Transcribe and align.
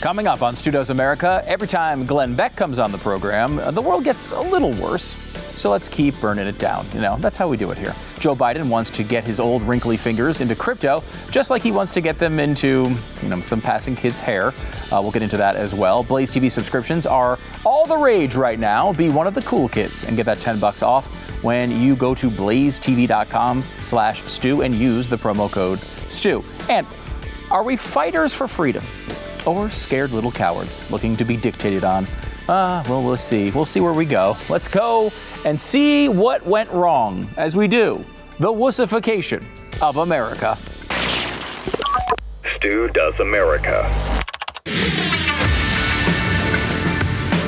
Coming 0.00 0.26
up 0.26 0.40
on 0.40 0.56
Stu 0.56 0.70
Does 0.70 0.88
America, 0.88 1.44
every 1.46 1.68
time 1.68 2.06
Glenn 2.06 2.34
Beck 2.34 2.56
comes 2.56 2.78
on 2.78 2.90
the 2.90 2.96
program, 2.96 3.58
uh, 3.58 3.70
the 3.70 3.82
world 3.82 4.02
gets 4.02 4.32
a 4.32 4.40
little 4.40 4.72
worse. 4.72 5.18
So 5.56 5.70
let's 5.70 5.90
keep 5.90 6.18
burning 6.22 6.46
it 6.46 6.58
down. 6.58 6.86
You 6.94 7.02
know, 7.02 7.18
that's 7.18 7.36
how 7.36 7.50
we 7.50 7.58
do 7.58 7.70
it 7.70 7.76
here. 7.76 7.94
Joe 8.18 8.34
Biden 8.34 8.70
wants 8.70 8.88
to 8.92 9.02
get 9.02 9.24
his 9.24 9.38
old 9.38 9.60
wrinkly 9.60 9.98
fingers 9.98 10.40
into 10.40 10.56
crypto, 10.56 11.04
just 11.30 11.50
like 11.50 11.60
he 11.60 11.70
wants 11.70 11.92
to 11.92 12.00
get 12.00 12.18
them 12.18 12.40
into, 12.40 12.96
you 13.22 13.28
know, 13.28 13.42
some 13.42 13.60
passing 13.60 13.94
kid's 13.94 14.18
hair. 14.18 14.54
Uh, 14.90 15.02
we'll 15.02 15.10
get 15.10 15.20
into 15.20 15.36
that 15.36 15.54
as 15.54 15.74
well. 15.74 16.02
Blaze 16.02 16.32
TV 16.32 16.50
subscriptions 16.50 17.04
are 17.04 17.38
all 17.66 17.84
the 17.84 17.98
rage 17.98 18.34
right 18.34 18.58
now. 18.58 18.94
Be 18.94 19.10
one 19.10 19.26
of 19.26 19.34
the 19.34 19.42
cool 19.42 19.68
kids 19.68 20.02
and 20.04 20.16
get 20.16 20.24
that 20.24 20.40
10 20.40 20.58
bucks 20.58 20.82
off 20.82 21.04
when 21.44 21.78
you 21.78 21.94
go 21.94 22.14
to 22.14 22.30
blazetv.com 22.30 23.62
slash 23.82 24.22
stu 24.22 24.62
and 24.62 24.74
use 24.74 25.10
the 25.10 25.16
promo 25.16 25.52
code 25.52 25.78
stu. 26.08 26.42
And 26.70 26.86
are 27.50 27.62
we 27.62 27.76
fighters 27.76 28.32
for 28.32 28.48
freedom? 28.48 28.82
Or 29.46 29.70
scared 29.70 30.12
little 30.12 30.32
cowards 30.32 30.90
looking 30.90 31.16
to 31.16 31.24
be 31.24 31.36
dictated 31.36 31.84
on. 31.84 32.06
Ah, 32.48 32.80
uh, 32.80 32.88
well, 32.88 33.02
we'll 33.02 33.16
see. 33.16 33.50
We'll 33.50 33.64
see 33.64 33.80
where 33.80 33.92
we 33.92 34.04
go. 34.04 34.36
Let's 34.48 34.68
go 34.68 35.12
and 35.44 35.60
see 35.60 36.08
what 36.08 36.44
went 36.46 36.70
wrong 36.70 37.28
as 37.36 37.54
we 37.54 37.68
do 37.68 38.04
the 38.38 38.52
wussification 38.52 39.44
of 39.82 39.98
America. 39.98 40.56
Stu 42.44 42.88
Does 42.88 43.20
America. 43.20 43.88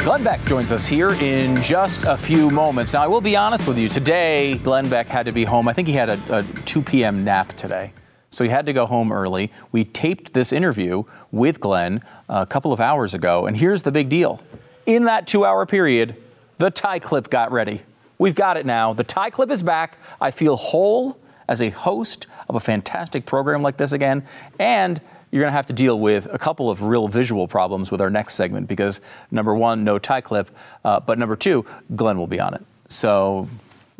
Glenn 0.04 0.24
Beck 0.24 0.44
joins 0.46 0.72
us 0.72 0.84
here 0.84 1.10
in 1.12 1.62
just 1.62 2.04
a 2.04 2.16
few 2.16 2.50
moments. 2.50 2.92
Now, 2.92 3.04
I 3.04 3.06
will 3.06 3.20
be 3.20 3.36
honest 3.36 3.68
with 3.68 3.78
you. 3.78 3.88
Today, 3.88 4.56
Glenn 4.64 4.88
Beck 4.88 5.06
had 5.06 5.26
to 5.26 5.32
be 5.32 5.44
home. 5.44 5.68
I 5.68 5.72
think 5.72 5.86
he 5.86 5.94
had 5.94 6.08
a, 6.08 6.38
a 6.38 6.42
2 6.42 6.82
p.m. 6.82 7.22
nap 7.24 7.56
today. 7.56 7.92
So 8.32 8.44
he 8.44 8.50
had 8.50 8.64
to 8.64 8.72
go 8.72 8.86
home 8.86 9.12
early. 9.12 9.52
We 9.70 9.84
taped 9.84 10.32
this 10.32 10.52
interview 10.52 11.04
with 11.30 11.60
Glenn 11.60 12.02
a 12.30 12.46
couple 12.46 12.72
of 12.72 12.80
hours 12.80 13.12
ago. 13.12 13.46
And 13.46 13.58
here's 13.58 13.82
the 13.82 13.92
big 13.92 14.08
deal 14.08 14.40
in 14.86 15.04
that 15.04 15.26
two 15.26 15.44
hour 15.44 15.66
period, 15.66 16.16
the 16.58 16.70
tie 16.70 16.98
clip 16.98 17.30
got 17.30 17.52
ready. 17.52 17.82
We've 18.18 18.34
got 18.34 18.56
it 18.56 18.66
now. 18.66 18.92
The 18.92 19.04
tie 19.04 19.30
clip 19.30 19.50
is 19.50 19.62
back. 19.62 19.98
I 20.20 20.30
feel 20.30 20.56
whole 20.56 21.18
as 21.48 21.60
a 21.60 21.70
host 21.70 22.26
of 22.48 22.54
a 22.54 22.60
fantastic 22.60 23.26
program 23.26 23.62
like 23.62 23.76
this 23.76 23.92
again. 23.92 24.24
And 24.58 25.00
you're 25.30 25.40
going 25.40 25.50
to 25.50 25.56
have 25.56 25.66
to 25.66 25.72
deal 25.72 25.98
with 25.98 26.26
a 26.32 26.38
couple 26.38 26.70
of 26.70 26.82
real 26.82 27.08
visual 27.08 27.48
problems 27.48 27.90
with 27.90 28.00
our 28.00 28.10
next 28.10 28.34
segment 28.34 28.68
because 28.68 29.00
number 29.30 29.54
one, 29.54 29.84
no 29.84 29.98
tie 29.98 30.20
clip, 30.20 30.50
uh, 30.84 31.00
but 31.00 31.18
number 31.18 31.36
two, 31.36 31.64
Glenn 31.94 32.18
will 32.18 32.26
be 32.26 32.40
on 32.40 32.54
it. 32.54 32.62
So, 32.88 33.48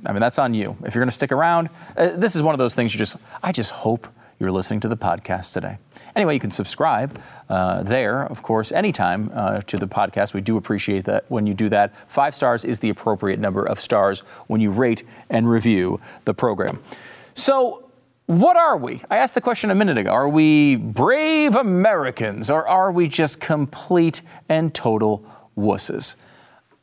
I 0.06 0.12
mean, 0.12 0.20
that's 0.20 0.39
on 0.39 0.55
you. 0.55 0.77
If 0.84 0.94
you're 0.94 1.02
going 1.02 1.08
to 1.08 1.14
stick 1.14 1.33
around, 1.33 1.70
uh, 1.96 2.17
this 2.17 2.36
is 2.36 2.42
one 2.42 2.55
of 2.55 2.58
those 2.58 2.74
things 2.74 2.92
you 2.92 2.98
just, 2.98 3.17
I 3.42 3.52
just 3.52 3.70
hope 3.70 4.06
you're 4.43 4.51
listening 4.51 4.81
to 4.81 4.89
the 4.89 4.97
podcast 4.97 5.53
today. 5.53 5.79
Anyway, 6.17 6.35
you 6.35 6.41
can 6.41 6.51
subscribe 6.51 7.17
uh, 7.48 7.85
there, 7.85 8.25
of 8.25 8.43
course, 8.43 8.73
anytime 8.73 9.31
uh, 9.33 9.61
to 9.61 9.77
the 9.79 9.87
podcast. 9.87 10.35
We 10.35 10.41
do 10.41 10.57
appreciate 10.57 11.05
that 11.05 11.25
when 11.29 11.47
you 11.47 11.55
do 11.55 11.69
that. 11.69 11.95
Five 12.11 12.35
stars 12.35 12.65
is 12.65 12.81
the 12.81 12.91
appropriate 12.91 13.39
number 13.39 13.65
of 13.65 13.79
stars 13.81 14.20
when 14.48 14.61
you 14.61 14.73
rate 14.73 15.05
and 15.31 15.48
review 15.48 16.01
the 16.25 16.35
program. 16.35 16.83
So, 17.35 17.89
what 18.27 18.57
are 18.57 18.77
we? 18.77 19.03
I 19.09 19.19
asked 19.19 19.37
the 19.37 19.41
question 19.41 19.70
a 19.70 19.77
minute 19.77 19.97
ago. 19.97 20.11
Are 20.11 20.29
we 20.29 20.75
brave 20.75 21.55
Americans 21.55 22.51
or 22.51 22.67
are 22.67 22.91
we 22.91 23.07
just 23.07 23.41
complete 23.41 24.23
and 24.48 24.75
total 24.75 25.25
wusses? 25.57 26.17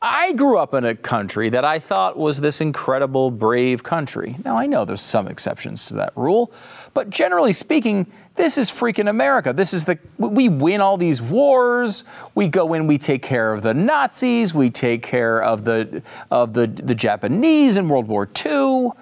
I 0.02 0.32
grew 0.32 0.56
up 0.56 0.72
in 0.72 0.86
a 0.86 0.94
country 0.94 1.50
that 1.50 1.62
I 1.62 1.78
thought 1.78 2.16
was 2.16 2.40
this 2.40 2.62
incredible, 2.62 3.30
brave 3.30 3.82
country. 3.82 4.36
Now, 4.46 4.56
I 4.56 4.64
know 4.64 4.86
there's 4.86 5.02
some 5.02 5.28
exceptions 5.28 5.86
to 5.88 5.94
that 5.94 6.16
rule, 6.16 6.52
but 6.94 7.10
generally 7.10 7.52
speaking, 7.52 8.10
this 8.34 8.56
is 8.56 8.70
freaking 8.70 9.10
America. 9.10 9.52
This 9.52 9.74
is 9.74 9.84
the, 9.84 9.98
we 10.16 10.48
win 10.48 10.80
all 10.80 10.96
these 10.96 11.20
wars. 11.20 12.04
We 12.34 12.48
go 12.48 12.72
in, 12.72 12.86
we 12.86 12.96
take 12.96 13.20
care 13.20 13.52
of 13.52 13.62
the 13.62 13.74
Nazis, 13.74 14.54
we 14.54 14.70
take 14.70 15.02
care 15.02 15.42
of 15.42 15.64
the, 15.64 16.02
of 16.30 16.54
the, 16.54 16.66
the 16.66 16.94
Japanese 16.94 17.76
in 17.76 17.86
World 17.86 18.08
War 18.08 18.26
II. 18.26 18.92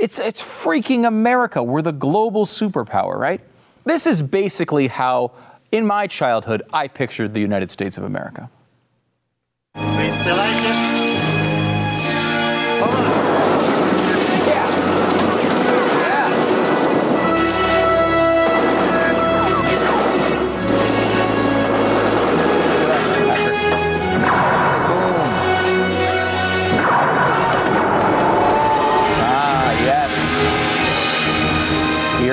It's, 0.00 0.18
it's 0.18 0.42
freaking 0.42 1.06
America. 1.06 1.62
We're 1.62 1.82
the 1.82 1.92
global 1.92 2.44
superpower, 2.44 3.16
right? 3.16 3.40
This 3.84 4.04
is 4.04 4.20
basically 4.20 4.88
how, 4.88 5.30
in 5.70 5.86
my 5.86 6.08
childhood, 6.08 6.64
I 6.72 6.88
pictured 6.88 7.34
the 7.34 7.40
United 7.40 7.70
States 7.70 7.96
of 7.96 8.02
America. 8.02 8.50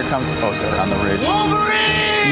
Comes. 0.09 0.27
Oh, 0.41 0.51
they're 0.53 0.79
on 0.79 0.89
the 0.89 0.95
ridge. 0.97 1.21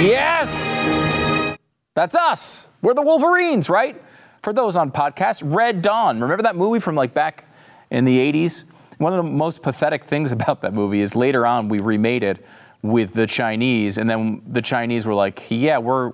Yes! 0.08 1.58
That's 1.94 2.16
us. 2.16 2.68
We're 2.82 2.94
the 2.94 3.02
Wolverines, 3.02 3.70
right? 3.70 4.02
For 4.46 4.54
those 4.54 4.76
on 4.76 4.92
podcast, 4.92 5.42
Red 5.44 5.82
Dawn. 5.82 6.22
Remember 6.22 6.44
that 6.44 6.56
movie 6.56 6.80
from 6.80 6.94
like 6.94 7.16
back 7.16 7.46
in 7.90 8.06
the 8.06 8.32
80s? 8.32 8.66
One 9.00 9.12
of 9.12 9.26
the 9.26 9.32
most 9.32 9.64
pathetic 9.64 10.04
things 10.04 10.32
about 10.32 10.62
that 10.62 10.72
movie 10.72 11.02
is 11.02 11.16
later 11.16 11.48
on 11.48 11.68
we 11.68 11.80
remade 11.80 12.22
it 12.22 12.46
with 12.84 13.16
the 13.16 13.26
Chinese, 13.26 13.98
and 13.98 14.08
then 14.08 14.44
the 14.46 14.62
Chinese 14.62 15.08
were 15.08 15.16
like, 15.16 15.48
"Yeah, 15.50 15.80
we're 15.80 16.12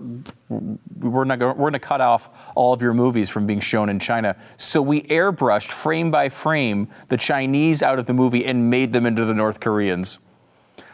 we're 0.47 1.25
not 1.25 1.39
we're 1.39 1.53
going 1.55 1.73
to 1.73 1.79
cut 1.79 1.99
off 1.99 2.29
all 2.55 2.71
of 2.71 2.81
your 2.81 2.93
movies 2.93 3.29
from 3.29 3.45
being 3.45 3.59
shown 3.59 3.89
in 3.89 3.99
China." 3.99 4.37
So 4.55 4.81
we 4.81 5.01
airbrushed 5.01 5.69
frame 5.69 6.09
by 6.09 6.29
frame 6.29 6.87
the 7.09 7.17
Chinese 7.17 7.83
out 7.83 7.99
of 7.99 8.05
the 8.05 8.13
movie 8.13 8.45
and 8.45 8.69
made 8.69 8.93
them 8.93 9.05
into 9.05 9.25
the 9.25 9.33
North 9.33 9.59
Koreans. 9.59 10.19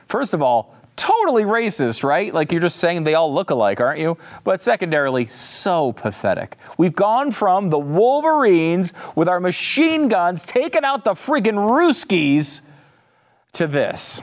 First 0.08 0.34
of 0.34 0.42
all, 0.42 0.76
totally 0.97 1.44
racist, 1.44 2.03
right? 2.03 2.34
Like 2.34 2.52
you're 2.52 2.62
just 2.62 2.78
saying 2.78 3.06
they 3.06 3.13
all 3.13 3.34
look 3.34 3.50
alike, 3.50 3.80
aren't 3.80 4.00
you? 4.00 4.18
But 4.44 4.62
secondarily, 4.62 5.28
so 5.28 5.94
pathetic. 5.94 6.58
We've 6.78 6.96
gone 6.96 7.31
from 7.31 7.69
the 7.69 7.80
Wolverines 7.80 8.94
with 9.16 9.30
our 9.30 9.40
machine 9.40 10.09
guns 10.09 10.44
taking 10.44 10.84
out 10.84 11.06
the 11.06 11.13
freaking 11.13 11.69
Ruskies 11.69 12.63
to 13.53 13.68
this. 13.68 14.22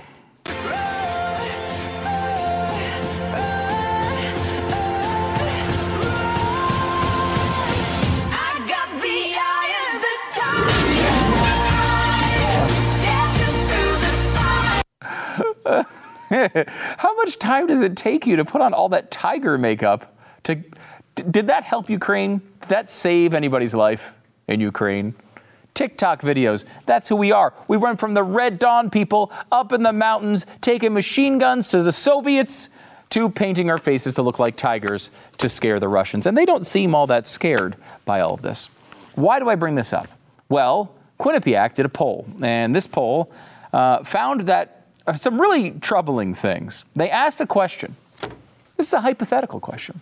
How 16.99 17.15
much 17.17 17.39
time 17.39 17.67
does 17.67 17.81
it 17.81 17.97
take 17.97 18.27
you 18.27 18.37
to 18.37 18.45
put 18.45 18.61
on 18.61 18.75
all 18.75 18.89
that 18.91 19.11
tiger 19.11 19.57
makeup? 19.57 20.17
To, 20.45 20.57
did 21.15 21.47
that 21.47 21.65
help 21.65 21.89
Ukraine? 21.89 22.39
Did 22.61 22.69
that 22.69 22.91
save 22.91 23.35
anybody's 23.35 23.75
life 23.75 24.15
in 24.49 24.61
Ukraine? 24.61 25.15
TikTok 25.75 26.23
videos. 26.23 26.65
That's 26.87 27.09
who 27.09 27.17
we 27.17 27.33
are. 27.33 27.53
We 27.67 27.77
went 27.77 27.99
from 27.99 28.15
the 28.15 28.23
Red 28.23 28.59
Dawn 28.59 28.91
people 28.91 29.33
up 29.51 29.73
in 29.73 29.83
the 29.83 29.93
mountains, 29.93 30.47
taking 30.61 30.93
machine 30.93 31.39
guns 31.39 31.69
to 31.69 31.83
the 31.83 31.93
Soviets, 31.93 32.69
to 33.11 33.29
painting 33.29 33.71
our 33.71 33.79
faces 33.79 34.15
to 34.15 34.23
look 34.23 34.39
like 34.39 34.57
tigers 34.57 35.11
to 35.39 35.49
scare 35.49 35.79
the 35.79 35.89
Russians. 35.89 36.27
And 36.27 36.37
they 36.37 36.45
don't 36.45 36.67
seem 36.67 36.95
all 36.95 37.07
that 37.09 37.27
scared 37.27 37.77
by 38.05 38.21
all 38.21 38.35
of 38.35 38.43
this. 38.43 38.71
Why 39.15 39.39
do 39.39 39.49
I 39.49 39.55
bring 39.55 39.77
this 39.77 39.93
up? 39.93 40.09
Well, 40.49 40.95
Quinnipiac 41.21 41.75
did 41.75 41.87
a 41.87 41.89
poll, 41.89 42.27
and 42.43 42.75
this 42.75 42.89
poll 42.89 43.31
uh, 43.73 44.03
found 44.03 44.43
that 44.43 44.84
Uh, 45.07 45.13
some 45.13 45.41
really 45.41 45.71
troubling 45.71 46.35
things. 46.35 46.85
They 46.95 47.11
asked 47.11 47.41
a 47.41 47.47
question. 47.47 47.97
This 48.77 48.87
is 48.87 48.93
a 48.93 49.01
hypothetical 49.01 49.61
question. 49.61 50.01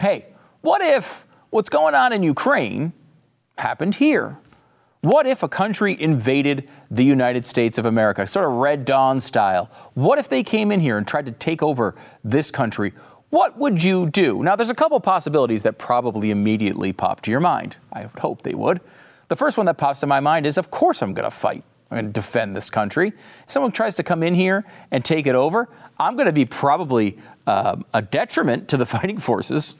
Hey, 0.00 0.26
what 0.60 0.80
if 0.80 1.24
what's 1.50 1.68
going 1.68 1.94
on 1.94 2.12
in 2.12 2.22
Ukraine 2.22 2.92
happened 3.56 3.96
here? 3.96 4.36
What 5.02 5.26
if 5.26 5.42
a 5.42 5.48
country 5.48 6.00
invaded 6.00 6.68
the 6.90 7.04
United 7.04 7.44
States 7.44 7.76
of 7.76 7.84
America, 7.84 8.26
sort 8.26 8.46
of 8.46 8.52
Red 8.52 8.84
Dawn 8.86 9.20
style? 9.20 9.70
What 9.92 10.18
if 10.18 10.28
they 10.28 10.42
came 10.42 10.72
in 10.72 10.80
here 10.80 10.96
and 10.96 11.06
tried 11.06 11.26
to 11.26 11.32
take 11.32 11.62
over 11.62 11.94
this 12.24 12.50
country? 12.50 12.92
What 13.28 13.58
would 13.58 13.84
you 13.84 14.08
do? 14.08 14.42
Now, 14.42 14.56
there's 14.56 14.70
a 14.70 14.74
couple 14.74 14.98
possibilities 15.00 15.62
that 15.64 15.76
probably 15.76 16.30
immediately 16.30 16.92
pop 16.92 17.20
to 17.22 17.30
your 17.30 17.40
mind. 17.40 17.76
I 17.92 18.02
would 18.02 18.18
hope 18.18 18.42
they 18.42 18.54
would. 18.54 18.80
The 19.28 19.36
first 19.36 19.56
one 19.56 19.66
that 19.66 19.76
pops 19.76 20.00
to 20.00 20.06
my 20.06 20.20
mind 20.20 20.46
is, 20.46 20.56
of 20.56 20.70
course, 20.70 21.02
I'm 21.02 21.12
going 21.12 21.24
to 21.24 21.30
fight 21.30 21.64
and 21.94 22.12
defend 22.12 22.54
this 22.56 22.70
country. 22.70 23.08
If 23.08 23.50
someone 23.50 23.72
tries 23.72 23.94
to 23.96 24.02
come 24.02 24.22
in 24.22 24.34
here 24.34 24.64
and 24.90 25.04
take 25.04 25.26
it 25.26 25.34
over, 25.34 25.68
I'm 25.98 26.16
going 26.16 26.26
to 26.26 26.32
be 26.32 26.44
probably 26.44 27.18
uh, 27.46 27.76
a 27.92 28.02
detriment 28.02 28.68
to 28.68 28.76
the 28.76 28.86
fighting 28.94 29.18
forces. 29.18 29.76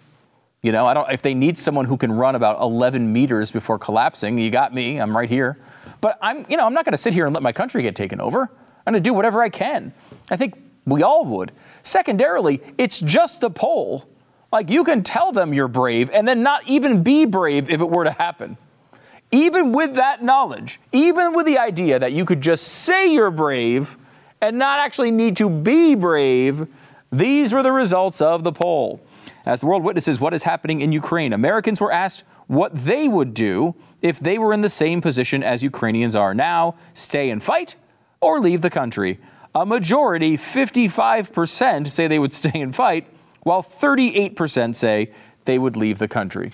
You 0.62 0.72
know, 0.72 0.86
I 0.86 0.94
don't. 0.94 1.10
If 1.10 1.20
they 1.22 1.34
need 1.34 1.58
someone 1.58 1.84
who 1.84 1.96
can 1.96 2.12
run 2.12 2.34
about 2.34 2.60
11 2.60 3.12
meters 3.12 3.50
before 3.50 3.78
collapsing, 3.78 4.38
you 4.38 4.50
got 4.50 4.72
me. 4.72 4.98
I'm 4.98 5.14
right 5.14 5.28
here. 5.28 5.58
But 6.00 6.18
I'm, 6.22 6.46
you 6.48 6.56
know, 6.56 6.64
I'm 6.64 6.72
not 6.72 6.84
going 6.84 6.92
to 6.92 6.98
sit 6.98 7.12
here 7.12 7.26
and 7.26 7.34
let 7.34 7.42
my 7.42 7.52
country 7.52 7.82
get 7.82 7.94
taken 7.94 8.20
over. 8.20 8.50
I'm 8.86 8.92
going 8.92 9.02
to 9.02 9.06
do 9.08 9.12
whatever 9.12 9.42
I 9.42 9.50
can. 9.50 9.92
I 10.30 10.36
think 10.36 10.54
we 10.86 11.02
all 11.02 11.24
would. 11.26 11.52
Secondarily, 11.82 12.60
it's 12.78 13.00
just 13.00 13.42
a 13.42 13.50
poll 13.50 14.08
Like 14.52 14.70
you 14.70 14.84
can 14.84 15.02
tell 15.02 15.32
them 15.32 15.52
you're 15.52 15.68
brave 15.68 16.10
and 16.10 16.28
then 16.28 16.44
not 16.44 16.66
even 16.68 17.02
be 17.02 17.24
brave 17.24 17.68
if 17.68 17.80
it 17.80 17.90
were 17.90 18.04
to 18.04 18.12
happen. 18.12 18.56
Even 19.34 19.72
with 19.72 19.96
that 19.96 20.22
knowledge, 20.22 20.78
even 20.92 21.34
with 21.34 21.44
the 21.44 21.58
idea 21.58 21.98
that 21.98 22.12
you 22.12 22.24
could 22.24 22.40
just 22.40 22.68
say 22.68 23.12
you're 23.12 23.32
brave 23.32 23.96
and 24.40 24.56
not 24.56 24.78
actually 24.78 25.10
need 25.10 25.36
to 25.38 25.50
be 25.50 25.96
brave, 25.96 26.68
these 27.10 27.52
were 27.52 27.64
the 27.64 27.72
results 27.72 28.20
of 28.20 28.44
the 28.44 28.52
poll. 28.52 29.04
As 29.44 29.62
the 29.62 29.66
world 29.66 29.82
witnesses 29.82 30.20
what 30.20 30.34
is 30.34 30.44
happening 30.44 30.80
in 30.80 30.92
Ukraine, 30.92 31.32
Americans 31.32 31.80
were 31.80 31.90
asked 31.90 32.22
what 32.46 32.76
they 32.76 33.08
would 33.08 33.34
do 33.34 33.74
if 34.02 34.20
they 34.20 34.38
were 34.38 34.52
in 34.52 34.60
the 34.60 34.70
same 34.70 35.00
position 35.00 35.42
as 35.42 35.64
Ukrainians 35.64 36.14
are 36.14 36.32
now 36.32 36.76
stay 36.92 37.28
and 37.28 37.42
fight 37.42 37.74
or 38.20 38.38
leave 38.38 38.60
the 38.60 38.70
country. 38.70 39.18
A 39.52 39.66
majority, 39.66 40.38
55%, 40.38 41.90
say 41.90 42.06
they 42.06 42.20
would 42.20 42.32
stay 42.42 42.60
and 42.60 42.72
fight, 42.72 43.08
while 43.42 43.64
38% 43.64 44.76
say 44.76 45.10
they 45.44 45.58
would 45.58 45.76
leave 45.76 45.98
the 45.98 46.06
country. 46.06 46.52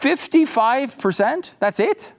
55%? 0.00 1.50
That's 1.58 1.80
it? 1.80 2.12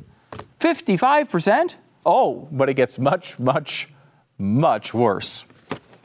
55%? 0.60 1.76
Oh, 2.06 2.48
but 2.52 2.70
it 2.70 2.76
gets 2.76 3.00
much, 3.00 3.40
much, 3.40 3.90
much 4.38 4.94
worse. 4.94 5.46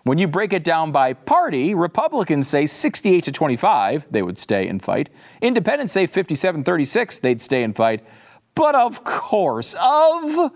When 0.05 0.19
you 0.19 0.29
break 0.29 0.53
it 0.53 0.63
down 0.63 0.93
by 0.93 1.15
party, 1.15 1.75
Republicans 1.75 2.49
say 2.49 2.67
68 2.67 3.25
to 3.25 3.33
25, 3.33 4.07
they 4.11 4.23
would 4.23 4.39
stay 4.39 4.69
and 4.69 4.83
fight. 4.83 5.11
Independents 5.43 5.93
say 5.93 6.07
57 6.07 6.63
36, 6.63 7.21
they'd 7.21 7.43
stay 7.43 7.63
and 7.63 7.75
fight. 7.75 8.07
But 8.55 8.75
of 8.75 9.03
course, 9.05 9.75
of 9.81 10.53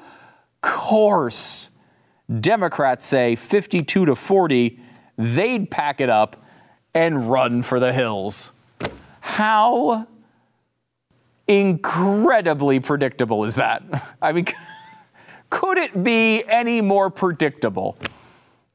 course, 0.63 1.71
Democrats 2.41 3.05
say 3.05 3.35
52 3.35 4.07
to 4.07 4.15
40, 4.15 4.79
they'd 5.19 5.71
pack 5.71 6.01
it 6.01 6.09
up 6.09 6.45
and 6.95 7.29
run 7.31 7.63
for 7.63 7.81
the 7.81 7.93
hills. 7.93 8.53
How 9.21 10.07
incredibly 11.51 12.79
predictable 12.79 13.45
is 13.45 13.57
that? 13.57 13.83
I 14.23 14.33
mean, 14.33 14.47
could 15.51 15.79
it 15.79 16.03
be 16.03 16.45
any 16.47 16.81
more 16.81 17.11
predictable? 17.11 17.99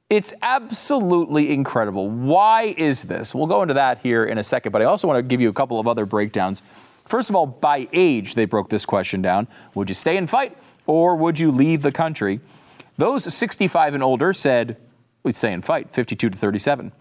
It's 0.10 0.34
absolutely 0.42 1.52
incredible. 1.52 2.10
Why 2.10 2.76
is 2.78 3.04
this? 3.04 3.34
We'll 3.34 3.48
go 3.48 3.62
into 3.64 3.74
that 3.74 4.00
here 4.00 4.26
in 4.26 4.38
a 4.38 4.44
second, 4.44 4.72
but 4.72 4.82
I 4.82 4.86
also 4.86 5.08
want 5.08 5.18
to 5.18 5.24
give 5.24 5.42
you 5.42 5.50
a 5.50 5.54
couple 5.54 5.80
of 5.80 5.88
other 5.88 6.06
breakdowns. 6.06 6.62
First 7.06 7.30
of 7.30 7.36
all, 7.36 7.46
by 7.46 7.88
age, 7.94 8.36
they 8.36 8.46
broke 8.46 8.70
this 8.70 8.86
question 8.86 9.22
down. 9.22 9.48
Would 9.74 9.90
you 9.90 9.96
stay 9.96 10.18
and 10.18 10.30
fight 10.30 10.56
or 10.86 11.16
would 11.16 11.40
you 11.40 11.52
leave 11.52 11.82
the 11.82 11.92
country? 11.92 12.40
Those 12.98 13.34
65 13.34 13.94
and 13.94 14.04
older 14.04 14.34
said, 14.34 14.78
we'd 15.24 15.36
stay 15.36 15.54
and 15.54 15.64
fight, 15.64 15.92
52 15.92 16.30
to 16.30 16.38
37. 16.38 16.92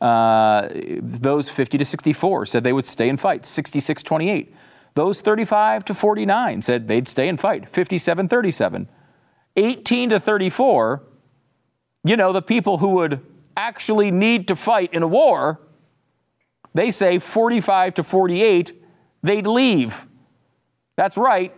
Uh, 0.00 0.68
those 1.00 1.48
50 1.50 1.78
to 1.78 1.84
64 1.84 2.46
said 2.46 2.64
they 2.64 2.72
would 2.72 2.86
stay 2.86 3.08
and 3.08 3.20
fight, 3.20 3.44
66 3.44 4.02
28. 4.02 4.54
Those 4.98 5.20
35 5.20 5.84
to 5.84 5.94
49 5.94 6.60
said 6.60 6.88
they'd 6.88 7.06
stay 7.06 7.28
and 7.28 7.38
fight, 7.38 7.70
57 7.70 8.26
37. 8.26 8.88
18 9.54 10.08
to 10.08 10.18
34, 10.18 11.04
you 12.02 12.16
know, 12.16 12.32
the 12.32 12.42
people 12.42 12.78
who 12.78 12.94
would 12.94 13.24
actually 13.56 14.10
need 14.10 14.48
to 14.48 14.56
fight 14.56 14.92
in 14.92 15.04
a 15.04 15.06
war, 15.06 15.60
they 16.74 16.90
say 16.90 17.20
45 17.20 17.94
to 17.94 18.02
48, 18.02 18.72
they'd 19.22 19.46
leave. 19.46 20.04
That's 20.96 21.16
right. 21.16 21.54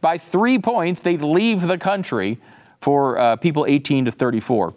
By 0.00 0.18
three 0.18 0.58
points, 0.58 0.98
they'd 0.98 1.22
leave 1.22 1.62
the 1.62 1.78
country 1.78 2.40
for 2.80 3.16
uh, 3.16 3.36
people 3.36 3.64
18 3.64 4.06
to 4.06 4.10
34. 4.10 4.74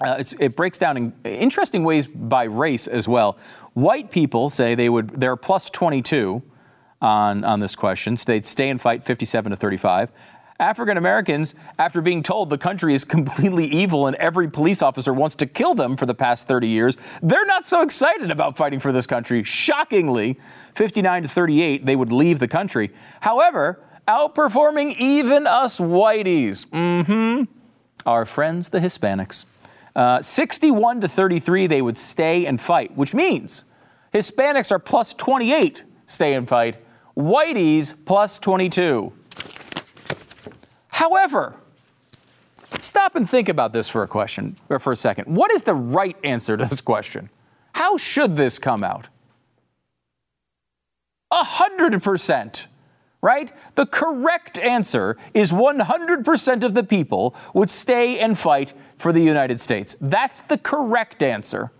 Uh, 0.00 0.24
it 0.40 0.56
breaks 0.56 0.78
down 0.78 0.96
in 0.96 1.12
interesting 1.24 1.84
ways 1.84 2.06
by 2.06 2.44
race 2.44 2.86
as 2.86 3.06
well. 3.06 3.36
White 3.74 4.10
people 4.10 4.48
say 4.48 4.74
they 4.74 4.88
would, 4.88 5.20
they're 5.20 5.36
plus 5.36 5.68
22 5.68 6.42
on, 7.02 7.44
on 7.44 7.60
this 7.60 7.76
question. 7.76 8.16
So 8.16 8.32
they'd 8.32 8.46
stay 8.46 8.70
and 8.70 8.80
fight 8.80 9.04
57 9.04 9.50
to 9.50 9.56
35. 9.56 10.10
African 10.60 10.96
Americans, 10.96 11.56
after 11.78 12.00
being 12.00 12.22
told 12.22 12.48
the 12.48 12.56
country 12.56 12.94
is 12.94 13.04
completely 13.16 13.66
evil 13.66 14.06
and 14.06 14.16
every 14.16 14.48
police 14.48 14.80
officer 14.80 15.12
wants 15.12 15.34
to 15.36 15.46
kill 15.46 15.74
them 15.74 15.96
for 15.96 16.06
the 16.06 16.14
past 16.14 16.46
30 16.46 16.68
years, 16.68 16.96
they're 17.20 17.44
not 17.44 17.66
so 17.66 17.82
excited 17.82 18.30
about 18.30 18.56
fighting 18.56 18.78
for 18.78 18.92
this 18.92 19.06
country. 19.06 19.42
Shockingly, 19.42 20.38
59 20.76 21.24
to 21.24 21.28
38, 21.28 21.84
they 21.84 21.96
would 21.96 22.12
leave 22.12 22.38
the 22.38 22.48
country. 22.48 22.92
However, 23.20 23.82
outperforming 24.06 24.96
even 24.98 25.46
us 25.46 25.78
whiteys, 25.78 26.66
mm-hmm, 26.66 27.44
our 28.06 28.24
friends, 28.24 28.68
the 28.68 28.78
Hispanics. 28.78 29.46
Uh, 29.94 30.22
61 30.22 31.02
to 31.02 31.08
33, 31.08 31.66
they 31.66 31.82
would 31.82 31.98
stay 31.98 32.46
and 32.46 32.60
fight, 32.60 32.96
which 32.96 33.12
means 33.12 33.64
Hispanics 34.14 34.70
are 34.70 34.78
plus 34.78 35.12
28, 35.12 35.82
stay 36.06 36.34
and 36.34 36.48
fight. 36.48 36.76
Whiteys 37.16 37.94
plus 38.04 38.38
22. 38.38 39.12
However, 40.88 41.56
stop 42.78 43.16
and 43.16 43.28
think 43.28 43.48
about 43.48 43.72
this 43.72 43.88
for 43.88 44.02
a 44.02 44.08
question 44.08 44.56
or 44.68 44.78
for 44.78 44.92
a 44.92 44.96
second. 44.96 45.34
What 45.34 45.52
is 45.52 45.62
the 45.62 45.74
right 45.74 46.16
answer 46.24 46.56
to 46.56 46.64
this 46.64 46.80
question? 46.80 47.30
How 47.74 47.96
should 47.96 48.36
this 48.36 48.58
come 48.58 48.84
out? 48.84 49.08
A 51.30 51.44
hundred 51.44 52.02
percent 52.02 52.66
right? 53.22 53.52
The 53.76 53.86
correct 53.86 54.58
answer 54.58 55.16
is 55.32 55.52
100% 55.52 56.64
of 56.64 56.74
the 56.74 56.82
people 56.82 57.34
would 57.54 57.70
stay 57.70 58.18
and 58.18 58.36
fight 58.36 58.74
for 58.98 59.12
the 59.12 59.22
United 59.22 59.60
States. 59.60 59.96
That's 60.00 60.40
the 60.40 60.58
correct 60.58 61.22
answer. 61.22 61.70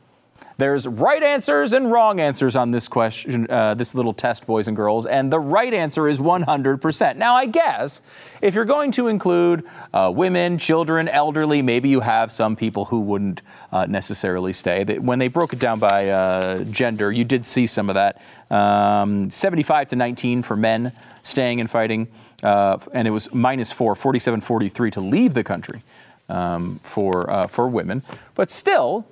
There's 0.59 0.87
right 0.87 1.23
answers 1.23 1.73
and 1.73 1.91
wrong 1.91 2.21
answers 2.21 2.57
on 2.57 2.71
this 2.71 2.89
question, 2.89 3.47
uh, 3.51 3.75
this 3.75 3.95
little 3.95 4.13
test, 4.13 4.47
boys 4.47 4.69
and 4.69 4.77
girls, 4.77 5.07
and 5.07 5.33
the 5.33 5.41
right 5.41 5.73
answer 5.73 6.09
is 6.09 6.19
100%. 6.19 7.17
Now, 7.17 7.35
I 7.35 7.47
guess 7.47 8.03
if 8.41 8.55
you're 8.55 8.65
going 8.65 8.93
to 8.93 9.09
include 9.09 9.65
uh, 9.93 10.13
women, 10.15 10.59
children, 10.59 11.09
elderly, 11.09 11.63
maybe 11.63 11.89
you 11.89 12.01
have 12.01 12.31
some 12.31 12.57
people 12.57 12.87
who 12.87 13.01
wouldn't 13.01 13.43
uh, 13.71 13.87
necessarily 13.87 14.53
stay. 14.53 14.85
When 14.99 15.19
they 15.19 15.29
broke 15.29 15.53
it 15.53 15.59
down 15.59 15.79
by 15.79 16.09
uh, 16.11 16.65
gender, 16.65 17.11
you 17.11 17.25
did 17.25 17.47
see 17.47 17.67
some 17.67 17.89
of 17.89 17.95
that. 17.95 18.21
Um, 18.51 19.31
75 19.31 19.89
to 19.89 19.97
19 19.97 20.43
for 20.43 20.57
men 20.57 20.93
staying 21.23 21.61
and 21.61 21.71
fighting, 21.71 22.09
uh, 22.43 22.79
and 22.93 23.09
it 23.09 23.13
was 23.13 23.33
minus 23.33 23.73
four, 23.73 23.95
47 23.95 24.41
43 24.41 24.91
to 24.93 25.01
leave 25.01 25.35
the 25.35 25.45
country. 25.45 25.83
Um, 26.29 26.79
for 26.83 27.29
uh, 27.29 27.47
for 27.47 27.69
women, 27.69 28.03
but 28.35 28.51
still, 28.51 29.07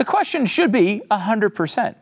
the 0.00 0.04
question 0.06 0.46
should 0.46 0.72
be 0.72 1.02
100%. 1.10 1.94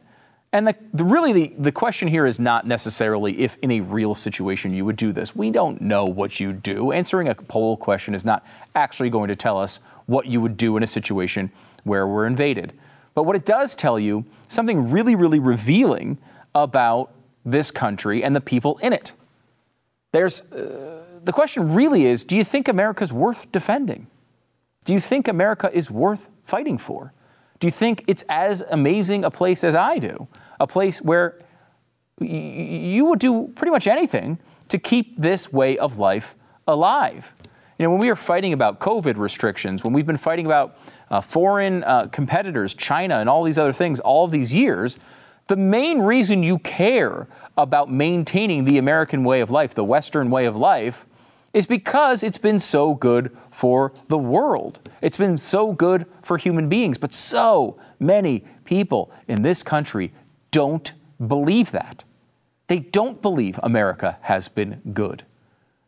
And 0.53 0.69
the, 0.69 0.77
the, 0.95 1.03
really, 1.03 1.33
the, 1.33 1.53
the 1.59 1.73
question 1.73 2.07
here 2.07 2.27
is 2.27 2.39
not 2.39 2.65
necessarily 2.65 3.41
if 3.41 3.59
in 3.61 3.73
a 3.73 3.81
real 3.81 4.15
situation 4.15 4.73
you 4.73 4.85
would 4.85 4.95
do 4.95 5.11
this. 5.11 5.35
We 5.35 5.51
don't 5.51 5.81
know 5.83 6.05
what 6.05 6.39
you 6.39 6.53
do. 6.53 6.93
Answering 6.93 7.27
a 7.27 7.35
poll 7.35 7.77
question 7.77 8.15
is 8.15 8.25
not 8.25 8.47
actually 8.77 9.11
going 9.11 9.27
to 9.31 9.35
tell 9.35 9.59
us 9.59 9.81
what 10.07 10.27
you 10.27 10.41
would 10.41 10.57
do 10.57 10.77
in 10.77 10.85
a 10.85 10.87
situation 10.87 11.51
where 11.83 12.07
we're 12.07 12.25
invaded. 12.25 12.73
But 13.17 13.25
what 13.25 13.35
it 13.35 13.45
does 13.45 13.75
tell 13.75 13.99
you, 13.99 14.25
something 14.47 14.93
really, 14.93 15.17
really 15.17 15.41
revealing 15.41 16.19
about 16.55 17.13
this 17.45 17.73
country 17.73 18.23
and 18.23 18.37
the 18.37 18.41
people 18.41 18.79
in 18.79 18.93
it. 18.93 19.11
There's, 20.13 20.43
uh, 20.53 21.05
the 21.25 21.33
question 21.33 21.75
really 21.75 22.05
is 22.05 22.23
do 22.23 22.37
you 22.37 22.45
think 22.45 22.69
America's 22.69 23.13
worth 23.13 23.51
defending? 23.51 24.07
Do 24.85 24.93
you 24.93 25.01
think 25.01 25.27
America 25.27 25.69
is 25.75 25.91
worth 25.91 26.29
fighting 26.45 26.79
for? 26.79 27.13
Do 27.61 27.67
you 27.67 27.71
think 27.71 28.05
it's 28.07 28.25
as 28.29 28.63
amazing 28.71 29.25
a 29.25 29.31
place 29.31 29.65
as 29.65 29.75
I 29.75 29.99
do? 29.99 30.29
A 30.61 30.67
place 30.67 31.03
where 31.03 31.39
you 32.21 33.05
would 33.07 33.19
do 33.19 33.49
pretty 33.55 33.71
much 33.71 33.87
anything 33.87 34.39
to 34.69 34.79
keep 34.79 35.17
this 35.17 35.53
way 35.53 35.79
of 35.79 35.99
life 35.99 36.35
alive. 36.67 37.33
You 37.79 37.85
know, 37.85 37.91
when 37.91 38.01
we 38.01 38.11
are 38.11 38.17
fighting 38.17 38.53
about 38.53 38.81
COVID 38.81 39.17
restrictions, 39.17 39.85
when 39.85 39.93
we've 39.93 40.07
been 40.07 40.17
fighting 40.17 40.47
about 40.47 40.79
uh, 41.11 41.21
foreign 41.21 41.85
uh, 41.85 42.07
competitors, 42.07 42.75
China, 42.75 43.19
and 43.19 43.29
all 43.29 43.45
these 43.45 43.59
other 43.59 43.73
things 43.73 44.01
all 44.01 44.27
these 44.27 44.53
years, 44.53 44.99
the 45.47 45.57
main 45.57 46.01
reason 46.01 46.43
you 46.43 46.59
care 46.59 47.29
about 47.57 47.91
maintaining 47.91 48.65
the 48.65 48.79
American 48.79 49.25
way 49.25 49.41
of 49.41 49.51
life, 49.51 49.75
the 49.75 49.85
Western 49.85 50.29
way 50.31 50.45
of 50.45 50.57
life, 50.57 51.07
is 51.53 51.67
because 51.67 52.23
it's 52.23 52.39
been 52.39 52.59
so 52.59 52.95
good 52.95 53.37
for 53.51 53.93
the 54.09 54.19
world. 54.19 54.81
It's 55.01 55.17
been 55.17 55.39
so 55.39 55.73
good 55.73 56.07
for 56.23 56.37
human 56.37 56.69
beings. 56.69 56.99
But 56.99 57.13
so 57.13 57.79
many 57.99 58.45
people 58.65 59.11
in 59.27 59.43
this 59.43 59.63
country 59.63 60.13
don't 60.51 60.93
believe 61.27 61.71
that. 61.73 62.05
They 62.67 62.79
don't 62.79 63.23
believe 63.23 63.59
America 63.63 64.19
has 64.23 64.47
been 64.49 64.83
good. 64.93 65.25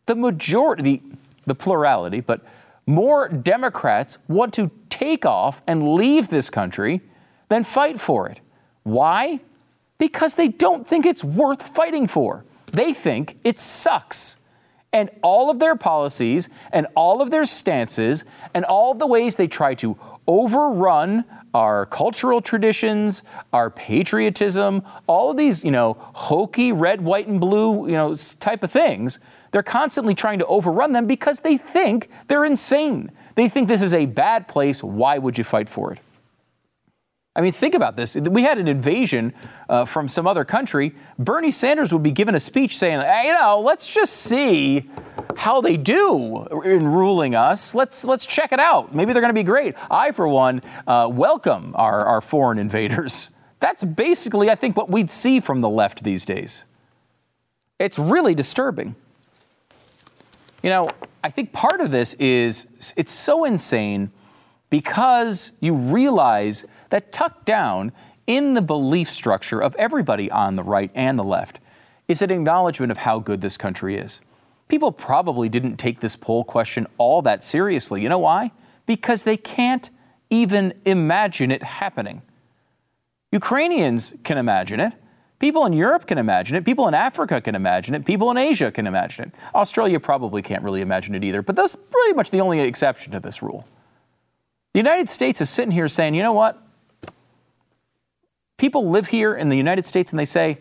The 0.07 0.15
majority, 0.15 0.81
the, 0.81 1.01
the 1.45 1.55
plurality, 1.55 2.21
but 2.21 2.41
more 2.87 3.29
Democrats 3.29 4.17
want 4.27 4.53
to 4.55 4.71
take 4.89 5.25
off 5.25 5.61
and 5.67 5.93
leave 5.93 6.29
this 6.29 6.49
country 6.49 7.01
than 7.49 7.63
fight 7.63 7.99
for 7.99 8.27
it. 8.27 8.39
Why? 8.83 9.39
Because 9.99 10.35
they 10.35 10.47
don't 10.47 10.87
think 10.87 11.05
it's 11.05 11.23
worth 11.23 11.75
fighting 11.75 12.07
for. 12.07 12.43
They 12.71 12.93
think 12.93 13.37
it 13.43 13.59
sucks 13.59 14.37
and 14.93 15.09
all 15.21 15.49
of 15.49 15.59
their 15.59 15.75
policies 15.75 16.49
and 16.71 16.87
all 16.95 17.21
of 17.21 17.31
their 17.31 17.45
stances 17.45 18.25
and 18.53 18.65
all 18.65 18.93
the 18.93 19.07
ways 19.07 19.35
they 19.35 19.47
try 19.47 19.73
to 19.75 19.97
overrun 20.27 21.23
our 21.53 21.85
cultural 21.85 22.41
traditions, 22.41 23.23
our 23.51 23.69
patriotism, 23.69 24.83
all 25.07 25.31
of 25.31 25.37
these, 25.37 25.63
you 25.63 25.71
know, 25.71 25.97
hokey 25.99 26.71
red, 26.71 27.01
white, 27.01 27.27
and 27.27 27.39
blue, 27.39 27.87
you 27.87 27.93
know, 27.93 28.15
type 28.39 28.63
of 28.63 28.71
things. 28.71 29.19
They're 29.51 29.63
constantly 29.63 30.15
trying 30.15 30.39
to 30.39 30.45
overrun 30.45 30.93
them 30.93 31.07
because 31.07 31.41
they 31.41 31.57
think 31.57 32.09
they're 32.27 32.45
insane. 32.45 33.11
They 33.35 33.49
think 33.49 33.67
this 33.67 33.81
is 33.81 33.93
a 33.93 34.05
bad 34.05 34.47
place. 34.47 34.83
Why 34.83 35.17
would 35.17 35.37
you 35.37 35.43
fight 35.43 35.67
for 35.67 35.93
it? 35.93 35.99
I 37.33 37.39
mean, 37.39 37.53
think 37.53 37.75
about 37.75 37.95
this. 37.95 38.15
We 38.15 38.43
had 38.43 38.57
an 38.57 38.67
invasion 38.67 39.33
uh, 39.69 39.85
from 39.85 40.09
some 40.09 40.27
other 40.27 40.43
country. 40.43 40.93
Bernie 41.17 41.51
Sanders 41.51 41.93
would 41.93 42.03
be 42.03 42.11
given 42.11 42.35
a 42.35 42.39
speech 42.41 42.77
saying, 42.77 42.99
hey, 42.99 43.27
you 43.27 43.33
know, 43.33 43.61
let's 43.61 43.91
just 43.91 44.13
see 44.17 44.89
how 45.37 45.61
they 45.61 45.77
do 45.77 46.45
in 46.65 46.85
ruling 46.85 47.33
us. 47.33 47.73
Let's 47.73 48.03
let's 48.03 48.25
check 48.25 48.51
it 48.51 48.59
out. 48.59 48.93
Maybe 48.93 49.13
they're 49.13 49.21
going 49.21 49.33
to 49.33 49.39
be 49.39 49.43
great. 49.43 49.75
I, 49.89 50.11
for 50.11 50.27
one, 50.27 50.61
uh, 50.85 51.09
welcome 51.11 51.71
our, 51.75 52.03
our 52.05 52.19
foreign 52.19 52.59
invaders. 52.59 53.31
That's 53.61 53.83
basically, 53.83 54.49
I 54.49 54.55
think, 54.55 54.75
what 54.75 54.89
we'd 54.89 55.09
see 55.09 55.39
from 55.39 55.61
the 55.61 55.69
left 55.69 56.03
these 56.03 56.25
days. 56.25 56.65
It's 57.79 57.97
really 57.97 58.35
disturbing. 58.35 58.95
You 60.61 60.69
know, 60.69 60.89
I 61.23 61.29
think 61.29 61.53
part 61.53 61.79
of 61.79 61.91
this 61.91 62.13
is 62.15 62.93
it's 62.97 63.11
so 63.11 63.45
insane 63.45 64.11
because 64.71 65.51
you 65.59 65.75
realize 65.75 66.65
that 66.89 67.11
tucked 67.11 67.45
down 67.45 67.91
in 68.25 68.55
the 68.55 68.61
belief 68.61 69.11
structure 69.11 69.61
of 69.61 69.75
everybody 69.75 70.31
on 70.31 70.55
the 70.55 70.63
right 70.63 70.89
and 70.95 71.19
the 71.19 71.23
left 71.23 71.59
is 72.07 72.23
an 72.23 72.31
acknowledgement 72.31 72.91
of 72.91 72.97
how 72.99 73.19
good 73.19 73.41
this 73.41 73.57
country 73.57 73.95
is. 73.95 74.21
People 74.69 74.91
probably 74.91 75.49
didn't 75.49 75.75
take 75.75 75.99
this 75.99 76.15
poll 76.15 76.43
question 76.45 76.87
all 76.97 77.21
that 77.21 77.43
seriously. 77.43 78.01
You 78.01 78.09
know 78.09 78.19
why? 78.19 78.51
Because 78.85 79.25
they 79.25 79.37
can't 79.37 79.89
even 80.29 80.73
imagine 80.85 81.51
it 81.51 81.61
happening. 81.61 82.21
Ukrainians 83.33 84.13
can 84.23 84.37
imagine 84.37 84.79
it. 84.79 84.93
People 85.39 85.65
in 85.65 85.73
Europe 85.73 86.07
can 86.07 86.17
imagine 86.17 86.55
it. 86.55 86.63
People 86.63 86.87
in 86.87 86.93
Africa 86.93 87.41
can 87.41 87.55
imagine 87.55 87.95
it. 87.95 88.05
People 88.05 88.31
in 88.31 88.37
Asia 88.37 88.71
can 88.71 88.87
imagine 88.87 89.25
it. 89.25 89.35
Australia 89.53 89.99
probably 89.99 90.41
can't 90.41 90.63
really 90.63 90.81
imagine 90.81 91.15
it 91.15 91.23
either, 91.23 91.41
but 91.41 91.57
that's 91.57 91.75
pretty 91.75 92.13
much 92.13 92.29
the 92.29 92.39
only 92.39 92.61
exception 92.61 93.11
to 93.11 93.19
this 93.19 93.41
rule. 93.41 93.65
The 94.73 94.79
United 94.79 95.09
States 95.09 95.41
is 95.41 95.49
sitting 95.49 95.71
here 95.71 95.87
saying, 95.87 96.13
you 96.13 96.23
know 96.23 96.33
what? 96.33 96.61
People 98.57 98.89
live 98.89 99.07
here 99.07 99.35
in 99.35 99.49
the 99.49 99.57
United 99.57 99.85
States 99.85 100.11
and 100.13 100.19
they 100.19 100.25
say, 100.25 100.59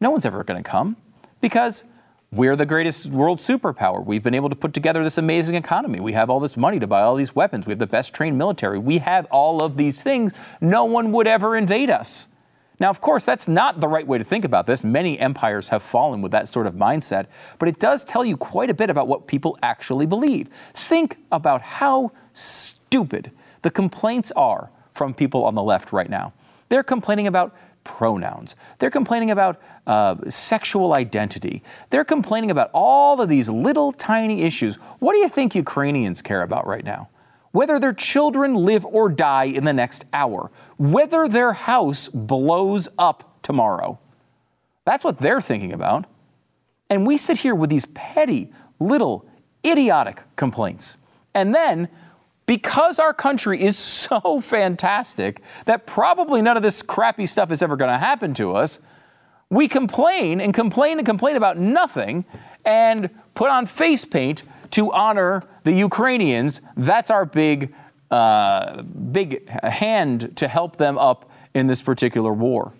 no 0.00 0.10
one's 0.10 0.24
ever 0.24 0.42
going 0.42 0.62
to 0.62 0.68
come 0.68 0.96
because 1.40 1.84
we're 2.30 2.56
the 2.56 2.64
greatest 2.64 3.08
world 3.08 3.38
superpower. 3.38 4.02
We've 4.02 4.22
been 4.22 4.34
able 4.34 4.48
to 4.48 4.56
put 4.56 4.72
together 4.72 5.04
this 5.04 5.18
amazing 5.18 5.54
economy. 5.54 6.00
We 6.00 6.14
have 6.14 6.30
all 6.30 6.40
this 6.40 6.56
money 6.56 6.78
to 6.80 6.86
buy 6.86 7.02
all 7.02 7.14
these 7.14 7.36
weapons. 7.36 7.66
We 7.66 7.72
have 7.72 7.78
the 7.78 7.86
best 7.86 8.14
trained 8.14 8.38
military. 8.38 8.78
We 8.78 8.98
have 8.98 9.26
all 9.26 9.60
of 9.60 9.76
these 9.76 10.02
things. 10.02 10.32
No 10.60 10.86
one 10.86 11.12
would 11.12 11.26
ever 11.26 11.56
invade 11.56 11.90
us. 11.90 12.28
Now, 12.80 12.88
of 12.88 13.02
course, 13.02 13.24
that's 13.24 13.46
not 13.46 13.80
the 13.80 13.86
right 13.86 14.06
way 14.06 14.16
to 14.16 14.24
think 14.24 14.46
about 14.46 14.66
this. 14.66 14.82
Many 14.82 15.18
empires 15.18 15.68
have 15.68 15.82
fallen 15.82 16.22
with 16.22 16.32
that 16.32 16.48
sort 16.48 16.66
of 16.66 16.74
mindset, 16.74 17.26
but 17.58 17.68
it 17.68 17.78
does 17.78 18.02
tell 18.02 18.24
you 18.24 18.36
quite 18.36 18.70
a 18.70 18.74
bit 18.74 18.88
about 18.88 19.08
what 19.08 19.26
people 19.26 19.58
actually 19.62 20.06
believe. 20.06 20.48
Think 20.72 21.18
about 21.30 21.60
how 21.60 22.12
stupid 22.32 23.30
the 23.62 23.70
complaints 23.70 24.32
are 24.32 24.70
from 24.92 25.14
people 25.14 25.44
on 25.44 25.54
the 25.54 25.62
left 25.62 25.92
right 25.92 26.10
now. 26.10 26.32
They're 26.68 26.82
complaining 26.82 27.26
about 27.26 27.54
pronouns. 27.84 28.54
They're 28.78 28.90
complaining 28.90 29.30
about 29.30 29.60
uh, 29.86 30.16
sexual 30.28 30.92
identity. 30.92 31.62
They're 31.90 32.04
complaining 32.04 32.50
about 32.50 32.70
all 32.72 33.20
of 33.20 33.28
these 33.28 33.48
little 33.48 33.92
tiny 33.92 34.42
issues. 34.42 34.76
What 34.98 35.12
do 35.12 35.18
you 35.18 35.28
think 35.28 35.54
Ukrainians 35.54 36.22
care 36.22 36.42
about 36.42 36.66
right 36.66 36.84
now? 36.84 37.08
Whether 37.50 37.78
their 37.78 37.92
children 37.92 38.54
live 38.54 38.84
or 38.86 39.08
die 39.08 39.44
in 39.44 39.64
the 39.64 39.72
next 39.72 40.04
hour, 40.12 40.50
whether 40.78 41.28
their 41.28 41.52
house 41.52 42.08
blows 42.08 42.88
up 42.98 43.38
tomorrow. 43.42 43.98
That's 44.84 45.04
what 45.04 45.18
they're 45.18 45.40
thinking 45.40 45.72
about. 45.72 46.06
And 46.88 47.06
we 47.06 47.16
sit 47.16 47.38
here 47.38 47.54
with 47.54 47.70
these 47.70 47.86
petty, 47.86 48.52
little, 48.78 49.26
idiotic 49.64 50.22
complaints. 50.36 50.96
And 51.34 51.54
then 51.54 51.88
because 52.52 52.98
our 52.98 53.14
country 53.14 53.62
is 53.62 53.78
so 53.78 54.38
fantastic 54.42 55.40
that 55.64 55.86
probably 55.86 56.42
none 56.42 56.54
of 56.54 56.62
this 56.62 56.82
crappy 56.82 57.24
stuff 57.24 57.50
is 57.50 57.62
ever 57.62 57.76
going 57.76 57.90
to 57.90 57.96
happen 57.96 58.34
to 58.34 58.54
us, 58.54 58.78
we 59.48 59.66
complain 59.66 60.38
and 60.38 60.52
complain 60.52 60.98
and 60.98 61.06
complain 61.06 61.36
about 61.36 61.56
nothing 61.56 62.26
and 62.66 63.08
put 63.34 63.48
on 63.48 63.64
face 63.64 64.04
paint 64.04 64.42
to 64.70 64.92
honor 64.92 65.42
the 65.64 65.72
Ukrainians. 65.72 66.60
That's 66.76 67.10
our 67.10 67.24
big, 67.24 67.74
uh, 68.10 68.82
big 68.82 69.48
hand 69.48 70.36
to 70.36 70.46
help 70.46 70.76
them 70.76 70.98
up 70.98 71.30
in 71.54 71.68
this 71.68 71.80
particular 71.80 72.34
war. 72.34 72.74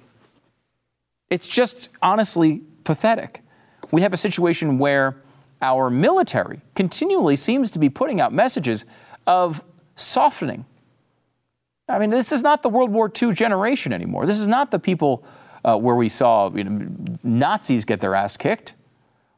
It's 1.30 1.48
just 1.48 1.88
honestly 2.02 2.60
pathetic. 2.84 3.40
We 3.90 4.02
have 4.02 4.12
a 4.12 4.18
situation 4.18 4.78
where 4.78 5.16
our 5.62 5.88
military 5.88 6.60
continually 6.74 7.36
seems 7.36 7.70
to 7.70 7.78
be 7.78 7.88
putting 7.88 8.20
out 8.20 8.34
messages 8.34 8.84
of 9.26 9.62
softening. 9.96 10.64
I 11.88 11.98
mean, 11.98 12.10
this 12.10 12.32
is 12.32 12.42
not 12.42 12.62
the 12.62 12.68
World 12.68 12.90
War 12.90 13.10
II 13.20 13.32
generation 13.32 13.92
anymore. 13.92 14.26
This 14.26 14.38
is 14.38 14.48
not 14.48 14.70
the 14.70 14.78
people 14.78 15.24
uh, 15.64 15.76
where 15.76 15.94
we 15.94 16.08
saw 16.08 16.50
you 16.50 16.64
know, 16.64 16.88
Nazis 17.22 17.84
get 17.84 18.00
their 18.00 18.14
ass 18.14 18.36
kicked. 18.36 18.74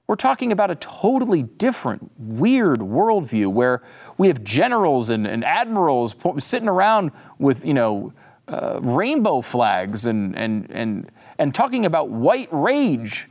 We're 0.06 0.16
talking 0.16 0.52
about 0.52 0.70
a 0.70 0.74
totally 0.74 1.42
different, 1.42 2.10
weird 2.18 2.80
worldview 2.80 3.50
where 3.50 3.82
we 4.18 4.28
have 4.28 4.44
generals 4.44 5.08
and, 5.08 5.26
and 5.26 5.44
admirals 5.44 6.14
sitting 6.38 6.68
around 6.68 7.10
with, 7.38 7.64
you 7.64 7.72
know, 7.72 8.12
uh, 8.46 8.80
rainbow 8.82 9.40
flags 9.40 10.04
and, 10.04 10.36
and, 10.36 10.70
and, 10.70 11.10
and 11.38 11.54
talking 11.54 11.86
about 11.86 12.10
white 12.10 12.48
rage. 12.52 13.30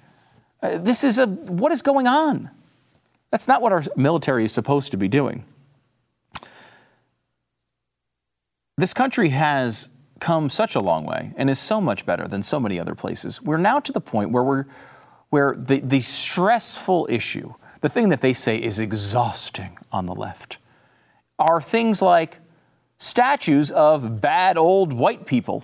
Uh, 0.63 0.79
this 0.79 1.03
is 1.03 1.19
a, 1.19 1.27
what 1.27 1.71
is 1.71 1.83
going 1.83 2.07
on? 2.07 2.49
That's 3.29 3.47
not 3.47 3.61
what 3.61 3.71
our 3.71 3.83
military 3.95 4.43
is 4.43 4.51
supposed 4.51 4.89
to 4.91 4.97
be 4.97 5.07
doing. 5.07 5.45
This 8.77 8.93
country 8.93 9.29
has 9.29 9.89
come 10.19 10.49
such 10.49 10.73
a 10.75 10.79
long 10.79 11.05
way 11.05 11.33
and 11.35 11.49
is 11.49 11.59
so 11.59 11.81
much 11.81 12.05
better 12.05 12.27
than 12.27 12.43
so 12.43 12.59
many 12.59 12.79
other 12.79 12.95
places. 12.95 13.41
We're 13.41 13.57
now 13.57 13.79
to 13.79 13.91
the 13.91 14.01
point 14.01 14.31
where 14.31 14.43
we're 14.43 14.65
where 15.29 15.55
the, 15.57 15.79
the 15.79 15.99
stressful 15.99 17.07
issue, 17.09 17.55
the 17.81 17.89
thing 17.89 18.09
that 18.09 18.21
they 18.21 18.33
say 18.33 18.57
is 18.57 18.77
exhausting 18.77 19.79
on 19.91 20.05
the 20.05 20.13
left, 20.13 20.59
are 21.39 21.59
things 21.59 22.03
like 22.03 22.37
statues 22.99 23.71
of 23.71 24.21
bad 24.21 24.59
old 24.59 24.93
white 24.93 25.25
people. 25.25 25.63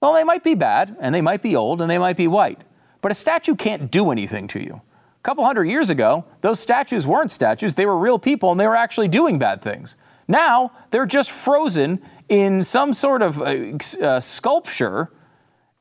Well, 0.00 0.14
they 0.14 0.24
might 0.24 0.42
be 0.42 0.54
bad, 0.54 0.96
and 0.98 1.14
they 1.14 1.20
might 1.20 1.42
be 1.42 1.54
old, 1.54 1.82
and 1.82 1.90
they 1.90 1.98
might 1.98 2.16
be 2.16 2.26
white, 2.26 2.62
but 3.02 3.12
a 3.12 3.14
statue 3.14 3.54
can't 3.54 3.90
do 3.90 4.10
anything 4.10 4.48
to 4.48 4.60
you. 4.60 4.80
A 5.18 5.22
couple 5.22 5.44
hundred 5.44 5.64
years 5.64 5.90
ago, 5.90 6.24
those 6.40 6.58
statues 6.58 7.06
weren't 7.06 7.30
statues, 7.30 7.74
they 7.74 7.84
were 7.84 7.98
real 7.98 8.18
people, 8.18 8.50
and 8.50 8.58
they 8.58 8.66
were 8.66 8.74
actually 8.74 9.08
doing 9.08 9.38
bad 9.38 9.60
things. 9.60 9.96
Now 10.28 10.72
they're 10.90 11.06
just 11.06 11.30
frozen 11.30 12.00
in 12.28 12.64
some 12.64 12.94
sort 12.94 13.22
of 13.22 13.40
uh, 13.40 13.76
uh, 14.00 14.20
sculpture, 14.20 15.10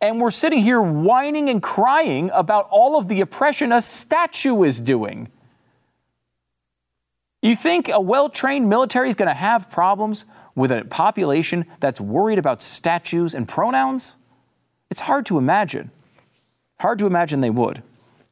and 0.01 0.19
we're 0.19 0.31
sitting 0.31 0.59
here 0.59 0.81
whining 0.81 1.49
and 1.49 1.61
crying 1.61 2.29
about 2.33 2.67
all 2.71 2.97
of 2.97 3.07
the 3.07 3.21
oppression 3.21 3.71
a 3.71 3.81
statue 3.81 4.63
is 4.63 4.81
doing. 4.81 5.29
You 7.41 7.55
think 7.55 7.89
a 7.89 7.99
well 7.99 8.29
trained 8.29 8.69
military 8.69 9.09
is 9.09 9.15
going 9.15 9.29
to 9.29 9.33
have 9.33 9.69
problems 9.69 10.25
with 10.55 10.71
a 10.71 10.85
population 10.85 11.65
that's 11.79 12.01
worried 12.01 12.37
about 12.37 12.61
statues 12.61 13.33
and 13.33 13.47
pronouns? 13.47 14.15
It's 14.89 15.01
hard 15.01 15.25
to 15.27 15.37
imagine. 15.37 15.91
Hard 16.79 16.99
to 16.99 17.07
imagine 17.07 17.41
they 17.41 17.49
would. 17.49 17.81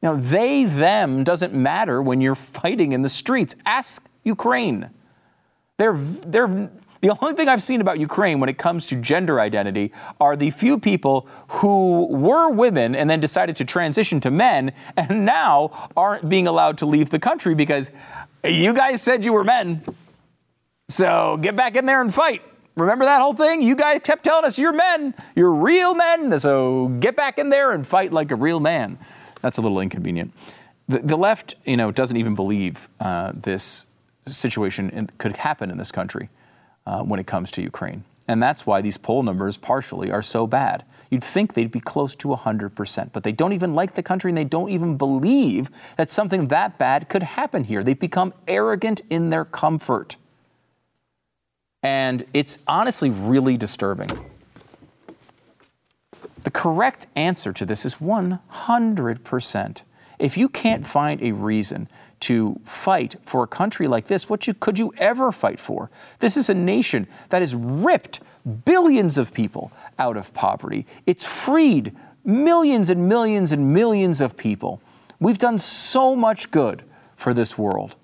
Now, 0.02 0.14
they, 0.14 0.64
them 0.64 1.24
doesn't 1.24 1.52
matter 1.52 2.02
when 2.02 2.20
you're 2.20 2.34
fighting 2.60 2.92
in 2.92 3.02
the 3.02 3.08
streets. 3.08 3.54
Ask 3.66 4.08
Ukraine. 4.24 4.90
They're, 5.80 5.96
they're, 5.96 6.70
the 7.00 7.16
only 7.22 7.34
thing 7.34 7.48
I've 7.48 7.62
seen 7.62 7.80
about 7.80 7.98
Ukraine 7.98 8.38
when 8.38 8.50
it 8.50 8.58
comes 8.58 8.86
to 8.88 8.96
gender 8.96 9.40
identity 9.40 9.92
are 10.20 10.36
the 10.36 10.50
few 10.50 10.78
people 10.78 11.26
who 11.48 12.04
were 12.04 12.50
women 12.50 12.94
and 12.94 13.08
then 13.08 13.18
decided 13.18 13.56
to 13.56 13.64
transition 13.64 14.20
to 14.20 14.30
men 14.30 14.74
and 14.98 15.24
now 15.24 15.88
aren't 15.96 16.28
being 16.28 16.46
allowed 16.46 16.76
to 16.78 16.84
leave 16.84 17.08
the 17.08 17.18
country 17.18 17.54
because 17.54 17.90
you 18.44 18.74
guys 18.74 19.00
said 19.00 19.24
you 19.24 19.32
were 19.32 19.42
men. 19.42 19.82
So 20.90 21.38
get 21.38 21.56
back 21.56 21.76
in 21.76 21.86
there 21.86 22.02
and 22.02 22.12
fight. 22.12 22.42
Remember 22.76 23.06
that 23.06 23.22
whole 23.22 23.32
thing? 23.32 23.62
You 23.62 23.74
guys 23.74 24.02
kept 24.04 24.22
telling 24.22 24.44
us 24.44 24.58
you're 24.58 24.74
men, 24.74 25.14
you're 25.34 25.50
real 25.50 25.94
men. 25.94 26.38
So 26.38 26.88
get 26.88 27.16
back 27.16 27.38
in 27.38 27.48
there 27.48 27.72
and 27.72 27.86
fight 27.86 28.12
like 28.12 28.30
a 28.30 28.36
real 28.36 28.60
man. 28.60 28.98
That's 29.40 29.56
a 29.56 29.62
little 29.62 29.80
inconvenient. 29.80 30.34
The, 30.88 30.98
the 30.98 31.16
left, 31.16 31.54
you 31.64 31.78
know, 31.78 31.90
doesn't 31.90 32.18
even 32.18 32.34
believe 32.34 32.86
uh, 33.00 33.32
this 33.34 33.86
situation 34.26 34.90
in, 34.90 35.08
could 35.18 35.36
happen 35.36 35.70
in 35.70 35.78
this 35.78 35.92
country 35.92 36.28
uh, 36.86 37.02
when 37.02 37.20
it 37.20 37.26
comes 37.26 37.50
to 37.52 37.62
Ukraine. 37.62 38.04
And 38.28 38.40
that's 38.42 38.64
why 38.64 38.80
these 38.80 38.96
poll 38.96 39.22
numbers 39.24 39.56
partially 39.56 40.12
are 40.12 40.22
so 40.22 40.46
bad. 40.46 40.84
You'd 41.10 41.24
think 41.24 41.54
they'd 41.54 41.72
be 41.72 41.80
close 41.80 42.14
to 42.16 42.28
100%, 42.28 43.10
but 43.12 43.24
they 43.24 43.32
don't 43.32 43.52
even 43.52 43.74
like 43.74 43.94
the 43.94 44.04
country 44.04 44.30
and 44.30 44.38
they 44.38 44.44
don't 44.44 44.70
even 44.70 44.96
believe 44.96 45.68
that 45.96 46.12
something 46.12 46.46
that 46.48 46.78
bad 46.78 47.08
could 47.08 47.24
happen 47.24 47.64
here. 47.64 47.82
They've 47.82 47.98
become 47.98 48.32
arrogant 48.46 49.00
in 49.10 49.30
their 49.30 49.44
comfort. 49.44 50.14
And 51.82 52.24
it's 52.32 52.58
honestly 52.68 53.10
really 53.10 53.56
disturbing. 53.56 54.10
The 56.42 56.50
correct 56.50 57.08
answer 57.16 57.52
to 57.52 57.66
this 57.66 57.84
is 57.84 57.96
100%. 57.96 59.82
If 60.20 60.36
you 60.36 60.48
can't 60.50 60.86
find 60.86 61.22
a 61.22 61.32
reason 61.32 61.88
to 62.20 62.60
fight 62.64 63.16
for 63.22 63.42
a 63.42 63.46
country 63.46 63.88
like 63.88 64.06
this, 64.06 64.28
what 64.28 64.46
you, 64.46 64.52
could 64.52 64.78
you 64.78 64.92
ever 64.98 65.32
fight 65.32 65.58
for? 65.58 65.90
This 66.18 66.36
is 66.36 66.50
a 66.50 66.54
nation 66.54 67.06
that 67.30 67.40
has 67.40 67.54
ripped 67.54 68.20
billions 68.66 69.16
of 69.16 69.32
people 69.32 69.72
out 69.98 70.18
of 70.18 70.34
poverty. 70.34 70.86
It's 71.06 71.24
freed 71.24 71.96
millions 72.22 72.90
and 72.90 73.08
millions 73.08 73.50
and 73.50 73.72
millions 73.72 74.20
of 74.20 74.36
people. 74.36 74.82
We've 75.18 75.38
done 75.38 75.58
so 75.58 76.14
much 76.14 76.50
good 76.50 76.82
for 77.16 77.32
this 77.32 77.56
world. 77.56 77.96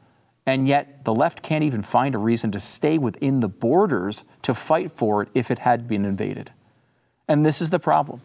And 0.46 0.66
yet, 0.66 1.04
the 1.04 1.14
left 1.14 1.42
can't 1.42 1.64
even 1.64 1.82
find 1.82 2.14
a 2.14 2.18
reason 2.18 2.50
to 2.52 2.60
stay 2.60 2.96
within 2.96 3.40
the 3.40 3.48
borders 3.48 4.24
to 4.42 4.54
fight 4.54 4.92
for 4.92 5.22
it 5.22 5.28
if 5.34 5.50
it 5.50 5.58
had 5.58 5.86
been 5.86 6.04
invaded. 6.04 6.52
And 7.28 7.44
this 7.44 7.60
is 7.60 7.70
the 7.70 7.80
problem. 7.80 8.22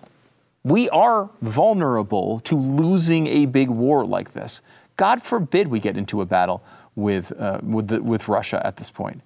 We 0.64 0.90
are 0.90 1.30
vulnerable 1.42 2.40
to 2.42 2.56
losing 2.56 3.28
a 3.28 3.46
big 3.46 3.70
war 3.70 4.06
like 4.06 4.34
this. 4.34 4.62
God 4.98 5.22
forbid 5.24 5.68
we 5.68 5.80
get 5.80 5.98
into 5.98 6.22
a 6.22 6.26
battle 6.26 6.64
with, 6.96 7.32
uh, 7.40 7.60
with, 7.64 7.88
the, 7.88 8.02
with 8.02 8.28
Russia 8.28 8.66
at 8.66 8.78
this 8.78 8.92
point. 8.92 9.22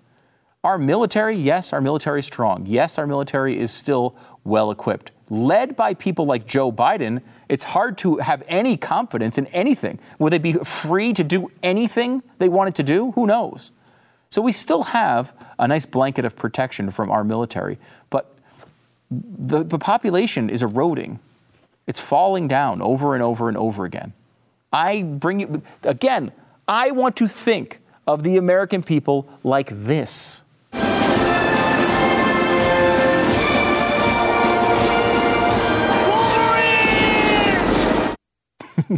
Our 0.64 0.78
military, 0.78 1.36
yes, 1.38 1.74
our 1.74 1.82
military 1.82 2.22
is 2.22 2.26
strong. 2.26 2.66
Yes, 2.66 2.98
our 2.98 3.06
military 3.06 3.60
is 3.60 3.72
still 3.72 4.16
well 4.44 4.72
equipped. 4.72 5.12
Led 5.30 5.76
by 5.76 5.94
people 5.94 6.26
like 6.26 6.48
Joe 6.48 6.72
Biden, 6.72 7.22
it's 7.50 7.66
hard 7.66 7.98
to 8.00 8.18
have 8.18 8.44
any 8.48 8.78
confidence 8.78 9.38
in 9.38 9.48
anything. 9.48 10.00
Will 10.18 10.30
they 10.30 10.38
be 10.38 10.54
free 10.54 11.14
to 11.14 11.24
do 11.24 11.52
anything 11.62 12.24
they 12.40 12.50
wanted 12.50 12.76
to 12.76 12.84
do? 12.84 13.12
Who 13.12 13.28
knows? 13.28 13.72
So 14.30 14.42
we 14.42 14.52
still 14.52 14.84
have 14.84 15.34
a 15.60 15.68
nice 15.68 15.86
blanket 15.86 16.26
of 16.26 16.36
protection 16.36 16.90
from 16.90 17.12
our 17.12 17.24
military, 17.24 17.78
but 18.10 18.35
the, 19.12 19.64
the 19.64 19.78
population 19.78 20.50
is 20.50 20.62
eroding. 20.64 21.20
It's 21.88 22.00
falling 22.00 22.48
down 22.48 22.82
over 22.82 23.14
and 23.14 23.22
over 23.22 23.48
and 23.48 23.58
over 23.58 23.86
again. 23.86 24.14
I 24.74 25.04
bring 25.04 25.40
you, 25.40 25.62
again, 25.84 26.32
I 26.68 26.92
want 26.92 27.16
to 27.18 27.28
think 27.28 27.80
of 28.08 28.24
the 28.24 28.38
American 28.38 28.84
people 28.84 29.28
like 29.44 29.70
this. 29.72 30.42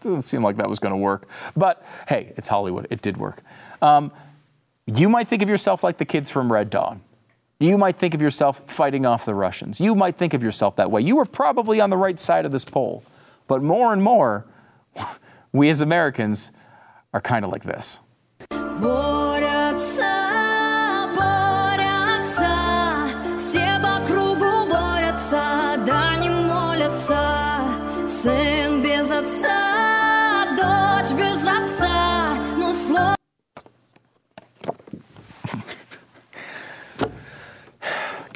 Doesn't 0.00 0.22
seem 0.22 0.44
like 0.44 0.56
that 0.56 0.68
was 0.68 0.78
going 0.78 0.92
to 0.92 0.98
work. 0.98 1.28
But 1.56 1.82
hey, 2.08 2.34
it's 2.36 2.46
Hollywood. 2.46 2.86
It 2.90 3.00
did 3.00 3.16
work. 3.16 3.42
Um, 3.80 4.12
you 4.86 5.08
might 5.08 5.28
think 5.28 5.40
of 5.42 5.48
yourself 5.48 5.82
like 5.82 5.96
the 5.96 6.04
kids 6.04 6.28
from 6.28 6.52
Red 6.52 6.68
Dawn. 6.68 7.00
You 7.60 7.78
might 7.78 7.96
think 7.96 8.14
of 8.14 8.20
yourself 8.20 8.68
fighting 8.70 9.06
off 9.06 9.24
the 9.24 9.34
Russians. 9.34 9.80
You 9.80 9.94
might 9.94 10.16
think 10.16 10.34
of 10.34 10.42
yourself 10.42 10.76
that 10.76 10.90
way. 10.90 11.02
You 11.02 11.16
were 11.16 11.24
probably 11.24 11.80
on 11.80 11.90
the 11.90 11.96
right 11.96 12.18
side 12.18 12.46
of 12.46 12.52
this 12.52 12.64
poll. 12.64 13.04
But 13.46 13.62
more 13.62 13.92
and 13.92 14.02
more, 14.02 14.44
we 15.52 15.70
as 15.70 15.80
Americans 15.80 16.50
are 17.12 17.20
kind 17.20 17.44
of 17.44 17.52
like 17.52 17.64
this. 17.64 18.00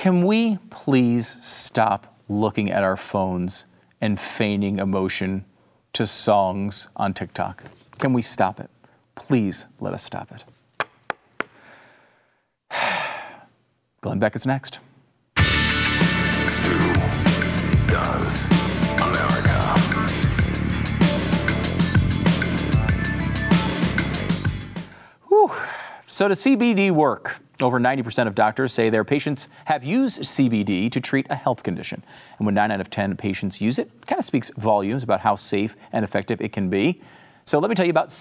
Can 0.08 0.24
we 0.24 0.56
please 0.70 1.36
stop 1.42 2.16
looking 2.30 2.70
at 2.70 2.82
our 2.82 2.96
phones 2.96 3.66
and 4.00 4.18
feigning 4.18 4.78
emotion 4.78 5.44
to 5.92 6.06
songs 6.06 6.88
on 6.96 7.12
TikTok? 7.12 7.64
Can 7.98 8.14
we 8.14 8.22
stop 8.22 8.58
it? 8.58 8.70
Please 9.16 9.66
let 9.80 9.92
us 9.92 10.02
stop 10.02 10.32
it. 10.32 10.44
Glenn 14.00 14.18
Beck 14.18 14.34
is 14.34 14.46
next. 14.46 14.78
So, 26.06 26.26
does 26.26 26.40
CBD 26.40 26.90
work? 26.90 27.42
Over 27.60 27.80
90% 27.80 28.28
of 28.28 28.34
doctors 28.36 28.72
say 28.72 28.88
their 28.88 29.04
patients 29.04 29.48
have 29.64 29.82
used 29.82 30.22
CBD 30.22 30.90
to 30.92 31.00
treat 31.00 31.26
a 31.28 31.34
health 31.34 31.64
condition. 31.64 32.04
And 32.38 32.46
when 32.46 32.54
9 32.54 32.70
out 32.70 32.80
of 32.80 32.88
10 32.88 33.16
patients 33.16 33.60
use 33.60 33.80
it, 33.80 33.90
it 34.00 34.06
kind 34.06 34.18
of 34.18 34.24
speaks 34.24 34.50
volumes 34.56 35.02
about 35.02 35.20
how 35.20 35.34
safe 35.34 35.76
and 35.92 36.04
effective 36.04 36.40
it 36.40 36.52
can 36.52 36.70
be. 36.70 37.00
So 37.44 37.58
let 37.58 37.68
me 37.68 37.74
tell 37.74 37.86
you 37.86 37.90
about 37.90 38.12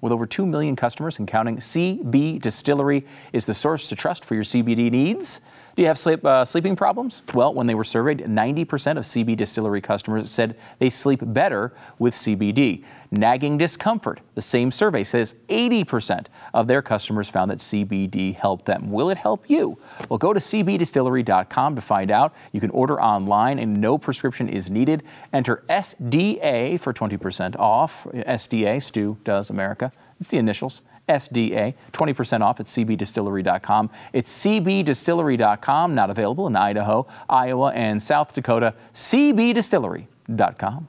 With 0.00 0.12
over 0.12 0.26
2 0.26 0.46
million 0.46 0.76
customers 0.76 1.18
and 1.18 1.26
counting, 1.26 1.56
CB 1.56 2.40
Distillery 2.40 3.04
is 3.32 3.46
the 3.46 3.54
source 3.54 3.88
to 3.88 3.96
trust 3.96 4.24
for 4.24 4.34
your 4.34 4.44
CBD 4.44 4.90
needs. 4.90 5.40
Do 5.74 5.82
you 5.82 5.88
have 5.88 5.98
sleep, 5.98 6.24
uh, 6.24 6.44
sleeping 6.46 6.74
problems? 6.74 7.22
Well, 7.34 7.52
when 7.52 7.66
they 7.66 7.74
were 7.74 7.84
surveyed, 7.84 8.20
90% 8.20 8.96
of 8.96 9.04
CB 9.04 9.36
Distillery 9.36 9.82
customers 9.82 10.30
said 10.30 10.56
they 10.78 10.88
sleep 10.88 11.20
better 11.22 11.74
with 11.98 12.14
CBD. 12.14 12.82
Nagging 13.10 13.58
discomfort, 13.58 14.20
the 14.34 14.42
same 14.42 14.70
survey 14.70 15.04
says 15.04 15.34
80% 15.50 16.26
of 16.54 16.66
their 16.66 16.80
customers 16.80 17.28
found 17.28 17.50
that 17.50 17.58
CBD 17.58 18.34
helped 18.34 18.64
them. 18.64 18.90
Will 18.90 19.10
it 19.10 19.18
help 19.18 19.50
you? 19.50 19.78
Well, 20.08 20.18
go 20.18 20.32
to 20.32 20.40
cbdistillery.com 20.40 21.74
to 21.74 21.80
find 21.82 22.10
out. 22.10 22.34
You 22.52 22.60
can 22.60 22.70
order 22.70 23.00
online 23.00 23.58
and 23.58 23.78
no 23.78 23.98
prescription 23.98 24.48
is 24.48 24.70
needed. 24.70 25.02
Enter 25.32 25.62
SDA 25.68 26.80
for 26.80 26.94
20% 26.94 27.58
off. 27.58 28.04
SDA, 28.12 28.82
Stu 28.82 29.15
Does 29.24 29.50
America. 29.50 29.92
It's 30.18 30.28
the 30.28 30.38
initials. 30.38 30.82
SDA, 31.08 31.74
20% 31.92 32.40
off 32.40 32.58
at 32.58 32.66
cbdistillery.com. 32.66 33.90
It's 34.12 34.44
cbdistillery.com, 34.44 35.94
not 35.94 36.10
available 36.10 36.46
in 36.48 36.56
Idaho, 36.56 37.06
Iowa, 37.28 37.72
and 37.72 38.02
South 38.02 38.34
Dakota. 38.34 38.74
cbdistillery.com. 38.92 40.88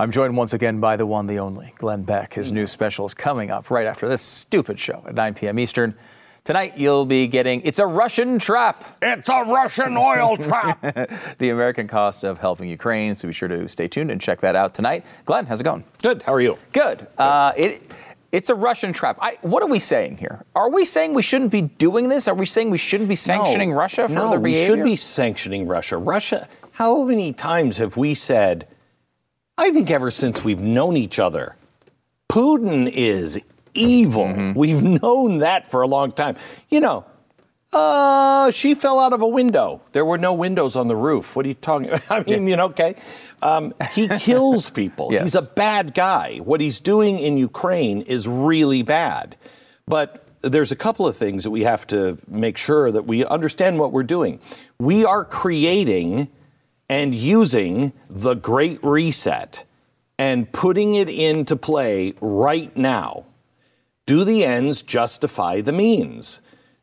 I'm 0.00 0.12
joined 0.12 0.36
once 0.36 0.52
again 0.52 0.78
by 0.78 0.96
the 0.96 1.06
one, 1.06 1.26
the 1.26 1.40
only, 1.40 1.74
Glenn 1.78 2.04
Beck. 2.04 2.34
His 2.34 2.52
new 2.52 2.68
special 2.68 3.04
is 3.06 3.14
coming 3.14 3.50
up 3.50 3.68
right 3.68 3.88
after 3.88 4.06
this 4.06 4.22
stupid 4.22 4.78
show 4.78 5.02
at 5.08 5.16
9 5.16 5.34
p.m. 5.34 5.58
Eastern. 5.58 5.96
Tonight, 6.48 6.78
you'll 6.78 7.04
be 7.04 7.26
getting 7.26 7.60
It's 7.60 7.78
a 7.78 7.84
Russian 7.84 8.38
Trap. 8.38 8.96
It's 9.02 9.28
a 9.28 9.42
Russian 9.42 9.98
oil 9.98 10.34
trap. 10.38 10.80
the 11.38 11.50
American 11.50 11.86
cost 11.86 12.24
of 12.24 12.38
helping 12.38 12.70
Ukraine. 12.70 13.14
So 13.14 13.28
be 13.28 13.34
sure 13.34 13.50
to 13.50 13.68
stay 13.68 13.86
tuned 13.86 14.10
and 14.10 14.18
check 14.18 14.40
that 14.40 14.56
out 14.56 14.72
tonight. 14.72 15.04
Glenn, 15.26 15.44
how's 15.44 15.60
it 15.60 15.64
going? 15.64 15.84
Good. 16.00 16.22
How 16.22 16.32
are 16.32 16.40
you? 16.40 16.56
Good. 16.72 17.06
Uh, 17.18 17.52
it, 17.54 17.82
it's 18.32 18.48
a 18.48 18.54
Russian 18.54 18.94
trap. 18.94 19.18
I, 19.20 19.36
what 19.42 19.62
are 19.62 19.68
we 19.68 19.78
saying 19.78 20.16
here? 20.16 20.42
Are 20.54 20.70
we 20.70 20.86
saying 20.86 21.12
we 21.12 21.20
shouldn't 21.20 21.52
be 21.52 21.60
doing 21.60 22.08
this? 22.08 22.26
Are 22.28 22.34
we 22.34 22.46
saying 22.46 22.70
we 22.70 22.78
shouldn't 22.78 23.10
be 23.10 23.14
sanctioning 23.14 23.72
no, 23.72 23.76
Russia 23.76 24.08
for 24.08 24.14
no, 24.14 24.30
their 24.30 24.40
behavior? 24.40 24.72
we 24.72 24.78
should 24.78 24.84
be 24.84 24.96
sanctioning 24.96 25.68
Russia. 25.68 25.98
Russia, 25.98 26.48
how 26.70 27.02
many 27.02 27.34
times 27.34 27.76
have 27.76 27.98
we 27.98 28.14
said, 28.14 28.66
I 29.58 29.70
think 29.70 29.90
ever 29.90 30.10
since 30.10 30.42
we've 30.44 30.62
known 30.62 30.96
each 30.96 31.18
other, 31.18 31.56
Putin 32.30 32.90
is 32.90 33.38
evil. 33.78 34.26
Mm-hmm. 34.26 34.58
We've 34.58 34.82
known 35.02 35.38
that 35.38 35.70
for 35.70 35.82
a 35.82 35.86
long 35.86 36.12
time. 36.12 36.36
You 36.68 36.80
know, 36.80 37.04
uh, 37.72 38.50
she 38.50 38.74
fell 38.74 38.98
out 38.98 39.12
of 39.12 39.20
a 39.22 39.28
window. 39.28 39.82
There 39.92 40.04
were 40.04 40.18
no 40.18 40.32
windows 40.32 40.76
on 40.76 40.88
the 40.88 40.96
roof. 40.96 41.36
What 41.36 41.44
are 41.44 41.48
you 41.48 41.54
talking 41.54 41.88
about? 41.88 42.10
I 42.10 42.24
mean, 42.24 42.44
yeah. 42.44 42.50
you 42.50 42.56
know, 42.56 42.64
okay. 42.66 42.96
Um, 43.42 43.74
he 43.92 44.08
kills 44.18 44.70
people. 44.70 45.08
yes. 45.12 45.22
He's 45.22 45.34
a 45.34 45.42
bad 45.42 45.94
guy. 45.94 46.38
What 46.38 46.60
he's 46.60 46.80
doing 46.80 47.18
in 47.18 47.36
Ukraine 47.36 48.02
is 48.02 48.26
really 48.26 48.82
bad. 48.82 49.36
But 49.86 50.26
there's 50.40 50.72
a 50.72 50.76
couple 50.76 51.06
of 51.06 51.16
things 51.16 51.44
that 51.44 51.50
we 51.50 51.64
have 51.64 51.86
to 51.88 52.18
make 52.28 52.56
sure 52.56 52.90
that 52.90 53.06
we 53.06 53.24
understand 53.24 53.78
what 53.78 53.92
we're 53.92 54.02
doing. 54.02 54.40
We 54.78 55.04
are 55.04 55.24
creating 55.24 56.28
and 56.88 57.14
using 57.14 57.92
the 58.08 58.34
Great 58.34 58.82
Reset 58.82 59.64
and 60.18 60.50
putting 60.50 60.94
it 60.94 61.08
into 61.08 61.54
play 61.56 62.14
right 62.20 62.74
now. 62.76 63.24
Do 64.08 64.24
the 64.24 64.42
ends 64.42 64.80
justify 64.80 65.60
the 65.60 65.70
means? 65.70 66.40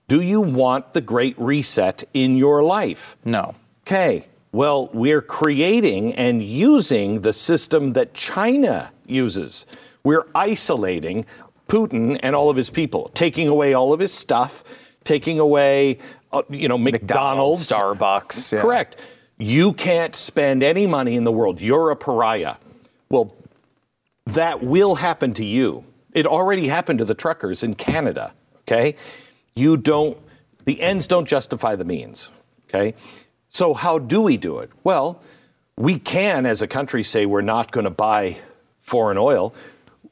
Do 0.08 0.22
you 0.22 0.42
want 0.42 0.94
the 0.94 1.02
great 1.02 1.36
reset 1.40 2.04
in 2.14 2.38
your 2.38 2.62
life? 2.62 3.18
No. 3.26 3.56
Okay. 3.82 4.28
Well, 4.52 4.92
we're 4.94 5.24
creating 5.24 6.14
and 6.14 6.44
using 6.44 7.22
the 7.22 7.34
system 7.34 7.94
that 7.94 8.14
China 8.14 8.92
uses. 9.08 9.66
We're 10.04 10.28
isolating 10.36 11.26
Putin 11.68 12.20
and 12.22 12.36
all 12.36 12.52
of 12.52 12.58
his 12.58 12.70
people, 12.70 13.10
taking 13.16 13.48
away 13.48 13.74
all 13.74 13.92
of 13.92 14.00
his 14.00 14.14
stuff, 14.14 14.64
taking 15.04 15.40
away, 15.40 15.98
uh, 16.32 16.44
you 16.48 16.68
know, 16.68 16.78
McDonald's, 16.78 17.72
McDonald's 17.72 17.72
Starbucks. 17.72 18.54
Yeah. 18.54 18.62
Correct. 18.62 19.00
You 19.40 19.74
can't 19.74 20.16
spend 20.16 20.62
any 20.62 20.86
money 20.86 21.16
in 21.16 21.24
the 21.24 21.32
world. 21.32 21.60
You're 21.60 21.90
a 21.90 21.96
pariah. 21.96 22.58
Well, 23.10 23.36
that 24.28 24.62
will 24.62 24.94
happen 24.94 25.34
to 25.34 25.44
you 25.44 25.86
It 26.16 26.26
already 26.26 26.70
happened 26.70 27.00
to 27.00 27.06
the 27.06 27.14
truckers 27.14 27.62
in 27.62 27.76
Canada. 27.76 28.34
Okay, 28.62 28.96
you 29.56 29.78
don't. 29.78 30.18
The 30.64 30.82
ends 30.82 31.06
don't 31.06 31.28
justify 31.28 31.76
the 31.76 31.86
means. 31.86 32.32
Okay, 32.68 32.96
so 33.52 33.76
how 33.76 34.00
do 34.00 34.22
we 34.22 34.38
do 34.38 34.60
it? 34.60 34.72
Well, 34.84 35.22
we 35.78 36.00
can, 36.00 36.46
as 36.46 36.62
a 36.62 36.68
country, 36.68 37.04
say 37.04 37.26
we're 37.26 37.42
not 37.42 37.72
going 37.72 37.84
to 37.84 37.92
buy 37.92 38.38
foreign 38.82 39.18
oil. 39.18 39.54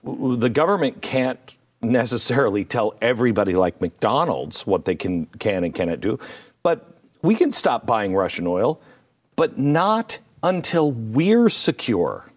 The 0.04 0.50
government 0.50 1.02
can't 1.02 1.40
necessarily 1.82 2.66
tell 2.66 2.96
everybody 3.02 3.56
like 3.56 3.80
McDonald's 3.80 4.68
what 4.68 4.86
they 4.86 4.96
can 4.96 5.26
can 5.40 5.64
and 5.64 5.74
cannot 5.74 6.02
do, 6.02 6.20
but 6.64 6.86
we 7.22 7.36
can 7.36 7.54
stop 7.54 7.86
buying 7.86 8.14
Russian 8.14 8.46
oil, 8.46 8.82
but 9.38 9.58
not 9.58 10.20
until 10.44 10.92
we're 10.92 11.48
secure. 11.48 12.30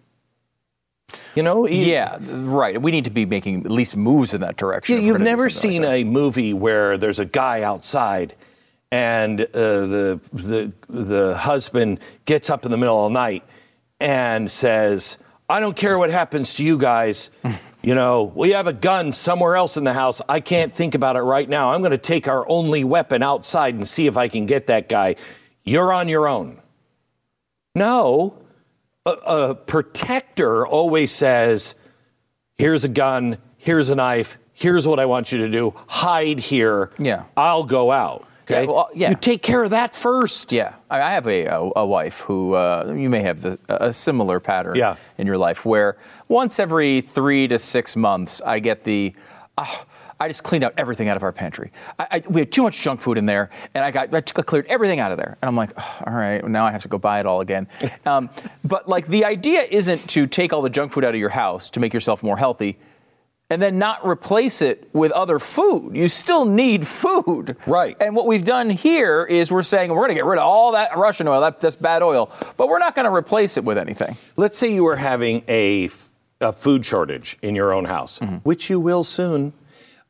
You 1.35 1.43
know? 1.43 1.67
Yeah, 1.67 2.17
right. 2.21 2.81
We 2.81 2.91
need 2.91 3.05
to 3.05 3.09
be 3.09 3.25
making 3.25 3.65
at 3.65 3.71
least 3.71 3.95
moves 3.95 4.33
in 4.33 4.41
that 4.41 4.57
direction. 4.57 4.97
Yeah, 4.97 5.01
you've 5.03 5.21
never 5.21 5.49
seen 5.49 5.83
like 5.83 6.01
a 6.01 6.03
movie 6.03 6.53
where 6.53 6.97
there's 6.97 7.19
a 7.19 7.25
guy 7.25 7.61
outside 7.61 8.35
and 8.91 9.41
uh, 9.41 9.45
the, 9.53 10.19
the, 10.33 10.73
the 10.87 11.37
husband 11.37 11.99
gets 12.25 12.49
up 12.49 12.65
in 12.65 12.71
the 12.71 12.77
middle 12.77 13.05
of 13.05 13.11
the 13.11 13.13
night 13.13 13.43
and 13.99 14.49
says, 14.49 15.17
I 15.49 15.59
don't 15.59 15.75
care 15.75 15.97
what 15.97 16.09
happens 16.09 16.55
to 16.55 16.63
you 16.63 16.77
guys. 16.77 17.29
You 17.83 17.95
know, 17.95 18.33
we 18.35 18.49
have 18.49 18.67
a 18.67 18.73
gun 18.73 19.13
somewhere 19.13 19.55
else 19.55 19.77
in 19.77 19.85
the 19.85 19.93
house. 19.93 20.21
I 20.27 20.41
can't 20.41 20.71
think 20.71 20.93
about 20.93 21.15
it 21.15 21.21
right 21.21 21.47
now. 21.47 21.71
I'm 21.71 21.79
going 21.81 21.91
to 21.91 21.97
take 21.97 22.27
our 22.27 22.45
only 22.49 22.83
weapon 22.83 23.23
outside 23.23 23.75
and 23.75 23.87
see 23.87 24.07
if 24.07 24.17
I 24.17 24.27
can 24.27 24.45
get 24.45 24.67
that 24.67 24.89
guy. 24.89 25.15
You're 25.63 25.93
on 25.93 26.09
your 26.09 26.27
own. 26.27 26.59
No, 27.75 28.39
a, 29.07 29.49
a 29.49 29.55
protector 29.55 30.65
always 30.67 31.11
says, 31.11 31.75
here's 32.57 32.83
a 32.83 32.87
gun, 32.89 33.37
here's 33.57 33.89
a 33.89 33.95
knife, 33.95 34.37
here's 34.53 34.87
what 34.87 34.99
I 34.99 35.05
want 35.05 35.31
you 35.31 35.37
to 35.39 35.49
do. 35.49 35.73
Hide 35.87 36.39
here. 36.39 36.91
Yeah. 36.99 37.23
I'll 37.35 37.63
go 37.63 37.91
out. 37.91 38.27
Okay. 38.43 38.61
Yeah, 38.63 38.67
well, 38.71 38.89
yeah. 38.95 39.09
You 39.09 39.15
take 39.17 39.41
care 39.41 39.61
of 39.63 39.71
that 39.71 39.93
first. 39.93 40.53
Yeah. 40.53 40.75
I 40.89 41.01
I 41.01 41.11
have 41.11 41.27
a, 41.27 41.45
a, 41.45 41.69
a 41.77 41.85
wife 41.85 42.19
who 42.21 42.53
uh, 42.53 42.93
you 42.95 43.09
may 43.09 43.21
have 43.21 43.41
the, 43.41 43.59
a 43.67 43.91
similar 43.91 44.39
pattern 44.39 44.75
Yeah. 44.77 44.95
in 45.17 45.27
your 45.27 45.37
life 45.37 45.65
where 45.65 45.97
once 46.29 46.57
every 46.59 47.01
three 47.01 47.47
to 47.49 47.59
six 47.59 47.95
months 47.95 48.41
I 48.45 48.59
get 48.59 48.83
the. 48.85 49.13
"Ah, 49.57 49.85
I 50.19 50.27
just 50.27 50.43
cleaned 50.43 50.63
out 50.63 50.73
everything 50.77 51.09
out 51.09 51.17
of 51.17 51.23
our 51.23 51.31
pantry. 51.31 51.71
I, 51.99 52.07
I, 52.11 52.23
we 52.29 52.41
had 52.41 52.51
too 52.51 52.63
much 52.63 52.81
junk 52.81 53.01
food 53.01 53.17
in 53.17 53.25
there, 53.27 53.49
and 53.73 53.85
I 53.85 53.91
got 53.91 54.13
I 54.13 54.21
took- 54.21 54.39
I 54.39 54.41
cleared 54.41 54.65
everything 54.67 54.99
out 54.99 55.11
of 55.11 55.17
there. 55.17 55.37
And 55.41 55.47
I'm 55.47 55.55
like, 55.55 55.71
"Oh, 55.77 55.97
all 56.07 56.13
right, 56.13 56.43
now 56.47 56.65
I 56.65 56.71
have 56.71 56.81
to 56.83 56.87
go 56.87 56.97
buy 56.97 57.19
it 57.19 57.25
all 57.25 57.41
again. 57.41 57.67
Um, 58.05 58.29
but 58.63 58.87
like 58.87 59.07
the 59.07 59.25
idea 59.25 59.61
isn't 59.69 60.07
to 60.11 60.27
take 60.27 60.53
all 60.53 60.61
the 60.61 60.69
junk 60.69 60.93
food 60.93 61.03
out 61.05 61.13
of 61.13 61.19
your 61.19 61.29
house 61.29 61.69
to 61.71 61.79
make 61.79 61.93
yourself 61.93 62.23
more 62.23 62.37
healthy, 62.37 62.77
and 63.49 63.61
then 63.61 63.77
not 63.77 64.05
replace 64.07 64.61
it 64.61 64.89
with 64.93 65.11
other 65.11 65.39
food. 65.39 65.95
You 65.95 66.07
still 66.07 66.45
need 66.45 66.87
food. 66.87 67.55
Right. 67.65 67.95
And 67.99 68.15
what 68.15 68.25
we've 68.27 68.43
done 68.43 68.69
here 68.69 69.23
is 69.25 69.51
we're 69.51 69.61
saying 69.63 69.89
we're 69.91 69.97
going 69.97 70.09
to 70.09 70.15
get 70.15 70.25
rid 70.25 70.37
of 70.39 70.45
all 70.45 70.71
that 70.73 70.97
Russian 70.97 71.27
oil, 71.27 71.41
that, 71.41 71.59
that's 71.61 71.75
bad 71.75 72.01
oil, 72.01 72.29
but 72.57 72.67
we're 72.69 72.79
not 72.79 72.95
going 72.95 73.05
to 73.05 73.13
replace 73.13 73.55
it 73.57 73.63
with 73.63 73.77
anything. 73.77 74.17
Let's 74.35 74.57
say 74.57 74.73
you 74.73 74.83
were 74.83 74.97
having 74.97 75.43
a, 75.47 75.89
a 76.41 76.51
food 76.53 76.85
shortage 76.85 77.37
in 77.41 77.55
your 77.55 77.71
own 77.73 77.85
house, 77.85 78.19
Mm-hmm. 78.19 78.37
which 78.37 78.69
you 78.69 78.79
will 78.79 79.03
soon. 79.03 79.53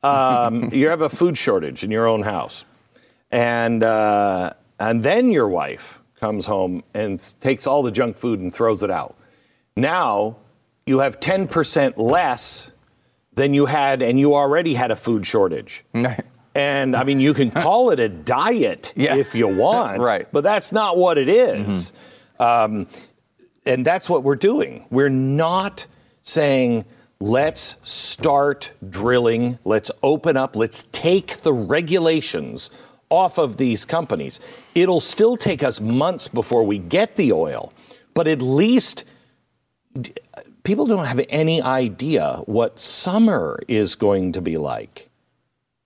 Um, 0.03 0.69
you 0.73 0.89
have 0.89 1.01
a 1.01 1.09
food 1.09 1.37
shortage 1.37 1.83
in 1.83 1.91
your 1.91 2.07
own 2.07 2.21
house, 2.23 2.65
and 3.31 3.83
uh, 3.83 4.53
and 4.79 5.03
then 5.03 5.31
your 5.31 5.47
wife 5.47 5.99
comes 6.19 6.45
home 6.45 6.83
and 6.93 7.21
takes 7.39 7.67
all 7.67 7.83
the 7.83 7.91
junk 7.91 8.17
food 8.17 8.39
and 8.39 8.53
throws 8.53 8.83
it 8.83 8.91
out. 8.91 9.15
Now 9.75 10.37
you 10.85 10.99
have 10.99 11.19
ten 11.19 11.47
percent 11.47 11.97
less 11.97 12.71
than 13.33 13.53
you 13.53 13.65
had, 13.67 14.01
and 14.01 14.19
you 14.19 14.33
already 14.35 14.73
had 14.75 14.91
a 14.91 14.95
food 14.95 15.25
shortage. 15.25 15.83
And 16.55 16.95
I 16.95 17.03
mean, 17.03 17.19
you 17.19 17.35
can 17.35 17.51
call 17.51 17.91
it 17.91 17.99
a 17.99 18.09
diet 18.09 18.91
Yeah. 18.95 19.15
if 19.15 19.35
you 19.35 19.47
want, 19.47 19.99
Right. 20.01 20.27
But 20.31 20.41
that's 20.43 20.71
not 20.71 20.97
what 20.97 21.19
it 21.19 21.29
is. 21.29 21.93
Um, 22.39 22.87
and 23.63 23.85
that's 23.85 24.09
what 24.09 24.23
we're 24.23 24.37
doing. 24.37 24.87
We're 24.89 25.07
not 25.09 25.85
saying, 26.23 26.85
let's 27.19 27.75
start 27.81 28.73
drilling, 28.89 29.57
let's 29.63 29.91
open 30.03 30.37
up, 30.37 30.55
let's 30.55 30.83
take 30.91 31.37
the 31.37 31.53
regulations 31.53 32.69
off 33.09 33.37
of 33.37 33.57
these 33.57 33.85
companies. 33.85 34.39
It'll 34.75 34.99
still 34.99 35.37
take 35.37 35.63
us 35.63 35.79
months 35.79 36.27
before 36.27 36.63
we 36.63 36.77
get 36.77 37.15
the 37.15 37.31
oil, 37.31 37.73
but 38.13 38.27
at 38.27 38.41
least 38.41 39.05
people 40.63 40.85
don't 40.85 41.05
have 41.05 41.25
any 41.29 41.61
idea 41.61 42.41
what 42.45 42.79
summer 42.79 43.59
is 43.67 43.95
going 43.95 44.33
to 44.33 44.41
be 44.41 44.57
like. 44.57 45.09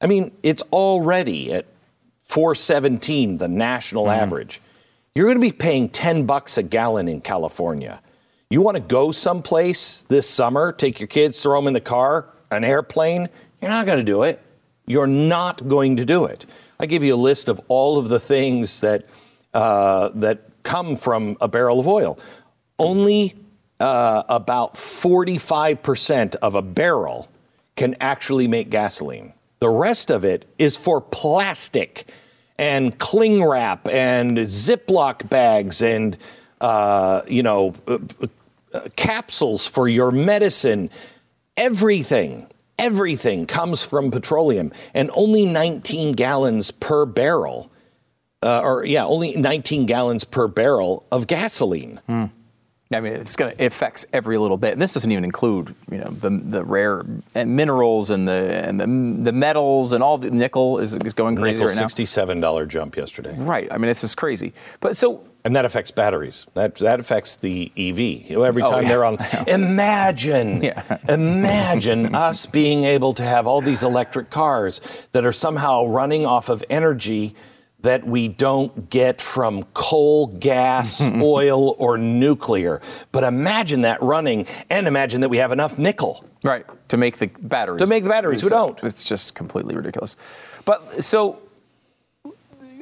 I 0.01 0.07
mean, 0.07 0.31
it's 0.41 0.63
already 0.73 1.53
at 1.53 1.67
417, 2.23 3.37
the 3.37 3.47
national 3.47 4.05
mm-hmm. 4.05 4.23
average. 4.23 4.61
You're 5.13 5.27
going 5.27 5.37
to 5.37 5.41
be 5.41 5.51
paying 5.51 5.89
10 5.89 6.25
bucks 6.25 6.57
a 6.57 6.63
gallon 6.63 7.07
in 7.07 7.21
California. 7.21 8.01
You 8.51 8.61
want 8.61 8.75
to 8.75 8.81
go 8.81 9.13
someplace 9.13 10.03
this 10.09 10.29
summer, 10.29 10.73
take 10.73 10.99
your 10.99 11.07
kids, 11.07 11.41
throw 11.41 11.57
them 11.57 11.67
in 11.67 11.73
the 11.73 11.79
car, 11.79 12.27
an 12.51 12.65
airplane? 12.65 13.29
You're 13.61 13.71
not 13.71 13.85
going 13.85 13.99
to 13.99 14.03
do 14.03 14.23
it. 14.23 14.41
You're 14.85 15.07
not 15.07 15.69
going 15.69 15.95
to 15.95 16.03
do 16.03 16.25
it. 16.25 16.45
I 16.77 16.85
give 16.85 17.01
you 17.01 17.15
a 17.15 17.23
list 17.29 17.47
of 17.47 17.61
all 17.69 17.97
of 17.97 18.09
the 18.09 18.19
things 18.19 18.81
that 18.81 19.05
uh, 19.53 20.09
that 20.15 20.49
come 20.63 20.97
from 20.97 21.37
a 21.39 21.47
barrel 21.47 21.79
of 21.79 21.87
oil. 21.87 22.19
Only 22.77 23.35
uh, 23.79 24.23
about 24.27 24.73
45% 24.73 26.35
of 26.35 26.53
a 26.53 26.61
barrel 26.61 27.31
can 27.77 27.95
actually 28.01 28.49
make 28.49 28.69
gasoline. 28.69 29.31
The 29.59 29.69
rest 29.69 30.11
of 30.11 30.25
it 30.25 30.45
is 30.57 30.75
for 30.75 30.99
plastic 30.99 32.11
and 32.57 32.99
cling 32.99 33.45
wrap 33.45 33.87
and 33.87 34.37
Ziploc 34.39 35.29
bags 35.29 35.81
and, 35.81 36.17
uh, 36.59 37.21
you 37.27 37.43
know, 37.43 37.75
uh, 38.73 38.81
capsules 38.95 39.67
for 39.67 39.88
your 39.88 40.12
medicine. 40.12 40.89
Everything, 41.57 42.47
everything 42.79 43.45
comes 43.45 43.84
from 43.84 44.12
petroleum, 44.12 44.71
and 44.93 45.12
only 45.13 45.45
19 45.45 46.13
gallons 46.13 46.71
per 46.71 47.05
barrel, 47.05 47.71
uh, 48.41 48.62
or 48.62 48.86
yeah, 48.86 49.05
only 49.05 49.36
19 49.36 49.86
gallons 49.86 50.23
per 50.23 50.47
barrel 50.47 51.05
of 51.12 51.27
gasoline. 51.27 51.99
I 52.93 52.99
mean, 52.99 53.13
it's 53.13 53.36
going 53.36 53.55
to 53.55 53.63
it 53.63 53.67
affects 53.67 54.05
every 54.12 54.38
little 54.38 54.57
bit. 54.57 54.73
And 54.73 54.81
this 54.81 54.93
doesn't 54.93 55.12
even 55.12 55.23
include, 55.23 55.73
you 55.89 55.97
know, 55.97 56.10
the 56.10 56.29
the 56.29 56.63
rare 56.63 57.05
minerals 57.34 58.10
and 58.10 58.27
the 58.27 58.67
and 58.67 58.79
the, 58.79 59.23
the 59.23 59.31
metals 59.31 59.93
and 59.93 60.03
all 60.03 60.17
the 60.17 60.29
nickel 60.29 60.79
is, 60.79 60.93
is 60.93 61.13
going 61.13 61.36
crazy 61.36 61.53
Nickel 61.60 61.67
right 61.67 61.77
now. 61.77 61.88
$67 61.88 62.67
jump 62.67 62.97
yesterday. 62.97 63.36
Right. 63.38 63.71
I 63.71 63.77
mean, 63.77 63.89
it's 63.89 64.01
just 64.01 64.17
crazy. 64.17 64.53
But 64.81 64.97
so 64.97 65.23
And 65.43 65.56
that 65.56 65.65
affects 65.65 65.89
batteries. 65.91 66.45
That 66.54 66.75
that 66.75 66.99
affects 66.99 67.36
the 67.36 67.71
EV. 67.75 68.38
Every 68.38 68.62
Oh, 68.62 68.69
time 68.69 68.84
yeah. 68.84 68.89
they're 68.89 69.06
on, 69.06 69.17
imagine, 69.47 70.62
Yeah. 70.63 70.97
imagine 71.10 72.13
us 72.13 72.45
being 72.45 72.84
able 72.84 73.13
to 73.13 73.23
have 73.23 73.47
all 73.47 73.62
these 73.62 73.82
electric 73.84 74.30
cars 74.30 74.82
that 75.13 75.25
are 75.25 75.32
somehow 75.32 75.86
running 75.86 76.25
off 76.25 76.49
of 76.49 76.63
energy 76.69 77.36
that 77.80 78.06
we 78.06 78.27
don't 78.27 78.91
get 78.91 79.19
from 79.19 79.63
coal, 79.73 80.27
gas, 80.27 81.01
oil, 81.21 81.71
or 81.80 81.97
nuclear. 81.97 82.80
But 83.12 83.23
imagine 83.23 83.82
that 83.82 83.99
running, 84.04 84.45
and 84.69 84.88
imagine 84.88 85.21
that 85.21 85.30
we 85.30 85.38
have 85.38 85.51
enough 85.51 85.80
nickel. 85.80 86.23
Right, 86.43 86.65
to 86.89 86.97
make 86.97 87.17
the 87.17 87.27
batteries. 87.41 87.80
To 87.80 87.88
make 87.88 88.04
the 88.04 88.10
batteries, 88.10 88.43
we 88.43 88.49
don't. 88.49 88.77
It's 88.84 89.04
just 89.04 89.34
completely 89.34 89.75
ridiculous. 89.75 90.15
But 90.65 91.04
so 91.04 91.39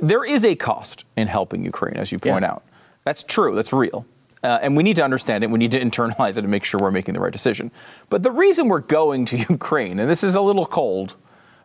there 0.01 0.23
is 0.23 0.43
a 0.45 0.55
cost 0.55 1.05
in 1.15 1.27
helping 1.27 1.63
Ukraine, 1.63 1.97
as 1.97 2.11
you 2.11 2.19
point 2.19 2.41
Yeah. 2.43 2.51
out. 2.51 2.63
That's 3.05 3.23
true, 3.23 3.55
that's 3.55 3.73
real. 3.73 4.05
Uh, 4.43 4.57
and 4.61 4.77
we 4.77 4.83
need 4.83 4.95
to 4.95 5.03
understand 5.03 5.43
it. 5.43 5.49
We 5.49 5.59
need 5.59 5.71
to 5.71 5.79
internalize 5.81 6.31
it 6.31 6.39
and 6.39 6.49
make 6.49 6.63
sure 6.63 6.79
we're 6.79 6.91
making 6.91 7.13
the 7.13 7.19
right 7.19 7.31
decision. 7.33 7.71
But 8.09 8.23
the 8.23 8.31
reason 8.31 8.69
we're 8.69 8.79
going 8.79 9.25
to 9.25 9.37
Ukraine, 9.49 9.99
and 9.99 10.09
this 10.09 10.23
is 10.23 10.35
a 10.35 10.41
little 10.41 10.65
cold, 10.65 11.15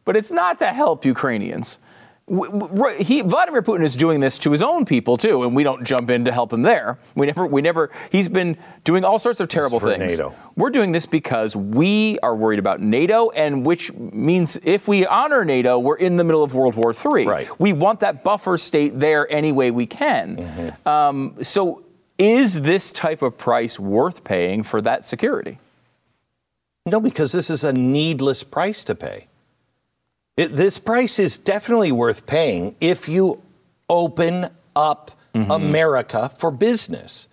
but 0.04 0.16
it's 0.16 0.32
not 0.32 0.58
to 0.58 0.66
help 0.72 1.04
Ukrainians. 1.04 1.78
W- 2.26 2.50
w- 2.50 2.82
right, 2.82 3.00
He, 3.02 3.20
Vladimir 3.20 3.60
Putin 3.60 3.84
is 3.84 3.96
doing 3.96 4.20
this 4.20 4.38
to 4.40 4.50
his 4.50 4.62
own 4.62 4.86
people 4.86 5.18
too, 5.18 5.42
and 5.42 5.54
we 5.54 5.62
don't 5.62 5.84
jump 5.84 6.08
in 6.08 6.24
to 6.24 6.32
help 6.32 6.52
him 6.52 6.62
there. 6.62 6.98
We 7.14 7.26
never, 7.26 7.46
we 7.46 7.60
never. 7.60 7.90
He's 8.10 8.30
been 8.30 8.56
doing 8.82 9.04
all 9.04 9.18
sorts 9.18 9.40
of 9.40 9.48
terrible 9.48 9.78
things. 9.78 10.00
NATO. 10.12 10.34
We're 10.56 10.70
doing 10.70 10.92
this 10.92 11.04
because 11.04 11.54
we 11.54 12.18
are 12.20 12.34
worried 12.34 12.58
about 12.58 12.80
NATO, 12.80 13.28
and 13.30 13.66
which 13.66 13.92
means 13.92 14.58
if 14.62 14.88
we 14.88 15.04
honor 15.06 15.44
NATO, 15.44 15.78
we're 15.78 15.96
in 15.96 16.16
the 16.16 16.24
middle 16.24 16.42
of 16.42 16.54
World 16.54 16.76
War 16.76 16.94
III. 16.94 17.26
Right. 17.26 17.60
We 17.60 17.74
want 17.74 18.00
that 18.00 18.24
buffer 18.24 18.56
state 18.56 18.98
there 18.98 19.30
any 19.30 19.52
way 19.52 19.70
we 19.70 19.84
can. 19.86 20.72
Um, 20.86 21.36
so, 21.42 21.82
is 22.16 22.62
this 22.62 22.90
type 22.90 23.20
of 23.20 23.36
price 23.36 23.78
worth 23.78 24.24
paying 24.24 24.62
for 24.62 24.80
that 24.80 25.04
security? 25.04 25.58
No, 26.86 27.00
because 27.00 27.32
this 27.32 27.50
is 27.50 27.64
a 27.64 27.72
needless 27.72 28.44
price 28.44 28.84
to 28.84 28.94
pay. 28.94 29.26
It, 30.36 30.56
this 30.56 30.78
price 30.78 31.18
is 31.18 31.38
definitely 31.38 31.92
worth 31.92 32.26
paying 32.26 32.74
if 32.80 33.08
you 33.08 33.42
open 33.88 34.48
up 34.74 35.12
mm-hmm. 35.34 35.50
America 35.50 36.28
for 36.28 36.50
business. 36.50 37.28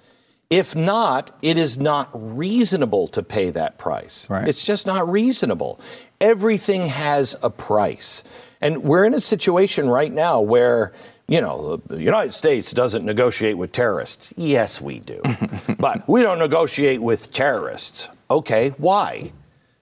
If 0.49 0.75
not, 0.75 1.35
it 1.41 1.57
is 1.57 1.77
not 1.77 2.09
reasonable 2.13 3.07
to 3.09 3.23
pay 3.23 3.49
that 3.51 3.77
price. 3.77 4.29
Right. 4.29 4.47
It's 4.47 4.65
just 4.65 4.85
not 4.85 5.09
reasonable. 5.09 5.79
Everything 6.19 6.87
has 6.87 7.35
a 7.41 7.49
price. 7.49 8.23
And 8.59 8.83
we're 8.83 9.05
in 9.05 9.13
a 9.13 9.21
situation 9.21 9.89
right 9.89 10.11
now 10.11 10.41
where, 10.41 10.91
you 11.27 11.41
know, 11.41 11.77
the 11.87 12.01
United 12.03 12.33
States 12.33 12.73
doesn't 12.73 13.05
negotiate 13.05 13.57
with 13.57 13.71
terrorists. 13.71 14.33
Yes, 14.35 14.81
we 14.81 14.99
do. 14.99 15.21
but 15.79 16.07
we 16.07 16.21
don't 16.21 16.37
negotiate 16.37 17.01
with 17.01 17.31
terrorists. 17.31 18.09
Okay, 18.29 18.69
why? 18.77 19.31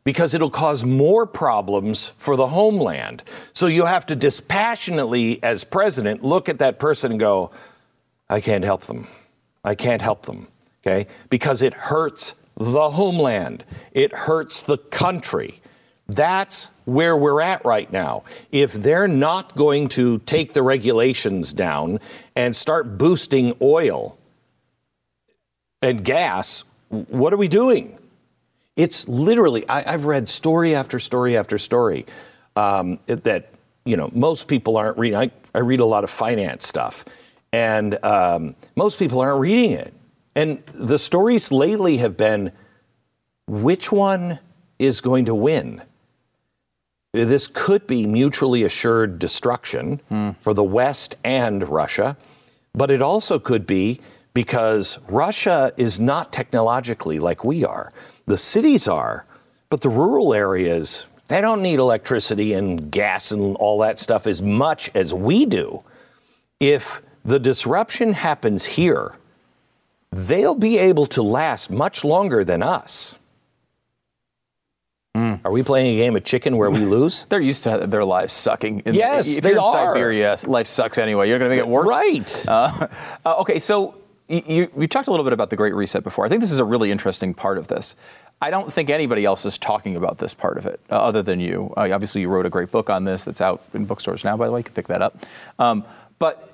Because 0.10 0.34
it'll 0.34 0.50
cause 0.50 0.84
more 0.84 1.28
problems 1.28 2.14
for 2.18 2.36
the 2.36 2.48
homeland. 2.48 3.22
So 3.54 3.68
you 3.68 3.86
have 3.86 4.08
to 4.08 4.16
dispassionately, 4.16 5.38
as 5.44 5.64
president, 5.64 6.24
look 6.24 6.50
at 6.50 6.58
that 6.58 6.80
person 6.80 7.12
and 7.12 7.20
go, 7.20 7.52
I 8.28 8.42
can't 8.42 8.64
help 8.64 8.86
them. 8.86 9.08
I 9.64 9.76
can't 9.76 10.02
help 10.02 10.26
them. 10.26 10.48
Okay? 10.82 11.06
Because 11.30 11.62
it 11.62 11.76
hurts 11.76 12.34
the 12.58 12.90
homeland, 12.90 13.64
it 13.92 14.12
hurts 14.12 14.64
the 14.64 14.80
country. 14.80 15.62
That's 16.08 16.70
where 16.86 17.16
we're 17.16 17.42
at 17.42 17.64
right 17.64 17.92
now. 17.94 18.24
If 18.52 18.74
they're 18.74 19.08
not 19.08 19.56
going 19.56 19.90
to 19.90 20.18
take 20.26 20.54
the 20.54 20.64
regulations 20.64 21.54
down 21.54 22.00
and 22.36 22.56
start 22.56 22.98
boosting 22.98 23.56
oil 23.62 24.18
and 25.84 26.04
gas, 26.04 26.64
what 26.90 27.32
are 27.32 27.38
we 27.38 27.48
doing? 27.48 27.96
It's 28.80 29.10
literally, 29.10 29.68
I, 29.68 29.92
have 29.92 30.06
read 30.06 30.30
story 30.30 30.74
after 30.74 31.00
story 31.00 31.36
after 31.36 31.58
story 31.58 32.06
um, 32.56 32.98
that, 33.08 33.52
you 33.84 33.98
know, 33.98 34.10
most 34.14 34.48
people 34.48 34.78
aren't 34.78 34.98
reading. 34.98 35.20
I, 35.20 35.32
I 35.54 35.60
read 35.60 35.82
a 35.82 35.86
lot 35.86 36.06
of 36.06 36.10
finance 36.10 36.66
stuff, 36.66 37.04
and 37.52 38.02
um, 38.06 38.56
most 38.78 38.98
people 38.98 39.20
aren't 39.20 39.42
reading 39.42 39.74
it. 39.74 39.94
And 40.34 40.66
the 40.68 40.98
stories 40.98 41.52
lately 41.52 41.98
have 41.98 42.16
been 42.16 42.54
which 43.48 43.92
one 43.92 44.40
is 44.80 45.02
going 45.02 45.26
to 45.26 45.36
win? 45.36 45.82
This 47.12 47.48
could 47.48 47.86
be 47.86 48.08
mutually 48.08 48.64
assured 48.64 49.20
destruction 49.20 50.00
mm. 50.10 50.38
for 50.40 50.54
the 50.54 50.64
West 50.64 51.18
and 51.26 51.68
Russia, 51.68 52.16
but 52.74 52.90
it 52.90 53.02
also 53.02 53.40
could 53.40 53.68
be 53.68 54.00
because 54.34 55.00
Russia 55.10 55.74
is 55.76 56.00
not 56.00 56.32
technologically 56.32 57.20
like 57.20 57.44
we 57.44 57.66
are. 57.66 57.92
The 58.30 58.38
cities 58.38 58.88
are, 58.88 59.26
but 59.72 59.82
the 59.82 59.90
rural 59.90 60.36
areas, 60.36 61.08
they 61.30 61.42
don't 61.42 61.64
need 61.64 61.80
electricity 61.80 62.54
and 62.54 62.92
gas 62.92 63.32
and 63.32 63.58
all 63.58 63.80
that 63.80 63.98
stuff 63.98 64.28
as 64.28 64.40
much 64.40 64.92
as 64.94 65.16
we 65.16 65.48
do. 65.48 65.82
If 66.60 67.02
the 67.26 67.40
disruption 67.40 68.14
happens 68.14 68.66
here, 68.66 69.18
they'll 70.12 70.54
be 70.54 70.78
able 70.78 71.08
to 71.08 71.24
last 71.24 71.72
much 71.72 72.04
longer 72.04 72.44
than 72.44 72.62
us. 72.62 73.18
Mm. 75.18 75.40
Are 75.44 75.52
we 75.52 75.64
playing 75.64 75.96
a 75.96 76.04
game 76.04 76.16
of 76.16 76.24
chicken 76.24 76.56
where 76.56 76.70
we 76.70 76.86
lose? 76.86 77.24
They're 77.30 77.42
used 77.42 77.64
to 77.64 77.88
their 77.88 78.06
lives 78.06 78.32
sucking. 78.32 78.82
In, 78.82 78.94
yes, 78.94 79.40
if 79.40 79.44
they 79.44 79.50
you're 79.50 79.58
in 79.58 79.64
are. 79.64 79.72
Siberia, 79.72 80.38
life 80.46 80.68
sucks 80.68 81.00
anyway. 81.00 81.30
You're 81.30 81.40
going 81.40 81.50
to 81.50 81.58
make 81.58 81.66
it 81.66 81.68
worse, 81.68 81.90
right? 81.90 82.46
Uh, 82.48 82.88
uh, 83.26 83.38
okay, 83.38 83.58
so 83.58 83.96
you, 84.30 84.72
you 84.78 84.88
talked 84.88 85.08
a 85.08 85.12
little 85.12 85.24
bit 85.24 85.34
about 85.34 85.50
the 85.50 85.56
Great 85.56 85.74
Reset 85.74 86.04
before. 86.04 86.26
I 86.26 86.30
think 86.30 86.42
this 86.42 86.52
is 86.52 86.60
a 86.60 86.66
really 86.66 86.92
interesting 86.92 87.34
part 87.34 87.58
of 87.58 87.68
this. 87.68 87.96
I 88.42 88.52
don't 88.52 88.72
think 88.72 88.90
anybody 88.90 89.26
else 89.26 89.46
is 89.46 89.58
talking 89.58 89.96
about 89.98 90.20
this 90.20 90.34
part 90.34 90.58
of 90.58 90.66
it 90.66 90.80
uh, 90.90 90.96
other 90.96 91.22
than 91.22 91.40
you. 91.40 91.74
Uh, 91.76 91.90
obviously, 91.92 92.22
you 92.22 92.30
wrote 92.30 92.46
a 92.46 92.50
great 92.50 92.72
book 92.72 92.90
on 92.90 93.04
this 93.04 93.26
that's 93.26 93.42
out 93.42 93.64
in 93.74 93.86
bookstores 93.86 94.24
now, 94.24 94.38
by 94.38 94.46
the 94.46 94.54
way. 94.54 94.60
You 94.62 94.64
can 94.64 94.74
pick 94.74 94.88
that 94.88 95.02
up. 95.02 95.18
Um, 95.58 95.84
but 96.20 96.54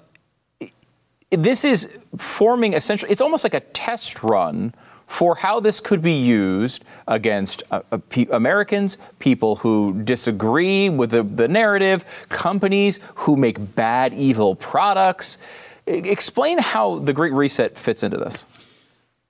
this 1.30 1.66
is 1.66 1.98
forming 2.18 2.74
essentially, 2.74 3.12
it's 3.12 3.22
almost 3.22 3.44
like 3.44 3.54
a 3.54 3.60
test 3.60 4.24
run 4.24 4.74
for 5.08 5.36
how 5.36 5.60
this 5.60 5.80
could 5.80 6.02
be 6.02 6.14
used 6.14 6.84
against 7.08 7.62
uh, 7.70 7.82
uh, 7.92 7.98
pe- 8.10 8.26
Americans, 8.32 8.98
people 9.20 9.58
who 9.58 10.02
disagree 10.04 10.90
with 10.90 11.12
the, 11.12 11.22
the 11.22 11.48
narrative, 11.48 12.04
companies 12.30 13.00
who 13.16 13.36
make 13.36 13.76
bad, 13.76 14.14
evil 14.14 14.56
products. 14.56 15.38
Explain 15.88 16.60
how 16.60 17.00
the 17.00 17.14
Great 17.14 17.34
Reset 17.34 17.78
fits 17.78 18.04
into 18.04 18.18
this. 18.18 18.46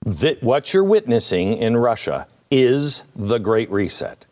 That 0.05 0.41
what 0.41 0.73
you're 0.73 0.83
witnessing 0.83 1.57
in 1.57 1.77
Russia 1.77 2.27
is 2.51 3.03
the 3.15 3.39
Great 3.39 3.69
Reset. 3.71 4.25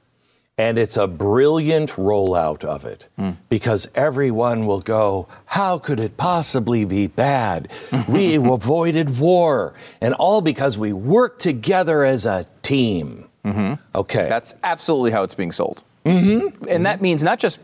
And 0.57 0.77
it's 0.77 0.97
a 0.97 1.07
brilliant 1.07 1.91
rollout 1.91 2.63
of 2.63 2.85
it 2.85 3.09
mm. 3.17 3.35
because 3.49 3.89
everyone 3.95 4.67
will 4.67 4.81
go, 4.81 5.27
How 5.45 5.79
could 5.79 5.99
it 5.99 6.15
possibly 6.15 6.85
be 6.85 7.07
bad? 7.07 7.71
we 8.07 8.35
avoided 8.51 9.19
war. 9.19 9.73
And 9.99 10.13
all 10.13 10.41
because 10.41 10.77
we 10.77 10.93
worked 10.93 11.41
together 11.41 12.03
as 12.03 12.27
a 12.27 12.45
team. 12.61 13.29
Mm-hmm. 13.43 13.81
Okay. 13.95 14.29
That's 14.29 14.53
absolutely 14.63 15.09
how 15.09 15.23
it's 15.23 15.35
being 15.35 15.51
sold. 15.51 15.83
Mm-hmm. 16.05 16.65
And 16.67 16.85
that 16.85 17.01
means 17.01 17.23
not 17.23 17.39
just 17.39 17.59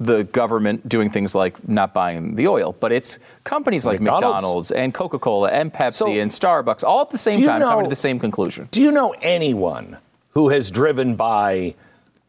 the 0.00 0.24
government 0.24 0.88
doing 0.88 1.10
things 1.10 1.34
like 1.34 1.68
not 1.68 1.92
buying 1.92 2.36
the 2.36 2.46
oil, 2.46 2.76
but 2.78 2.92
it's 2.92 3.18
companies 3.44 3.84
like 3.84 4.00
McDonald's, 4.00 4.22
McDonald's 4.22 4.70
and 4.70 4.94
Coca 4.94 5.18
Cola 5.18 5.50
and 5.50 5.72
Pepsi 5.72 5.94
so, 5.94 6.06
and 6.12 6.30
Starbucks 6.30 6.84
all 6.84 7.00
at 7.00 7.10
the 7.10 7.18
same 7.18 7.42
time 7.42 7.60
know, 7.60 7.70
coming 7.70 7.84
to 7.86 7.90
the 7.90 7.96
same 7.96 8.18
conclusion. 8.18 8.68
Do 8.70 8.80
you 8.80 8.92
know 8.92 9.14
anyone 9.20 9.98
who 10.30 10.50
has 10.50 10.70
driven 10.70 11.16
by 11.16 11.74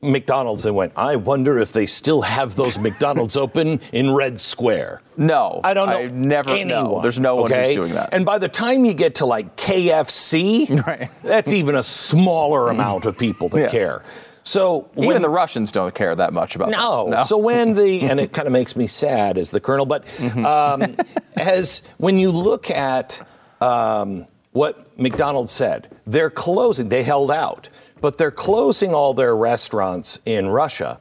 McDonald's 0.02 0.66
and 0.66 0.76
went, 0.76 0.94
I 0.96 1.18
wonder 1.18 1.60
if 1.60 1.74
they 1.74 1.86
still 1.86 2.22
have 2.22 2.56
those 2.56 2.80
McDonald's 2.80 3.36
open 3.46 3.82
in 3.92 4.12
Red 4.12 4.40
Square. 4.40 5.02
No. 5.18 5.60
I 5.64 5.74
don't 5.74 5.90
know. 5.90 6.00
I 6.00 6.08
never 6.08 6.66
know. 6.66 7.02
There's 7.02 7.20
no 7.20 7.36
one 7.36 7.52
who's 7.52 7.76
doing 7.76 7.94
that. 7.94 8.14
And 8.14 8.26
by 8.26 8.38
the 8.38 8.48
time 8.48 8.86
you 8.86 8.94
get 8.94 9.16
to 9.16 9.26
like 9.26 9.58
KFC, 9.58 10.86
right. 10.88 11.12
that's 11.24 11.52
even 11.52 11.76
a 11.76 11.84
smaller 11.84 12.70
amount 12.72 13.06
of 13.06 13.18
people 13.18 13.50
that 13.50 13.60
yes. 13.60 13.72
care. 13.72 14.04
So 14.44 14.90
even 14.94 15.08
when, 15.08 15.22
the 15.22 15.30
Russians 15.30 15.72
don't 15.72 15.94
care 15.94 16.16
that 16.16 16.34
much 16.34 16.56
about 16.56 16.70
no. 16.70 17.06
That. 17.10 17.18
No. 17.18 17.24
So 17.24 17.38
when 17.38 17.74
the 17.74 18.02
and 18.10 18.20
it 18.20 18.32
kind 18.32 18.48
of 18.48 18.52
makes 18.52 18.76
me 18.76 18.88
sad 18.88 19.38
as 19.38 19.52
the 19.52 19.60
colonel, 19.60 19.86
but 19.86 20.06
mm-hmm. 20.06 20.46
um, 20.46 20.96
as 21.36 21.84
when 21.98 22.18
you 22.18 22.32
look 22.32 22.70
at 22.70 23.26
um, 23.62 24.26
what 24.52 24.98
McDonald's 24.98 25.52
said, 25.52 25.96
they're 26.06 26.30
closing. 26.30 26.90
They 26.90 27.04
held 27.04 27.32
out. 27.32 27.70
But 28.02 28.18
they're 28.18 28.32
closing 28.32 28.94
all 28.94 29.14
their 29.14 29.36
restaurants 29.36 30.20
in 30.26 30.48
Russia 30.48 31.00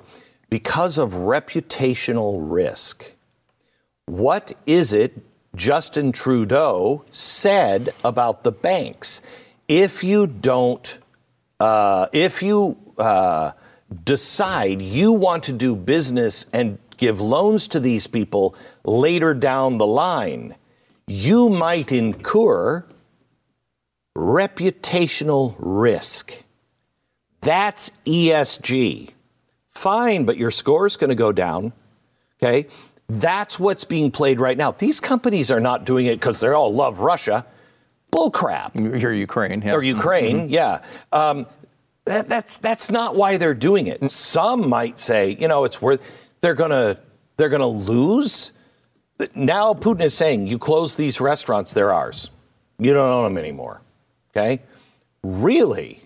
because 0.51 0.99
of 0.99 1.13
reputational 1.13 2.39
risk. 2.41 3.15
What 4.07 4.55
is 4.67 4.93
it 4.93 5.19
Justin 5.55 6.13
Trudeau 6.13 7.05
said 7.11 7.91
about 8.03 8.43
the 8.43 8.53
banks? 8.53 9.21
If 9.69 10.03
you 10.03 10.27
don't, 10.27 10.99
uh, 11.61 12.07
if 12.13 12.43
you 12.43 12.79
uh, 12.99 13.53
decide 14.05 14.83
you 14.83 15.13
want 15.13 15.45
to 15.45 15.53
do 15.53 15.75
business 15.75 16.47
and 16.53 16.79
give 16.97 17.21
loans 17.21 17.69
to 17.69 17.81
these 17.81 18.07
people 18.07 18.55
later 18.85 19.35
down 19.35 19.79
the 19.79 19.87
line, 19.87 20.55
you 21.07 21.49
might 21.49 21.93
incur 21.93 22.85
reputational 24.17 25.55
risk. 25.59 26.45
That's 27.41 27.91
ESG. 28.05 29.11
Fine, 29.75 30.25
but 30.25 30.37
your 30.37 30.51
score 30.51 30.87
is 30.87 30.97
going 30.97 31.11
to 31.11 31.15
go 31.15 31.33
down. 31.33 31.73
Okay? 32.43 32.69
That's 33.09 33.59
what's 33.59 33.85
being 33.85 34.11
played 34.11 34.41
right 34.41 34.57
now. 34.57 34.73
These 34.73 35.01
companies 35.01 35.51
are 35.51 35.61
not 35.61 35.87
doing 35.87 36.07
it 36.07 36.17
because 36.17 36.41
they 36.41 36.49
all 36.49 36.75
love 36.75 37.01
Russia. 37.01 37.47
Bullcrap. 38.13 39.03
Or 39.03 39.13
Ukraine, 39.13 39.63
yeah. 39.63 39.73
Or 39.73 39.83
Ukraine, 39.83 40.41
mm-hmm. 40.41 40.49
yeah. 40.49 40.83
Um, 41.13 41.47
that, 42.09 42.29
that's 42.29 42.59
that's 42.59 42.91
not 42.91 43.15
why 43.17 43.37
they're 43.37 43.55
doing 43.55 43.87
it. 43.87 44.01
Mm. 44.01 44.11
Some 44.11 44.69
might 44.69 44.99
say, 44.99 45.37
you 45.39 45.49
know, 45.49 45.65
it's 45.65 45.81
worth. 45.81 46.01
They're 46.41 46.55
gonna 46.55 46.99
they're 47.37 47.49
gonna 47.49 47.67
lose. 47.67 48.53
Now 49.35 49.75
Putin 49.75 50.03
is 50.03 50.15
saying, 50.15 50.47
you 50.47 50.59
close 50.59 50.95
these 50.95 51.21
restaurants, 51.21 51.73
they're 51.73 51.93
ours. 51.93 52.31
You 52.79 52.93
don't 52.93 53.11
own 53.11 53.25
them 53.25 53.39
anymore. 53.39 53.81
Okay, 54.31 54.63
really? 55.23 56.03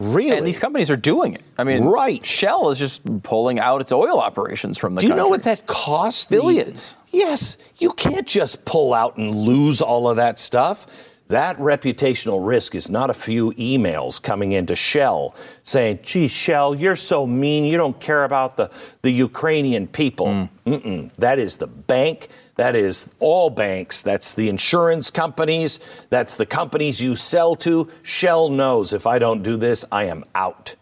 Really? 0.00 0.36
And 0.36 0.46
these 0.46 0.60
companies 0.60 0.90
are 0.92 0.96
doing 0.96 1.34
it. 1.34 1.42
I 1.58 1.64
mean, 1.64 1.82
right. 1.84 2.24
Shell 2.24 2.70
is 2.70 2.78
just 2.78 3.22
pulling 3.24 3.58
out 3.58 3.80
its 3.80 3.90
oil 3.90 4.20
operations 4.20 4.78
from 4.78 4.94
the 4.94 5.00
Do 5.00 5.08
you 5.08 5.10
country. 5.10 5.24
know 5.24 5.28
what 5.28 5.42
that 5.42 5.66
costs? 5.66 6.26
Billions. 6.26 6.94
The, 7.10 7.18
yes. 7.18 7.56
You 7.78 7.92
can't 7.94 8.26
just 8.26 8.64
pull 8.64 8.94
out 8.94 9.16
and 9.16 9.34
lose 9.34 9.80
all 9.80 10.08
of 10.08 10.16
that 10.16 10.38
stuff. 10.38 10.86
That 11.28 11.58
reputational 11.58 12.46
risk 12.46 12.74
is 12.74 12.90
not 12.90 13.10
a 13.10 13.14
few 13.14 13.52
emails 13.52 14.20
coming 14.20 14.52
into 14.52 14.74
Shell 14.74 15.34
saying, 15.62 16.00
gee, 16.02 16.26
Shell, 16.26 16.74
you're 16.74 16.96
so 16.96 17.26
mean. 17.26 17.64
You 17.64 17.76
don't 17.76 18.00
care 18.00 18.24
about 18.24 18.56
the, 18.56 18.70
the 19.02 19.10
Ukrainian 19.10 19.86
people. 19.86 20.48
Mm. 20.66 21.14
That 21.16 21.38
is 21.38 21.56
the 21.56 21.66
bank 21.66 22.28
that 22.58 22.74
is 22.74 23.12
all 23.20 23.50
banks. 23.50 24.02
That's 24.02 24.34
the 24.34 24.48
insurance 24.48 25.12
companies. 25.12 25.78
That's 26.10 26.34
the 26.34 26.44
companies 26.44 27.00
you 27.00 27.14
sell 27.14 27.54
to. 27.56 27.88
Shell 28.02 28.48
knows 28.48 28.92
if 28.92 29.06
I 29.06 29.20
don't 29.20 29.44
do 29.44 29.56
this, 29.56 29.84
I 29.92 30.04
am 30.04 30.24
out. 30.34 30.74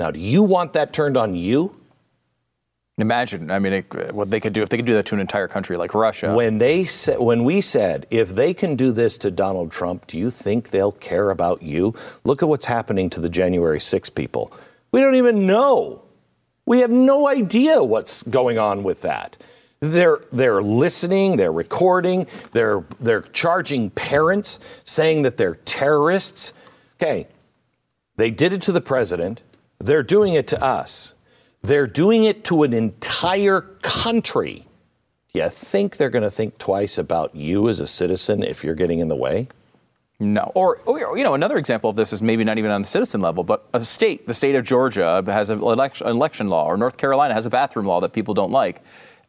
Now, 0.00 0.10
do 0.10 0.18
you 0.18 0.42
want 0.42 0.72
that 0.72 0.92
turned 0.92 1.16
on 1.16 1.36
you? 1.36 1.80
Imagine, 2.96 3.50
I 3.50 3.58
mean, 3.58 3.72
it, 3.72 4.14
what 4.14 4.30
they 4.30 4.38
could 4.38 4.52
do 4.52 4.62
if 4.62 4.68
they 4.68 4.76
could 4.76 4.86
do 4.86 4.94
that 4.94 5.06
to 5.06 5.16
an 5.16 5.20
entire 5.20 5.48
country 5.48 5.76
like 5.76 5.94
Russia. 5.94 6.32
When 6.32 6.58
they 6.58 6.84
said, 6.84 7.18
when 7.18 7.42
we 7.42 7.60
said, 7.60 8.06
if 8.10 8.34
they 8.34 8.54
can 8.54 8.76
do 8.76 8.92
this 8.92 9.18
to 9.18 9.32
Donald 9.32 9.72
Trump, 9.72 10.06
do 10.06 10.16
you 10.16 10.30
think 10.30 10.70
they'll 10.70 10.92
care 10.92 11.30
about 11.30 11.62
you? 11.62 11.94
Look 12.22 12.42
at 12.42 12.48
what's 12.48 12.66
happening 12.66 13.10
to 13.10 13.20
the 13.20 13.28
January 13.28 13.80
6 13.80 14.10
people. 14.10 14.52
We 14.92 15.00
don't 15.00 15.16
even 15.16 15.44
know. 15.44 16.02
We 16.66 16.80
have 16.80 16.90
no 16.92 17.26
idea 17.26 17.82
what's 17.82 18.22
going 18.22 18.58
on 18.58 18.84
with 18.84 19.02
that. 19.02 19.38
They're 19.80 20.20
they're 20.32 20.62
listening, 20.62 21.36
they're 21.36 21.52
recording, 21.52 22.26
they're 22.52 22.84
they're 23.00 23.20
charging 23.22 23.90
parents 23.90 24.60
saying 24.84 25.22
that 25.22 25.36
they're 25.36 25.56
terrorists. 25.56 26.54
Okay. 26.96 27.26
They 28.16 28.30
did 28.30 28.52
it 28.52 28.62
to 28.62 28.72
the 28.72 28.80
president. 28.80 29.42
They're 29.78 30.02
doing 30.02 30.34
it 30.34 30.46
to 30.48 30.62
us. 30.62 31.13
They're 31.64 31.86
doing 31.86 32.24
it 32.24 32.44
to 32.44 32.62
an 32.62 32.74
entire 32.74 33.62
country. 33.80 34.66
Do 35.32 35.40
you 35.40 35.48
think 35.48 35.96
they're 35.96 36.10
going 36.10 36.22
to 36.22 36.30
think 36.30 36.58
twice 36.58 36.98
about 36.98 37.34
you 37.34 37.70
as 37.70 37.80
a 37.80 37.86
citizen 37.86 38.42
if 38.42 38.62
you're 38.62 38.74
getting 38.74 38.98
in 38.98 39.08
the 39.08 39.16
way? 39.16 39.48
No. 40.20 40.52
Or, 40.54 40.76
or, 40.84 41.16
you 41.16 41.24
know, 41.24 41.32
another 41.32 41.56
example 41.56 41.88
of 41.88 41.96
this 41.96 42.12
is 42.12 42.20
maybe 42.20 42.44
not 42.44 42.58
even 42.58 42.70
on 42.70 42.82
the 42.82 42.86
citizen 42.86 43.22
level, 43.22 43.44
but 43.44 43.66
a 43.72 43.80
state, 43.80 44.26
the 44.26 44.34
state 44.34 44.54
of 44.56 44.64
Georgia 44.66 45.22
has 45.26 45.48
an 45.48 45.60
election, 45.60 46.06
election 46.06 46.48
law, 46.48 46.66
or 46.66 46.76
North 46.76 46.98
Carolina 46.98 47.32
has 47.32 47.46
a 47.46 47.50
bathroom 47.50 47.86
law 47.86 47.98
that 48.02 48.12
people 48.12 48.34
don't 48.34 48.52
like. 48.52 48.82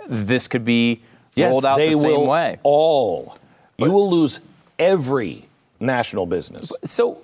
This 0.05 0.49
could 0.49 0.65
be 0.65 1.01
yes, 1.35 1.51
rolled 1.51 1.65
out 1.65 1.77
the 1.77 1.93
same 1.93 2.27
way. 2.27 2.59
All. 2.63 3.37
you 3.77 3.89
will 3.89 4.11
lose 4.11 4.41
every 4.77 5.47
national 5.79 6.25
business. 6.25 6.69
So 6.83 7.21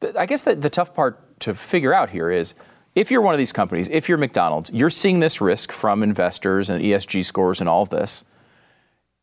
th- 0.00 0.16
I 0.16 0.26
guess 0.26 0.42
the, 0.42 0.56
the 0.56 0.70
tough 0.70 0.92
part 0.92 1.20
to 1.40 1.54
figure 1.54 1.94
out 1.94 2.10
here 2.10 2.32
is 2.32 2.54
if 2.94 3.10
you're 3.10 3.22
one 3.22 3.34
of 3.34 3.38
these 3.38 3.52
companies, 3.52 3.88
if 3.88 4.08
you're 4.08 4.18
McDonald's, 4.18 4.70
you're 4.72 4.90
seeing 4.90 5.20
this 5.20 5.40
risk 5.40 5.72
from 5.72 6.02
investors 6.02 6.68
and 6.68 6.82
ESG 6.82 7.24
scores 7.24 7.60
and 7.60 7.68
all 7.68 7.82
of 7.82 7.90
this. 7.90 8.24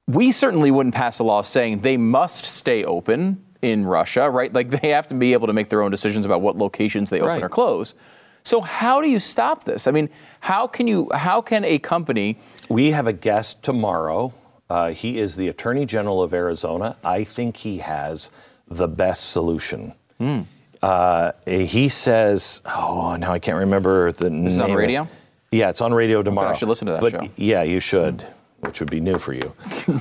We 0.07 0.31
certainly 0.31 0.71
wouldn't 0.71 0.95
pass 0.95 1.19
a 1.19 1.23
law 1.23 1.41
saying 1.41 1.81
they 1.81 1.97
must 1.97 2.45
stay 2.45 2.83
open 2.85 3.43
in 3.61 3.85
Russia, 3.85 4.29
right? 4.29 4.53
Like 4.53 4.69
they 4.81 4.89
have 4.89 5.07
to 5.09 5.15
be 5.15 5.33
able 5.33 5.47
to 5.47 5.53
make 5.53 5.69
their 5.69 5.81
own 5.81 5.91
decisions 5.91 6.25
about 6.25 6.41
what 6.41 6.57
locations 6.57 7.09
they 7.09 7.17
open 7.19 7.27
Right. 7.29 7.43
or 7.43 7.49
close. 7.49 7.93
So 8.43 8.61
how 8.61 9.01
do 9.01 9.09
you 9.09 9.19
stop 9.19 9.65
this? 9.65 9.87
I 9.87 9.91
mean, 9.91 10.09
how 10.39 10.67
can 10.67 10.87
you 10.87 11.09
how 11.13 11.41
can 11.41 11.65
a 11.65 11.79
company 11.79 12.37
We 12.69 12.91
have 12.91 13.05
a 13.07 13.13
guest 13.13 13.61
tomorrow. 13.63 14.33
Uh, 14.69 14.91
he 14.91 15.17
is 15.17 15.35
the 15.35 15.47
Attorney 15.49 15.85
General 15.85 16.21
of 16.21 16.33
Arizona. 16.33 16.95
I 17.03 17.23
think 17.25 17.57
he 17.57 17.79
has 17.79 18.31
the 18.67 18.87
best 18.87 19.29
solution. 19.31 19.93
Hmm. 20.17 20.41
Uh, 20.81 21.31
he 21.45 21.89
says, 21.89 22.61
"Oh, 22.65 23.15
now 23.19 23.31
I 23.31 23.39
can't 23.39 23.57
remember 23.57 24.11
the 24.11 24.29
This 24.29 24.53
is 24.53 24.61
on 24.61 24.67
name 24.67 24.77
of 24.77 24.83
it. 24.83 24.85
radio? 24.85 25.07
Yeah, 25.51 25.69
it's 25.69 25.81
on 25.81 25.93
radio 25.93 26.21
tomorrow. 26.21 26.49
i 26.49 26.53
should 26.53 26.67
listen 26.67 26.87
to 26.87 26.93
that 26.93 27.01
but, 27.01 27.11
show. 27.11 27.31
Yeah, 27.37 27.63
you 27.63 27.79
should, 27.79 28.25
which 28.59 28.79
would 28.79 28.91
be 28.91 28.99
new 28.99 29.17
for 29.17 29.33
you. 29.33 29.53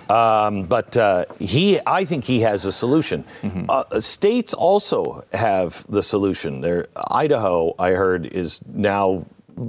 um, 0.15 0.65
but 0.65 0.97
uh, 0.97 1.25
he, 1.39 1.79
I 1.87 2.05
think 2.05 2.25
he 2.25 2.41
has 2.41 2.67
a 2.67 2.73
solution. 2.73 3.25
Mm-hmm. 3.43 3.67
Uh, 3.69 4.01
states 4.01 4.55
also 4.55 5.25
have 5.33 5.87
the 5.89 6.03
solution. 6.03 6.61
There, 6.61 6.89
Idaho, 7.11 7.75
I 7.79 7.91
heard, 7.91 8.27
is 8.27 8.61
now 8.67 9.25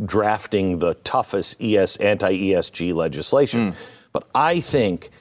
drafting 0.05 0.79
the 0.79 0.95
toughest 0.95 1.61
ES 1.61 1.97
anti-ESG 1.97 2.93
legislation. 2.93 3.71
Hmm. 3.71 3.77
But 4.11 4.27
I 4.35 4.59
think 4.59 5.11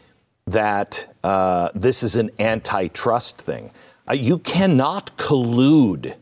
that 0.47 1.15
uh, 1.23 1.71
this 1.75 2.03
is 2.03 2.17
an 2.17 2.31
antitrust 2.39 3.39
thing. 3.39 3.71
Uh, 4.09 4.15
you 4.15 4.39
cannot 4.39 5.17
collude 5.17 6.15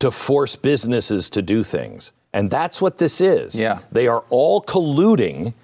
to 0.00 0.10
force 0.10 0.56
businesses 0.56 1.30
to 1.30 1.42
do 1.42 1.64
things. 1.64 2.12
And 2.32 2.50
that's 2.50 2.80
what 2.80 2.98
this 2.98 3.20
is. 3.20 3.54
Yeah. 3.54 3.78
They 3.92 4.06
are 4.06 4.24
all 4.28 4.60
colluding 4.60 5.54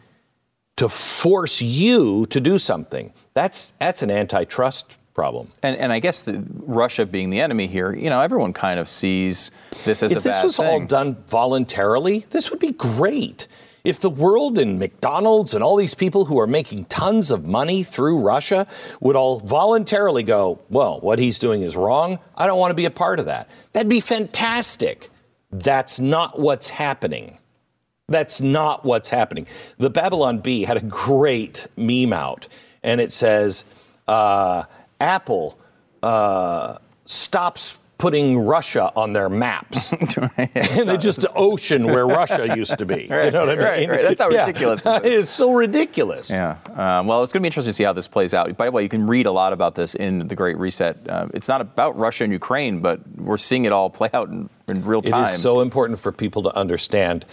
to 0.76 0.88
force 0.88 1.60
you 1.60 2.26
to 2.26 2.40
do 2.40 2.58
something. 2.58 3.12
That's 3.34 3.74
that's 3.78 4.02
an 4.02 4.10
antitrust 4.10 4.96
problem. 5.12 5.48
and, 5.62 5.76
and 5.76 5.92
I 5.92 5.98
guess 5.98 6.22
the, 6.22 6.42
Russia 6.64 7.04
being 7.04 7.28
the 7.28 7.40
enemy 7.40 7.66
here, 7.66 7.92
you 7.92 8.08
know, 8.08 8.20
everyone 8.20 8.54
kind 8.54 8.80
of 8.80 8.88
sees 8.88 9.50
this 9.84 10.02
as 10.02 10.12
a 10.12 10.14
bad 10.14 10.22
thing. 10.22 10.32
if 10.32 10.36
this 10.36 10.42
was 10.42 10.58
all 10.58 10.80
done 10.80 11.16
voluntarily, 11.26 12.20
this 12.30 12.50
would 12.50 12.60
be 12.60 12.72
great. 12.72 13.46
If 13.84 14.00
the 14.00 14.10
world 14.10 14.58
and 14.58 14.78
McDonald's 14.78 15.54
and 15.54 15.64
all 15.64 15.76
these 15.76 15.94
people 15.94 16.26
who 16.26 16.38
are 16.38 16.46
making 16.46 16.84
tons 16.86 17.30
of 17.30 17.46
money 17.46 17.82
through 17.82 18.20
Russia 18.20 18.66
would 19.00 19.16
all 19.16 19.40
voluntarily 19.40 20.22
go, 20.22 20.60
well, 20.68 21.00
what 21.00 21.18
he's 21.18 21.38
doing 21.38 21.62
is 21.62 21.76
wrong. 21.76 22.18
I 22.36 22.46
don't 22.46 22.58
want 22.58 22.70
to 22.70 22.74
be 22.74 22.84
a 22.84 22.90
part 22.90 23.18
of 23.18 23.26
that. 23.26 23.48
That'd 23.72 23.88
be 23.88 24.00
fantastic. 24.00 25.10
That's 25.50 25.98
not 25.98 26.38
what's 26.38 26.68
happening. 26.68 27.38
That's 28.08 28.40
not 28.40 28.84
what's 28.84 29.08
happening. 29.08 29.46
The 29.78 29.90
Babylon 29.90 30.40
Bee 30.40 30.64
had 30.64 30.76
a 30.76 30.82
great 30.82 31.66
meme 31.76 32.12
out, 32.12 32.48
and 32.82 33.00
it 33.00 33.12
says, 33.12 33.64
uh, 34.08 34.64
Apple 35.00 35.58
uh, 36.02 36.76
stops 37.06 37.78
putting 38.00 38.38
Russia 38.38 38.90
on 38.96 39.12
their 39.12 39.28
maps. 39.28 39.92
and 39.92 40.10
it's 40.56 41.04
just 41.04 41.20
the 41.20 41.30
ocean 41.34 41.84
where 41.84 42.06
Russia 42.06 42.56
used 42.56 42.78
to 42.78 42.86
be. 42.86 43.02
you 43.02 43.08
know 43.30 43.44
what 43.44 43.50
I 43.50 43.56
mean? 43.56 43.58
right, 43.58 43.88
right. 43.90 44.02
That's 44.02 44.20
how 44.20 44.30
Yeah. 44.30 44.46
ridiculous 44.46 44.86
it 44.86 45.04
is. 45.04 45.24
it's 45.24 45.32
so 45.32 45.52
ridiculous. 45.52 46.30
Yeah. 46.30 46.56
Um, 46.74 47.06
well, 47.06 47.22
it's 47.22 47.30
going 47.30 47.40
to 47.40 47.44
be 47.44 47.48
interesting 47.48 47.68
to 47.68 47.74
see 47.74 47.84
how 47.84 47.92
this 47.92 48.08
plays 48.08 48.32
out. 48.32 48.56
By 48.56 48.64
the 48.64 48.72
way, 48.72 48.82
you 48.82 48.88
can 48.88 49.06
read 49.06 49.26
a 49.26 49.30
lot 49.32 49.52
about 49.52 49.74
this 49.74 49.94
in 49.94 50.26
the 50.28 50.34
Great 50.34 50.56
Reset. 50.56 50.96
Uh, 51.06 51.28
it's 51.34 51.46
not 51.46 51.60
about 51.60 51.98
Russia 51.98 52.24
and 52.24 52.32
Ukraine, 52.32 52.80
but 52.80 53.06
we're 53.16 53.36
seeing 53.36 53.66
it 53.66 53.72
all 53.72 53.90
play 53.90 54.08
out 54.14 54.30
in, 54.30 54.48
in 54.66 54.82
real 54.82 55.02
time. 55.02 55.24
It 55.24 55.34
is 55.34 55.42
so 55.42 55.60
important 55.60 56.00
for 56.00 56.10
people 56.10 56.42
to 56.44 56.56
understand. 56.56 57.26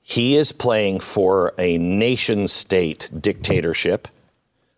He 0.00 0.36
is 0.36 0.52
playing 0.52 1.00
for 1.00 1.52
a 1.58 1.76
nation 1.76 2.48
state 2.48 3.10
dictatorship. 3.20 4.08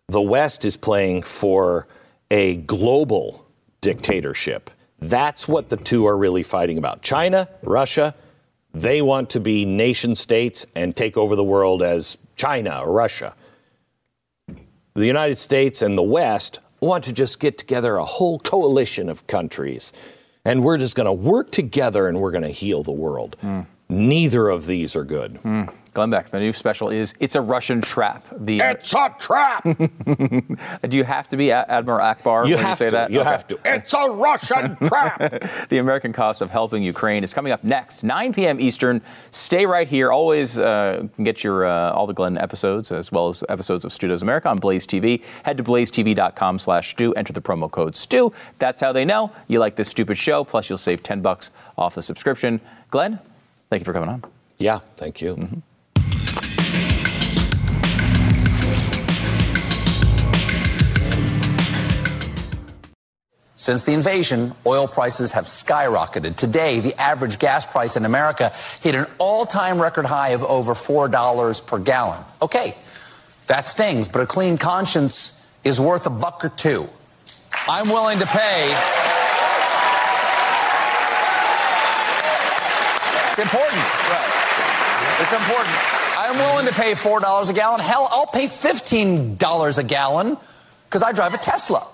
The 0.09 0.21
West 0.21 0.65
is 0.65 0.75
playing 0.75 1.23
for 1.23 1.87
a 2.29 2.57
global 2.57 3.45
dictatorship. 3.79 4.71
That's 4.99 5.47
what 5.47 5.69
the 5.69 5.77
two 5.77 6.07
are 6.07 6.17
really 6.17 6.43
fighting 6.43 6.77
about. 6.77 7.01
China, 7.01 7.47
Russia, 7.61 8.15
they 8.73 9.01
want 9.01 9.29
to 9.31 9.39
be 9.39 9.65
nation 9.65 10.15
states 10.15 10.65
and 10.75 10.95
take 10.95 11.17
over 11.17 11.35
the 11.35 11.43
world 11.43 11.81
as 11.81 12.17
China 12.35 12.81
or 12.83 12.91
Russia. 12.91 13.33
The 14.93 15.05
United 15.05 15.37
States 15.37 15.81
and 15.81 15.97
the 15.97 16.03
West 16.03 16.59
want 16.79 17.03
to 17.05 17.13
just 17.13 17.39
get 17.39 17.57
together 17.57 17.97
a 17.97 18.05
whole 18.05 18.39
coalition 18.39 19.09
of 19.09 19.25
countries 19.27 19.93
and 20.47 20.63
we're 20.63 20.77
just 20.77 20.95
going 20.95 21.05
to 21.05 21.11
work 21.11 21.51
together 21.51 22.07
and 22.07 22.19
we're 22.19 22.31
going 22.31 22.43
to 22.43 22.49
heal 22.49 22.81
the 22.81 22.91
world. 22.91 23.35
Hmm. 23.41 23.61
Neither 23.89 24.47
of 24.47 24.65
these 24.65 24.95
are 24.95 25.03
good. 25.03 25.37
Hmm. 25.37 25.63
Glenn 25.97 26.11
Beck, 26.11 26.29
the 26.29 26.39
new 26.39 26.53
special 26.53 26.89
is 26.89 27.15
It's 27.19 27.33
a 27.33 27.41
Russian 27.41 27.81
Trap. 27.81 28.23
The, 28.31 28.59
It's 28.59 28.93
a 28.93 29.15
trap. 29.19 29.63
do 30.87 30.95
you 30.95 31.03
have 31.03 31.27
to 31.29 31.37
be 31.37 31.51
Admiral 31.51 31.97
Ackbar 31.97 32.47
You 32.47 32.53
when 32.55 32.63
have 32.65 32.69
you 32.69 32.75
say 32.75 32.85
to. 32.85 32.91
that? 32.91 33.09
You 33.09 33.21
Okay. 33.21 33.29
have 33.31 33.47
to. 33.47 33.59
It's 33.65 33.93
a 33.95 34.07
Russian 34.11 34.75
trap. 34.85 35.19
The 35.69 35.79
American 35.79 36.13
Cost 36.13 36.43
of 36.43 36.51
Helping 36.51 36.83
Ukraine 36.83 37.23
is 37.23 37.33
coming 37.33 37.51
up 37.51 37.63
next, 37.63 38.03
9 38.03 38.31
p.m. 38.33 38.61
Eastern. 38.61 39.01
Stay 39.31 39.65
right 39.65 39.87
here. 39.87 40.11
Always 40.11 40.59
uh, 40.59 41.07
get 41.23 41.43
your 41.43 41.65
uh, 41.65 41.91
all 41.93 42.05
the 42.05 42.13
Glenn 42.13 42.37
episodes 42.37 42.91
as 42.91 43.11
well 43.11 43.29
as 43.29 43.43
episodes 43.49 43.83
of 43.83 43.91
Stu 43.91 44.07
Does 44.07 44.21
America 44.21 44.49
on 44.49 44.57
Blaze 44.59 44.85
TV. 44.85 45.23
Head 45.43 45.57
to 45.57 45.63
blazetv.com 45.63 46.59
slash 46.59 46.91
Stu. 46.91 47.11
Enter 47.15 47.33
the 47.33 47.41
promo 47.41 47.71
code 47.71 47.95
Stu. 47.95 48.31
That's 48.59 48.81
how 48.81 48.91
they 48.91 49.03
know 49.03 49.31
you 49.47 49.57
like 49.57 49.75
this 49.77 49.87
stupid 49.87 50.19
show. 50.19 50.43
Plus, 50.43 50.69
you'll 50.69 50.77
save 50.77 51.01
10 51.01 51.21
bucks 51.21 51.49
off 51.75 51.95
the 51.95 52.03
subscription. 52.03 52.61
Glenn, 52.91 53.17
thank 53.71 53.81
you 53.81 53.85
for 53.85 53.93
coming 53.93 54.09
on. 54.09 54.23
yeah, 54.59 54.79
thank 54.97 55.21
you. 55.21 55.63
Since 63.59 63.85
the 63.85 63.93
invasion, 63.93 64.53
oil 64.67 64.87
prices 64.87 65.31
have 65.31 65.45
skyrocketed. 65.45 66.35
Today, 66.35 66.79
the 66.79 66.93
average 67.01 67.39
gas 67.39 67.65
price 67.65 67.97
in 67.97 68.05
America 68.05 68.53
hit 68.81 68.93
an 68.93 69.07
all 69.17 69.47
time 69.47 69.81
record 69.81 70.05
high 70.05 70.29
of 70.29 70.43
over 70.43 70.75
$4 70.75 71.65
per 71.65 71.79
gallon. 71.79 72.23
Okay, 72.39 72.75
that 73.47 73.67
stings, 73.67 74.09
but 74.09 74.21
a 74.21 74.27
clean 74.27 74.59
conscience 74.59 75.43
is 75.63 75.81
worth 75.81 76.05
a 76.05 76.11
buck 76.11 76.45
or 76.45 76.49
two. 76.49 76.87
I'm 77.67 77.89
willing 77.89 78.19
to 78.19 78.27
pay. 78.27 78.69
It's 83.31 83.41
important. 83.41 83.83
It's 85.19 85.33
important. 85.33 85.75
I'm 86.15 86.37
willing 86.37 86.67
to 86.67 86.73
pay 86.73 86.93
$4 86.93 87.49
a 87.49 87.53
gallon. 87.53 87.79
Hell, 87.79 88.07
I'll 88.11 88.27
pay 88.27 88.45
$15 88.45 89.77
a 89.77 89.83
gallon 89.83 90.37
because 90.85 91.01
I 91.01 91.11
drive 91.11 91.33
a 91.33 91.39
Tesla. 91.39 91.87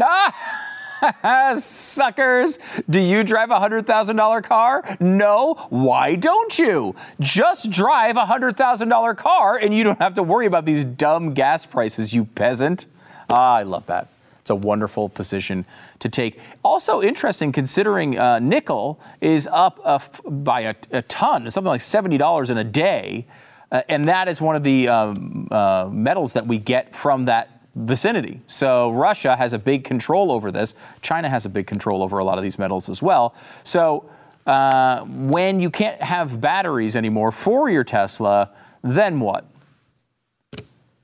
Ah, 0.00 0.63
suckers. 1.56 2.58
Do 2.88 3.00
you 3.00 3.24
drive 3.24 3.50
a 3.50 3.58
$100,000 3.58 4.44
car? 4.44 4.96
No. 5.00 5.54
Why 5.70 6.14
don't 6.14 6.58
you? 6.58 6.94
Just 7.20 7.70
drive 7.70 8.16
a 8.16 8.24
$100,000 8.24 9.16
car 9.16 9.56
and 9.56 9.74
you 9.74 9.84
don't 9.84 10.00
have 10.00 10.14
to 10.14 10.22
worry 10.22 10.46
about 10.46 10.64
these 10.64 10.84
dumb 10.84 11.34
gas 11.34 11.66
prices, 11.66 12.12
you 12.12 12.24
peasant. 12.24 12.86
Ah, 13.30 13.56
I 13.56 13.62
love 13.62 13.86
that. 13.86 14.10
It's 14.40 14.50
a 14.50 14.54
wonderful 14.54 15.08
position 15.08 15.64
to 16.00 16.08
take. 16.10 16.38
Also 16.62 17.00
interesting 17.00 17.50
considering 17.50 18.18
uh, 18.18 18.38
nickel 18.40 19.00
is 19.22 19.48
up 19.50 19.80
by 20.26 20.60
a, 20.60 20.74
a 20.90 21.00
ton, 21.02 21.50
something 21.50 21.68
like 21.68 21.80
$70 21.80 22.50
in 22.50 22.58
a 22.58 22.64
day. 22.64 23.26
Uh, 23.72 23.80
and 23.88 24.06
that 24.06 24.28
is 24.28 24.42
one 24.42 24.54
of 24.54 24.62
the 24.62 24.86
um, 24.88 25.48
uh, 25.50 25.88
metals 25.90 26.34
that 26.34 26.46
we 26.46 26.58
get 26.58 26.94
from 26.94 27.24
that 27.24 27.53
vicinity. 27.74 28.40
So 28.46 28.90
Russia 28.90 29.36
has 29.36 29.52
a 29.52 29.58
big 29.58 29.84
control 29.84 30.30
over 30.30 30.50
this. 30.50 30.74
China 31.02 31.28
has 31.28 31.44
a 31.46 31.48
big 31.48 31.66
control 31.66 32.02
over 32.02 32.18
a 32.18 32.24
lot 32.24 32.38
of 32.38 32.44
these 32.44 32.58
metals 32.58 32.88
as 32.88 33.02
well. 33.02 33.34
So 33.62 34.08
uh, 34.46 35.04
when 35.04 35.60
you 35.60 35.70
can't 35.70 36.00
have 36.02 36.40
batteries 36.40 36.96
anymore 36.96 37.32
for 37.32 37.68
your 37.68 37.84
Tesla, 37.84 38.50
then 38.82 39.20
what? 39.20 39.46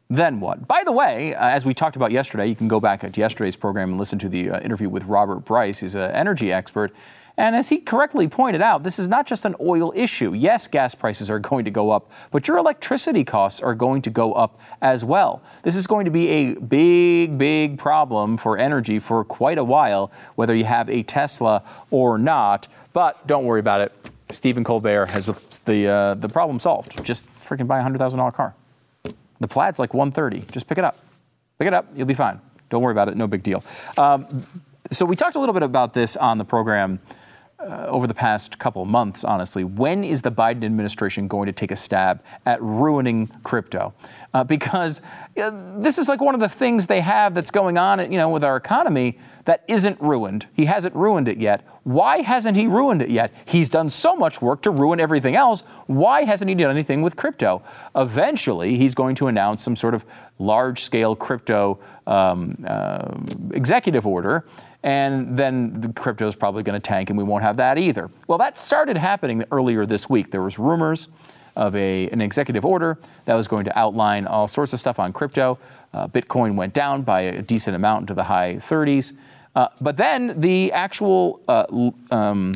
Then 0.08 0.40
what? 0.40 0.66
By 0.66 0.82
the 0.84 0.92
way, 0.92 1.34
uh, 1.34 1.48
as 1.48 1.64
we 1.64 1.72
talked 1.72 1.94
about 1.94 2.10
yesterday, 2.10 2.46
you 2.48 2.56
can 2.56 2.66
go 2.66 2.80
back 2.80 3.04
at 3.04 3.16
yesterday's 3.16 3.56
program 3.56 3.90
and 3.90 3.98
listen 3.98 4.18
to 4.18 4.28
the 4.28 4.50
uh, 4.50 4.60
interview 4.60 4.88
with 4.88 5.04
Robert 5.04 5.44
Bryce. 5.44 5.78
He's 5.78 5.94
an 5.94 6.10
energy 6.10 6.52
expert. 6.52 6.92
And 7.40 7.56
as 7.56 7.70
he 7.70 7.78
correctly 7.78 8.28
pointed 8.28 8.60
out, 8.60 8.82
this 8.82 8.98
is 8.98 9.08
not 9.08 9.26
just 9.26 9.46
an 9.46 9.56
oil 9.62 9.94
issue. 9.96 10.34
Yes, 10.34 10.68
gas 10.68 10.94
prices 10.94 11.30
are 11.30 11.38
going 11.38 11.64
to 11.64 11.70
go 11.70 11.88
up, 11.88 12.10
but 12.30 12.46
your 12.46 12.58
electricity 12.58 13.24
costs 13.24 13.62
are 13.62 13.74
going 13.74 14.02
to 14.02 14.10
go 14.10 14.34
up 14.34 14.60
as 14.82 15.06
well. 15.06 15.40
This 15.62 15.74
is 15.74 15.86
going 15.86 16.04
to 16.04 16.10
be 16.10 16.28
a 16.28 16.54
big, 16.56 17.38
big 17.38 17.78
problem 17.78 18.36
for 18.36 18.58
energy 18.58 18.98
for 18.98 19.24
quite 19.24 19.56
a 19.56 19.64
while, 19.64 20.12
whether 20.34 20.54
you 20.54 20.64
have 20.64 20.90
a 20.90 21.02
Tesla 21.02 21.62
or 21.90 22.18
not. 22.18 22.68
But 22.92 23.26
don't 23.26 23.46
worry 23.46 23.60
about 23.60 23.80
it. 23.80 23.92
Stephen 24.28 24.62
Colbert 24.62 25.06
has 25.06 25.24
the, 25.24 25.34
the, 25.64 25.86
uh, 25.86 26.14
the 26.16 26.28
problem 26.28 26.60
solved. 26.60 27.02
Just 27.06 27.26
freaking 27.40 27.66
buy 27.66 27.80
a 27.80 27.82
$100,000 27.82 28.34
car. 28.34 28.54
The 29.40 29.48
Plaid's 29.48 29.78
like 29.78 29.94
130. 29.94 30.52
Just 30.52 30.66
pick 30.66 30.76
it 30.76 30.84
up. 30.84 30.98
Pick 31.58 31.68
it 31.68 31.72
up. 31.72 31.86
You'll 31.96 32.06
be 32.06 32.12
fine. 32.12 32.38
Don't 32.68 32.82
worry 32.82 32.92
about 32.92 33.08
it. 33.08 33.16
No 33.16 33.26
big 33.26 33.42
deal. 33.42 33.64
Um, 33.96 34.44
so 34.90 35.06
we 35.06 35.16
talked 35.16 35.36
a 35.36 35.40
little 35.40 35.54
bit 35.54 35.62
about 35.62 35.94
this 35.94 36.18
on 36.18 36.36
the 36.36 36.44
program 36.44 37.00
uh, 37.62 37.86
over 37.88 38.06
the 38.06 38.14
past 38.14 38.58
couple 38.58 38.84
months, 38.84 39.24
honestly. 39.24 39.64
When 39.64 40.02
is 40.04 40.22
the 40.22 40.32
Biden 40.32 40.64
administration 40.64 41.28
going 41.28 41.46
to 41.46 41.52
take 41.52 41.70
a 41.70 41.76
stab 41.76 42.22
at 42.46 42.62
ruining 42.62 43.26
crypto? 43.42 43.92
Uh, 44.32 44.44
because 44.44 45.02
uh, 45.40 45.50
this 45.78 45.98
is 45.98 46.08
like 46.08 46.20
one 46.20 46.34
of 46.34 46.40
the 46.40 46.48
things 46.48 46.86
they 46.86 47.00
have 47.00 47.34
that's 47.34 47.50
going 47.50 47.76
on, 47.76 48.00
you 48.10 48.18
know, 48.18 48.30
with 48.30 48.44
our 48.44 48.56
economy 48.56 49.18
that 49.44 49.64
isn't 49.68 50.00
ruined. 50.00 50.46
He 50.54 50.66
hasn't 50.66 50.94
ruined 50.94 51.28
it 51.28 51.38
yet. 51.38 51.66
Why 51.82 52.18
hasn't 52.22 52.56
he 52.56 52.66
ruined 52.66 53.02
it 53.02 53.10
yet? 53.10 53.32
He's 53.46 53.68
done 53.68 53.90
so 53.90 54.14
much 54.14 54.40
work 54.40 54.62
to 54.62 54.70
ruin 54.70 55.00
everything 55.00 55.34
else. 55.34 55.62
Why 55.86 56.24
hasn't 56.24 56.48
he 56.48 56.54
done 56.54 56.70
anything 56.70 57.02
with 57.02 57.16
crypto? 57.16 57.62
Eventually, 57.96 58.76
he's 58.76 58.94
going 58.94 59.16
to 59.16 59.26
announce 59.26 59.62
some 59.62 59.76
sort 59.76 59.94
of 59.94 60.04
large-scale 60.38 61.16
crypto 61.16 61.78
um, 62.06 62.64
uh, 62.66 63.14
executive 63.52 64.06
order 64.06 64.44
and 64.82 65.36
then 65.36 65.80
the 65.80 65.92
crypto 65.92 66.26
is 66.26 66.34
probably 66.34 66.62
going 66.62 66.80
to 66.80 66.86
tank 66.86 67.10
and 67.10 67.18
we 67.18 67.24
won't 67.24 67.42
have 67.42 67.56
that 67.58 67.78
either. 67.78 68.10
Well, 68.26 68.38
that 68.38 68.58
started 68.58 68.96
happening 68.96 69.44
earlier 69.50 69.84
this 69.86 70.08
week. 70.08 70.30
There 70.30 70.42
was 70.42 70.58
rumors 70.58 71.08
of 71.56 71.74
a, 71.76 72.08
an 72.10 72.20
executive 72.20 72.64
order 72.64 72.98
that 73.26 73.34
was 73.34 73.46
going 73.48 73.64
to 73.64 73.78
outline 73.78 74.26
all 74.26 74.48
sorts 74.48 74.72
of 74.72 74.80
stuff 74.80 74.98
on 74.98 75.12
crypto. 75.12 75.58
Uh, 75.92 76.08
Bitcoin 76.08 76.54
went 76.54 76.72
down 76.72 77.02
by 77.02 77.22
a 77.22 77.42
decent 77.42 77.76
amount 77.76 78.02
into 78.02 78.14
the 78.14 78.24
high 78.24 78.54
30s. 78.56 79.12
Uh, 79.54 79.68
but 79.80 79.96
then 79.96 80.40
the 80.40 80.72
actual 80.72 81.40
uh, 81.48 81.90
um, 82.10 82.54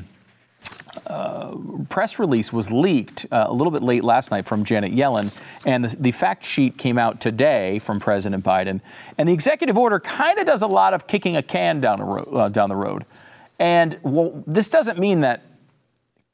press 1.89 2.19
release 2.19 2.53
was 2.53 2.71
leaked 2.71 3.27
uh, 3.31 3.47
a 3.49 3.53
little 3.53 3.71
bit 3.71 3.83
late 3.83 4.05
last 4.05 4.31
night 4.31 4.47
from 4.47 4.65
Janet 4.65 4.93
Yellen, 4.93 5.33
and 5.67 5.85
the, 5.85 5.97
the 5.97 6.13
fact 6.13 6.45
sheet 6.45 6.79
came 6.79 6.99
out 6.99 7.21
today 7.21 7.79
from 7.79 8.01
President 8.01 8.45
Biden. 8.45 8.81
And 9.19 9.29
the 9.29 9.33
executive 9.33 9.77
order 9.77 10.01
kind 10.01 10.39
of 10.39 10.47
does 10.47 10.63
a 10.63 10.67
lot 10.67 10.95
of 10.95 11.07
kicking 11.07 11.37
a 11.37 11.43
can 11.43 11.81
down, 11.81 12.25
uh, 12.33 12.49
down 12.49 12.69
the 12.69 12.77
road. 12.77 13.05
And 13.59 13.99
well, 14.03 14.43
this 14.47 14.69
doesn't 14.69 14.99
mean 14.99 15.21
that 15.21 15.43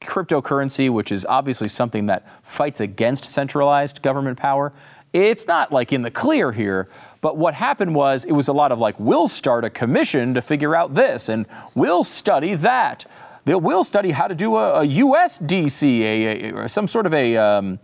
cryptocurrency, 0.01 0.89
which 0.89 1.11
is 1.11 1.25
obviously 1.25 1.67
something 1.67 2.07
that 2.07 2.25
fights 2.43 2.79
against 2.79 3.25
centralized 3.25 4.01
government 4.01 4.37
power, 4.37 4.73
it's 5.13 5.45
not 5.45 5.71
like 5.71 5.93
in 5.93 6.01
the 6.01 6.11
clear 6.11 6.51
here. 6.51 6.87
But 7.19 7.37
what 7.37 7.53
happened 7.53 7.93
was 7.93 8.25
it 8.25 8.31
was 8.31 8.47
a 8.47 8.53
lot 8.53 8.71
of 8.71 8.79
like, 8.79 8.99
we'll 8.99 9.27
start 9.27 9.63
a 9.63 9.69
commission 9.69 10.33
to 10.33 10.41
figure 10.41 10.75
out 10.75 10.95
this, 10.95 11.29
and 11.29 11.45
we'll 11.75 12.03
study 12.03 12.55
that 12.55 13.05
they 13.45 13.55
will 13.55 13.83
study 13.83 14.11
how 14.11 14.27
to 14.27 14.35
do 14.35 14.55
a, 14.55 14.81
a 14.81 14.87
USDC, 14.87 15.83
a, 15.83 16.63
a, 16.63 16.69
some 16.69 16.87
sort 16.87 17.05
of 17.05 17.13
a, 17.13 17.37
um, 17.37 17.79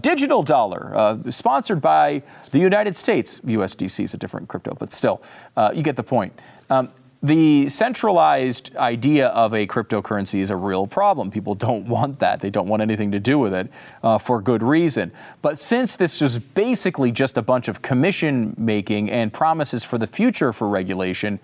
digital 0.00 0.42
dollar 0.42 0.92
uh, 0.96 1.30
sponsored 1.30 1.80
by 1.80 2.22
the 2.50 2.58
United 2.58 2.96
States. 2.96 3.40
USDC 3.40 4.04
is 4.04 4.14
a 4.14 4.16
different 4.16 4.48
crypto, 4.48 4.74
but 4.74 4.92
still, 4.92 5.22
uh, 5.56 5.70
you 5.74 5.82
get 5.82 5.96
the 5.96 6.02
point. 6.02 6.32
Um, 6.70 6.90
the 7.22 7.68
centralized 7.68 8.76
idea 8.76 9.28
of 9.28 9.54
a 9.54 9.66
cryptocurrency 9.66 10.40
is 10.40 10.50
a 10.50 10.56
real 10.56 10.86
problem. 10.86 11.30
People 11.30 11.54
don't 11.54 11.88
want 11.88 12.18
that. 12.20 12.40
They 12.40 12.50
don't 12.50 12.68
want 12.68 12.82
anything 12.82 13.12
to 13.12 13.20
do 13.20 13.38
with 13.38 13.54
it 13.54 13.70
uh, 14.02 14.18
for 14.18 14.40
good 14.40 14.62
reason. 14.62 15.12
But 15.42 15.58
since 15.58 15.96
this 15.96 16.20
was 16.20 16.38
basically 16.38 17.12
just 17.12 17.36
a 17.36 17.42
bunch 17.42 17.68
of 17.68 17.82
commission 17.82 18.54
making 18.56 19.10
and 19.10 19.32
promises 19.32 19.84
for 19.84 19.98
the 19.98 20.06
future 20.06 20.52
for 20.52 20.68
regulation, 20.68 21.40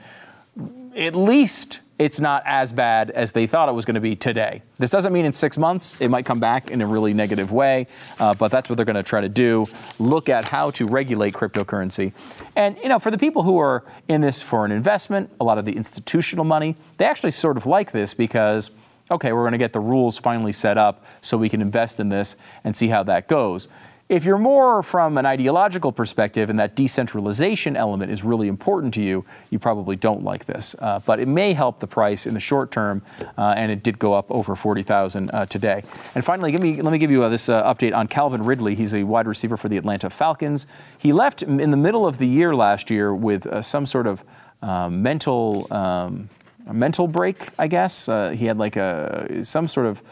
at 0.96 1.16
least 1.16 1.80
it's 1.99 2.18
not 2.18 2.43
as 2.47 2.72
bad 2.72 3.11
as 3.11 3.32
they 3.32 3.47
thought 3.47 3.68
it 3.68 3.72
was 3.72 3.84
going 3.84 3.95
to 3.95 4.01
be 4.01 4.16
today. 4.16 4.62
This 4.78 4.90
doesn't 4.90 5.12
mean 5.12 5.24
in 5.24 5.32
six 5.32 5.57
months 5.57 6.01
it 6.01 6.09
might 6.09 6.24
come 6.24 6.40
back 6.40 6.70
in 6.70 6.80
a 6.80 6.86
really 6.86 7.14
negative 7.14 7.53
way, 7.53 7.86
uh, 8.18 8.34
but 8.34 8.51
that's 8.51 8.68
what 8.68 8.76
they're 8.76 8.86
going 8.86 8.97
to 8.97 9.03
try 9.03 9.20
to 9.20 9.28
do. 9.28 9.66
Look 9.99 10.28
at 10.28 10.49
how 10.49 10.70
to 10.72 10.86
regulate 10.86 11.34
cryptocurrency. 11.34 12.12
And, 12.57 12.76
you 12.78 12.88
know, 12.88 12.99
for 12.99 13.11
the 13.11 13.18
people 13.18 13.43
who 13.43 13.59
are 13.59 13.84
in 14.09 14.20
this 14.20 14.43
for 14.43 14.64
an 14.64 14.72
investment, 14.72 15.30
a 15.40 15.45
lot 15.45 15.59
of 15.59 15.64
the 15.64 15.76
institutional 15.76 16.45
money, 16.45 16.76
they 16.97 17.05
actually 17.05 17.30
sort 17.30 17.57
of 17.57 17.66
like 17.66 17.93
this 17.93 18.14
because 18.14 18.70
okay, 19.11 19.32
we're 19.32 19.43
going 19.43 19.53
to 19.53 19.59
get 19.59 19.74
the 19.74 19.80
rules 19.80 20.16
finally 20.16 20.53
set 20.53 20.78
up 20.78 21.05
so 21.20 21.36
we 21.36 21.49
can 21.49 21.61
invest 21.61 22.01
in 22.01 22.09
this 22.09 22.36
and 22.64 22.74
see 22.74 22.88
how 22.88 23.03
that 23.03 23.28
goes. 23.28 23.68
If 24.12 24.26
you're 24.26 24.36
more 24.36 24.82
from 24.82 25.16
an 25.16 25.24
ideological 25.24 25.90
perspective 25.90 26.50
and 26.50 26.58
that 26.58 26.76
decentralization 26.76 27.78
element 27.78 28.12
is 28.12 28.22
really 28.22 28.46
important 28.46 28.92
to 28.92 29.02
you, 29.02 29.24
you 29.48 29.58
probably 29.58 29.96
don't 29.96 30.22
like 30.22 30.44
this. 30.44 30.76
Uh, 30.78 31.00
but 31.06 31.18
it 31.18 31.28
may 31.28 31.54
help 31.54 31.80
the 31.80 31.86
price 31.86 32.26
in 32.26 32.34
the 32.34 32.40
short 32.40 32.70
term, 32.70 33.00
uh, 33.38 33.54
and 33.56 33.72
it 33.72 33.82
did 33.82 33.98
go 33.98 34.12
up 34.12 34.30
over 34.30 34.54
40,000 34.54 35.30
uh, 35.32 35.46
today. 35.46 35.82
And 36.14 36.22
finally, 36.22 36.54
me, 36.58 36.82
let 36.82 36.92
me 36.92 36.98
give 36.98 37.10
you 37.10 37.22
uh, 37.22 37.30
this 37.30 37.48
uh, 37.48 37.64
update 37.64 37.96
on 37.96 38.06
Calvin 38.06 38.44
Ridley. 38.44 38.74
He's 38.74 38.92
a 38.92 39.04
wide 39.04 39.26
receiver 39.26 39.56
for 39.56 39.70
the 39.70 39.78
Atlanta 39.78 40.10
Falcons. 40.10 40.66
He 40.98 41.14
left 41.14 41.42
in 41.42 41.70
the 41.70 41.78
middle 41.78 42.06
of 42.06 42.18
the 42.18 42.28
year 42.28 42.54
last 42.54 42.90
year 42.90 43.14
with 43.14 43.46
uh, 43.46 43.62
some 43.62 43.86
sort 43.86 44.06
of 44.06 44.22
mental 44.92 45.66
um, 45.70 46.28
mental 46.70 47.08
break, 47.08 47.48
I 47.58 47.66
guess. 47.66 48.10
he 48.34 48.44
had 48.44 48.58
like 48.58 48.76
a 48.76 49.42
some 49.42 49.66
sort 49.66 49.86
of 49.86 50.02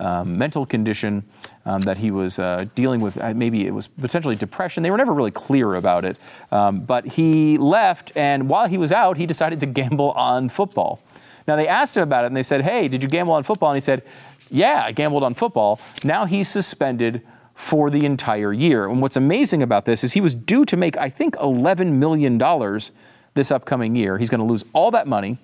um, 0.00 0.36
mental 0.36 0.66
condition 0.66 1.22
um, 1.66 1.82
that 1.82 1.98
he 1.98 2.10
was 2.10 2.38
uh, 2.38 2.64
dealing 2.74 3.00
with. 3.00 3.16
Uh, 3.18 3.32
maybe 3.34 3.66
it 3.66 3.70
was 3.72 3.86
potentially 3.86 4.34
depression. 4.34 4.82
They 4.82 4.90
were 4.90 4.96
never 4.96 5.12
really 5.12 5.30
clear 5.30 5.74
about 5.74 6.04
it. 6.04 6.16
Um, 6.50 6.80
but 6.80 7.06
he 7.06 7.58
left, 7.58 8.12
and 8.16 8.48
while 8.48 8.66
he 8.66 8.78
was 8.78 8.90
out, 8.92 9.16
he 9.16 9.26
decided 9.26 9.60
to 9.60 9.66
gamble 9.66 10.10
on 10.12 10.48
football. 10.48 11.00
Now, 11.46 11.56
they 11.56 11.68
asked 11.68 11.96
him 11.96 12.02
about 12.02 12.24
it, 12.24 12.28
and 12.28 12.36
they 12.36 12.42
said, 12.42 12.62
Hey, 12.62 12.88
did 12.88 13.02
you 13.02 13.08
gamble 13.08 13.34
on 13.34 13.42
football? 13.42 13.70
And 13.70 13.76
he 13.76 13.80
said, 13.80 14.02
Yeah, 14.50 14.82
I 14.84 14.92
gambled 14.92 15.22
on 15.22 15.34
football. 15.34 15.80
Now 16.02 16.24
he's 16.24 16.48
suspended 16.48 17.22
for 17.54 17.90
the 17.90 18.06
entire 18.06 18.52
year. 18.52 18.88
And 18.88 19.02
what's 19.02 19.16
amazing 19.16 19.62
about 19.62 19.84
this 19.84 20.02
is 20.02 20.14
he 20.14 20.20
was 20.22 20.34
due 20.34 20.64
to 20.64 20.76
make, 20.76 20.96
I 20.96 21.10
think, 21.10 21.36
$11 21.36 21.92
million 21.92 22.38
this 23.34 23.50
upcoming 23.50 23.94
year. 23.94 24.16
He's 24.16 24.30
going 24.30 24.40
to 24.40 24.46
lose 24.46 24.64
all 24.72 24.90
that 24.92 25.06
money 25.06 25.38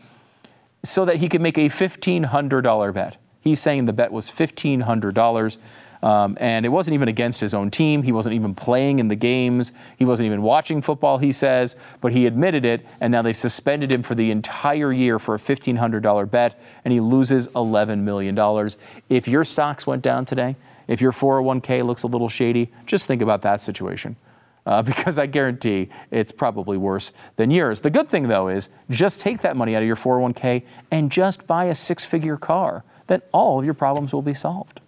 so 0.83 1.05
that 1.05 1.17
he 1.17 1.29
could 1.29 1.41
make 1.41 1.59
a 1.59 1.69
$1,500 1.69 2.95
bet. 2.95 3.17
He's 3.47 3.61
saying 3.61 3.85
the 3.85 3.93
bet 3.93 4.11
was 4.11 4.29
$1,500. 4.29 5.59
Um, 6.03 6.37
and 6.41 6.67
it 6.67 6.69
wasn't 6.69 6.95
even 6.95 7.07
against 7.07 7.41
his 7.41 7.55
own 7.55 7.71
team. 7.71 8.03
He 8.03 8.11
wasn't 8.11 8.35
even 8.35 8.57
playing 8.57 8.99
in 8.99 9.07
the 9.07 9.15
games. 9.15 9.71
He 9.97 10.05
wasn't 10.05 10.27
even 10.27 10.43
watching 10.43 10.83
football, 10.83 11.19
he 11.19 11.31
says, 11.31 11.77
but 12.01 12.11
he 12.11 12.27
admitted 12.27 12.65
it. 12.65 12.85
And 13.01 13.13
now 13.13 13.23
they've 13.23 13.37
suspended 13.37 13.93
him 13.93 14.03
for 14.03 14.17
the 14.17 14.33
entire 14.33 14.93
year 14.93 15.21
for 15.21 15.37
a 15.37 15.39
$1,500 15.39 16.29
bet, 16.29 16.61
and 16.85 16.93
he 16.93 16.99
loses 16.99 17.47
$11 17.49 18.01
million. 18.01 18.37
If 19.09 19.29
your 19.29 19.45
stocks 19.45 19.87
went 19.87 20.03
down 20.03 20.25
today, 20.25 20.57
if 20.89 21.01
your 21.01 21.13
401k 21.13 21.87
looks 21.87 22.03
a 22.03 22.09
little 22.09 22.29
shady, 22.29 22.73
just 22.85 23.07
think 23.07 23.23
about 23.23 23.43
that 23.43 23.61
situation. 23.61 24.17
Uh, 24.67 24.83
because 24.91 25.21
I 25.21 25.27
guarantee 25.27 25.89
it's 26.11 26.33
probably 26.33 26.79
worse 26.79 27.13
than 27.37 27.53
yours. 27.53 27.81
The 27.81 27.91
good 27.91 28.09
thing, 28.09 28.27
though, 28.27 28.49
is 28.49 28.71
just 28.91 29.21
take 29.21 29.41
that 29.43 29.57
money 29.57 29.77
out 29.77 29.83
of 29.83 29.87
your 29.87 29.95
401k 29.95 30.65
and 30.91 31.13
just 31.13 31.47
buy 31.47 31.67
a 31.67 31.77
six 31.77 32.05
figure 32.05 32.37
car 32.37 32.83
then 33.07 33.23
all 33.33 33.59
of 33.59 33.65
your 33.65 33.75
problems 33.75 34.13
will 34.13 34.23
be 34.23 34.35
solved. 34.35 34.81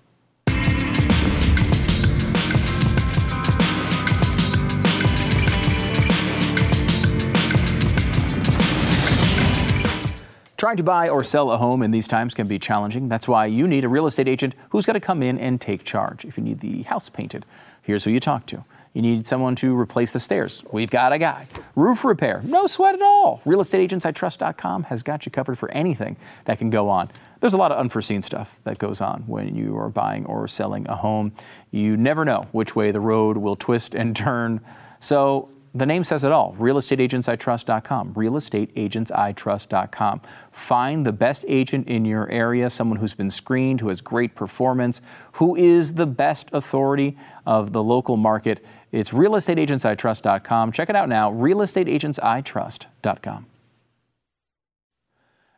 Trying 10.58 10.76
to 10.78 10.82
buy 10.82 11.08
or 11.08 11.22
sell 11.22 11.52
a 11.52 11.56
home 11.56 11.84
in 11.84 11.92
these 11.92 12.08
times 12.08 12.34
can 12.34 12.48
be 12.48 12.58
challenging. 12.58 13.08
That's 13.08 13.28
why 13.28 13.46
you 13.46 13.68
need 13.68 13.84
a 13.84 13.88
real 13.88 14.06
estate 14.06 14.26
agent 14.26 14.56
who's 14.70 14.86
got 14.86 14.94
to 14.94 15.00
come 15.00 15.22
in 15.22 15.38
and 15.38 15.60
take 15.60 15.84
charge. 15.84 16.24
If 16.24 16.36
you 16.36 16.42
need 16.42 16.58
the 16.58 16.82
house 16.82 17.08
painted, 17.08 17.46
here's 17.80 18.02
who 18.02 18.10
you 18.10 18.18
talk 18.18 18.44
to. 18.46 18.64
You 18.98 19.02
need 19.02 19.28
someone 19.28 19.54
to 19.54 19.78
replace 19.78 20.10
the 20.10 20.18
stairs. 20.18 20.64
We've 20.72 20.90
got 20.90 21.12
a 21.12 21.18
guy. 21.18 21.46
Roof 21.76 22.04
repair, 22.04 22.42
no 22.44 22.66
sweat 22.66 22.96
at 22.96 23.00
all. 23.00 23.40
RealestateAgentsITrust.com 23.46 24.82
has 24.82 25.04
got 25.04 25.24
you 25.24 25.30
covered 25.30 25.56
for 25.56 25.70
anything 25.70 26.16
that 26.46 26.58
can 26.58 26.68
go 26.68 26.88
on. 26.88 27.08
There's 27.38 27.54
a 27.54 27.58
lot 27.58 27.70
of 27.70 27.78
unforeseen 27.78 28.22
stuff 28.22 28.58
that 28.64 28.78
goes 28.78 29.00
on 29.00 29.22
when 29.28 29.54
you 29.54 29.78
are 29.78 29.88
buying 29.88 30.26
or 30.26 30.48
selling 30.48 30.88
a 30.88 30.96
home. 30.96 31.30
You 31.70 31.96
never 31.96 32.24
know 32.24 32.48
which 32.50 32.74
way 32.74 32.90
the 32.90 32.98
road 32.98 33.36
will 33.36 33.54
twist 33.54 33.94
and 33.94 34.16
turn. 34.26 34.60
So 34.98 35.48
the 35.78 35.86
name 35.86 36.04
says 36.04 36.24
it 36.24 36.32
all. 36.32 36.54
RealestateAgentsITrust.com. 36.58 38.14
RealestateAgentsITrust.com. 38.14 40.20
Find 40.50 41.06
the 41.06 41.12
best 41.12 41.44
agent 41.48 41.88
in 41.88 42.04
your 42.04 42.28
area, 42.30 42.68
someone 42.70 42.98
who's 42.98 43.14
been 43.14 43.30
screened, 43.30 43.80
who 43.80 43.88
has 43.88 44.00
great 44.00 44.34
performance, 44.34 45.00
who 45.32 45.54
is 45.56 45.94
the 45.94 46.06
best 46.06 46.50
authority 46.52 47.16
of 47.46 47.72
the 47.72 47.82
local 47.82 48.16
market. 48.16 48.64
It's 48.92 49.10
RealestateAgentsITrust.com. 49.10 50.72
Check 50.72 50.90
it 50.90 50.96
out 50.96 51.08
now. 51.08 51.32
RealestateAgentsITrust.com. 51.32 53.46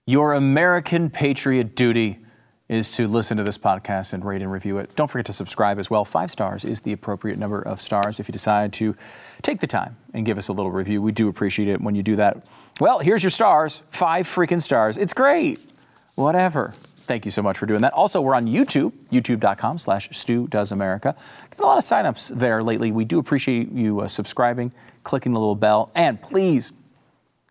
Your 0.07 0.33
American 0.33 1.11
patriot 1.11 1.77
duty 1.77 2.19
is 2.71 2.93
to 2.93 3.09
listen 3.09 3.37
to 3.37 3.43
this 3.43 3.59
podcast 3.59 4.13
and 4.13 4.25
rate 4.25 4.41
and 4.41 4.51
review 4.51 4.79
it. 4.79 4.95
Don't 4.95 5.11
forget 5.11 5.27
to 5.27 5.33
subscribe 5.33 5.81
as 5.81 5.91
well. 5.91 6.05
Five 6.05 6.31
stars 6.31 6.65
is 6.65 6.83
the 6.83 6.93
appropriate 6.93 7.37
number 7.37 7.61
of 7.61 7.83
stars 7.83 8.21
if 8.21 8.29
you 8.29 8.33
decide 8.33 8.73
to 8.75 8.95
take 9.43 9.59
the 9.59 9.67
time 9.67 9.97
and 10.15 10.25
give 10.25 10.39
us 10.39 10.47
a 10.47 10.53
little 10.53 10.71
review. 10.71 11.03
We 11.03 11.11
do 11.11 11.29
appreciate 11.29 11.67
it 11.67 11.81
when 11.81 11.97
you 11.97 12.05
do 12.05 12.15
that. 12.15 12.47
Well, 12.79 13.01
here's 13.01 13.25
your 13.25 13.31
stars. 13.31 13.83
Five 13.91 14.29
freaking 14.29 14.63
stars. 14.63 14.99
It's 14.99 15.13
great. 15.13 15.59
Whatever. 16.15 16.73
Thank 16.97 17.25
you 17.25 17.33
so 17.33 17.43
much 17.43 17.59
for 17.59 17.67
doing 17.67 17.81
that. 17.81 17.93
Also, 17.93 18.21
we're 18.21 18.37
on 18.37 18.47
YouTube, 18.47 18.93
youtube.com 19.11 19.79
slash 19.79 20.09
Stu 20.17 20.47
Does 20.47 20.71
America. 20.71 21.17
Got 21.51 21.59
a 21.59 21.67
lot 21.67 21.79
of 21.79 21.83
signups 21.83 22.39
there 22.39 22.63
lately. 22.63 22.93
We 22.93 23.05
do 23.05 23.19
appreciate 23.19 23.73
you 23.73 23.99
uh, 23.99 24.07
subscribing, 24.07 24.71
clicking 25.03 25.33
the 25.33 25.41
little 25.41 25.57
bell, 25.57 25.91
and 25.97 26.23
please 26.23 26.71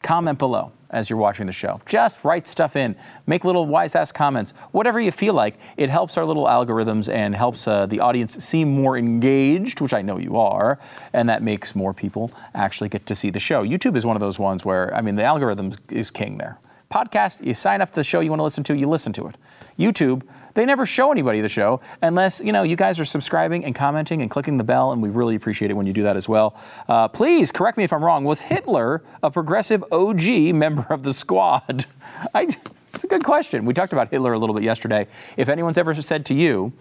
comment 0.01 0.39
below 0.39 0.71
as 0.89 1.09
you're 1.09 1.19
watching 1.19 1.45
the 1.45 1.51
show. 1.51 1.81
Just 1.85 2.23
write 2.23 2.47
stuff 2.47 2.75
in, 2.75 2.95
make 3.27 3.45
little 3.45 3.65
wise 3.65 3.95
ass 3.95 4.11
comments, 4.11 4.53
whatever 4.71 4.99
you 4.99 5.11
feel 5.11 5.33
like. 5.33 5.59
It 5.77 5.89
helps 5.89 6.17
our 6.17 6.25
little 6.25 6.45
algorithms 6.45 7.11
and 7.11 7.35
helps 7.35 7.67
uh, 7.67 7.85
the 7.85 7.99
audience 7.99 8.43
seem 8.43 8.69
more 8.69 8.97
engaged, 8.97 9.81
which 9.81 9.93
I 9.93 10.01
know 10.01 10.17
you 10.17 10.37
are, 10.37 10.79
and 11.13 11.29
that 11.29 11.43
makes 11.43 11.75
more 11.75 11.93
people 11.93 12.31
actually 12.53 12.89
get 12.89 13.05
to 13.07 13.15
see 13.15 13.29
the 13.29 13.39
show. 13.39 13.63
YouTube 13.63 13.95
is 13.95 14.05
one 14.05 14.15
of 14.15 14.21
those 14.21 14.39
ones 14.39 14.65
where, 14.65 14.93
I 14.95 15.01
mean, 15.01 15.15
the 15.15 15.23
algorithm 15.23 15.73
is 15.89 16.11
king 16.11 16.37
there. 16.37 16.57
Podcast, 16.91 17.45
you 17.45 17.53
sign 17.53 17.81
up 17.81 17.89
to 17.89 17.95
the 17.95 18.03
show 18.03 18.19
you 18.19 18.31
want 18.31 18.39
to 18.39 18.43
listen 18.43 18.63
to, 18.63 18.75
you 18.75 18.89
listen 18.89 19.13
to 19.13 19.27
it. 19.27 19.35
YouTube, 19.77 20.23
they 20.55 20.65
never 20.65 20.87
show 20.87 21.11
anybody 21.11 21.39
the 21.39 21.47
show 21.47 21.81
unless 22.01 22.41
you 22.41 22.51
know 22.51 22.63
you 22.63 22.75
guys 22.75 22.99
are 22.99 23.05
subscribing 23.05 23.63
and 23.63 23.75
commenting 23.75 24.23
and 24.23 24.31
clicking 24.31 24.57
the 24.57 24.63
bell, 24.63 24.91
and 24.91 25.01
we 25.01 25.09
really 25.09 25.35
appreciate 25.35 25.69
it 25.69 25.75
when 25.75 25.85
you 25.85 25.93
do 25.93 26.01
that 26.03 26.17
as 26.17 26.27
well. 26.27 26.59
Uh, 26.87 27.07
please 27.07 27.51
correct 27.51 27.77
me 27.77 27.83
if 27.83 27.93
I'm 27.93 28.03
wrong. 28.03 28.23
Was 28.23 28.41
Hitler 28.41 29.03
a 29.21 29.29
progressive 29.29 29.83
OG 29.91 30.55
member 30.55 30.87
of 30.89 31.03
the 31.03 31.13
squad? 31.13 31.85
I, 32.33 32.47
it's 32.91 33.03
a 33.03 33.07
good 33.07 33.23
question. 33.23 33.65
We 33.65 33.75
talked 33.75 33.93
about 33.93 34.09
Hitler 34.09 34.33
a 34.33 34.39
little 34.39 34.55
bit 34.55 34.63
yesterday. 34.63 35.07
If 35.37 35.47
anyone's 35.47 35.77
ever 35.77 35.93
said 36.01 36.25
to 36.25 36.33
you, 36.33 36.73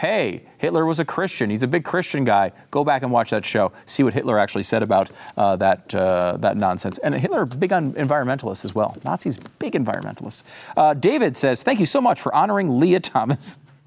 hey, 0.00 0.40
Hitler 0.56 0.86
was 0.86 0.98
a 0.98 1.04
Christian. 1.04 1.50
He's 1.50 1.62
a 1.62 1.66
big 1.66 1.84
Christian 1.84 2.24
guy. 2.24 2.52
Go 2.70 2.84
back 2.84 3.02
and 3.02 3.12
watch 3.12 3.28
that 3.30 3.44
show. 3.44 3.70
See 3.84 4.02
what 4.02 4.14
Hitler 4.14 4.38
actually 4.38 4.62
said 4.62 4.82
about 4.82 5.10
uh, 5.36 5.56
that 5.56 5.94
uh, 5.94 6.38
that 6.38 6.56
nonsense. 6.56 6.96
And 6.98 7.14
Hitler, 7.14 7.44
big 7.44 7.70
on 7.70 7.92
environmentalists 7.92 8.64
as 8.64 8.74
well. 8.74 8.96
Nazis, 9.04 9.38
big 9.58 9.74
environmentalists. 9.74 10.42
Uh, 10.74 10.94
David 10.94 11.36
says, 11.36 11.62
thank 11.62 11.80
you 11.80 11.86
so 11.86 12.00
much 12.00 12.18
for 12.18 12.34
honoring 12.34 12.80
Lia 12.80 13.00
Thomas 13.00 13.58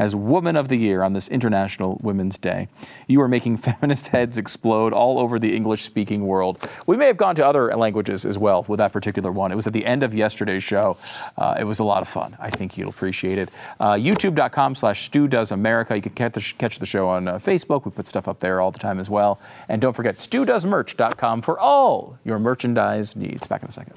as 0.00 0.14
Woman 0.14 0.56
of 0.56 0.68
the 0.68 0.76
Year 0.76 1.02
on 1.02 1.12
this 1.12 1.28
International 1.28 2.00
Women's 2.02 2.38
Day. 2.38 2.68
You 3.06 3.20
are 3.20 3.28
making 3.28 3.56
feminist 3.68 4.08
heads 4.08 4.38
explode 4.38 4.94
all 4.94 5.18
over 5.18 5.38
the 5.38 5.54
English 5.54 5.82
speaking 5.82 6.26
world. 6.26 6.66
We 6.86 6.96
may 6.96 7.06
have 7.06 7.18
gone 7.18 7.34
to 7.34 7.46
other 7.46 7.76
languages 7.76 8.24
as 8.24 8.38
well 8.38 8.64
with 8.66 8.78
that 8.78 8.94
particular 8.94 9.30
one. 9.30 9.52
It 9.52 9.56
was 9.56 9.66
at 9.66 9.74
the 9.74 9.84
end 9.84 10.02
of 10.02 10.14
yesterday's 10.14 10.62
show. 10.62 10.96
Uh, 11.36 11.56
it 11.60 11.64
was 11.64 11.80
a 11.80 11.84
lot 11.84 12.00
of 12.00 12.08
fun. 12.08 12.34
I 12.40 12.48
think 12.48 12.78
you'll 12.78 12.88
appreciate 12.88 13.36
it. 13.36 13.50
Uh, 13.78 13.92
YouTube.com 13.92 14.74
slash 14.74 15.04
Stu 15.04 15.28
Does 15.28 15.52
America. 15.52 15.94
You 15.94 16.00
can 16.00 16.12
catch 16.12 16.32
the, 16.32 16.54
catch 16.56 16.78
the 16.78 16.86
show 16.86 17.06
on 17.06 17.28
uh, 17.28 17.38
Facebook. 17.38 17.84
We 17.84 17.90
put 17.90 18.06
stuff 18.06 18.26
up 18.26 18.40
there 18.40 18.62
all 18.62 18.70
the 18.70 18.78
time 18.78 18.98
as 18.98 19.10
well. 19.10 19.38
And 19.68 19.82
don't 19.82 19.94
forget 19.94 20.14
StuDoesMerch.com 20.14 21.42
for 21.42 21.60
all 21.60 22.18
your 22.24 22.38
merchandise 22.38 23.14
needs. 23.14 23.46
Back 23.46 23.62
in 23.62 23.68
a 23.68 23.72
second. 23.72 23.96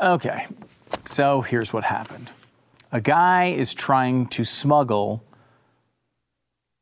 Okay, 0.00 0.46
so 1.04 1.42
here's 1.42 1.74
what 1.74 1.84
happened. 1.84 2.30
A 2.90 3.02
guy 3.02 3.46
is 3.46 3.74
trying 3.74 4.28
to 4.28 4.44
smuggle 4.44 5.22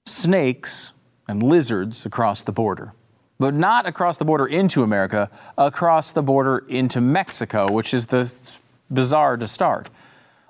snakes 0.06 0.92
and 1.26 1.42
lizards 1.42 2.06
across 2.06 2.42
the 2.42 2.52
border, 2.52 2.92
but 3.36 3.54
not 3.54 3.86
across 3.86 4.18
the 4.18 4.24
border 4.24 4.46
into 4.46 4.84
America, 4.84 5.30
across 5.58 6.12
the 6.12 6.22
border 6.22 6.64
into 6.68 7.00
Mexico, 7.00 7.70
which 7.72 7.92
is 7.92 8.06
the 8.06 8.32
bizarre 8.88 9.36
to 9.36 9.48
start. 9.48 9.90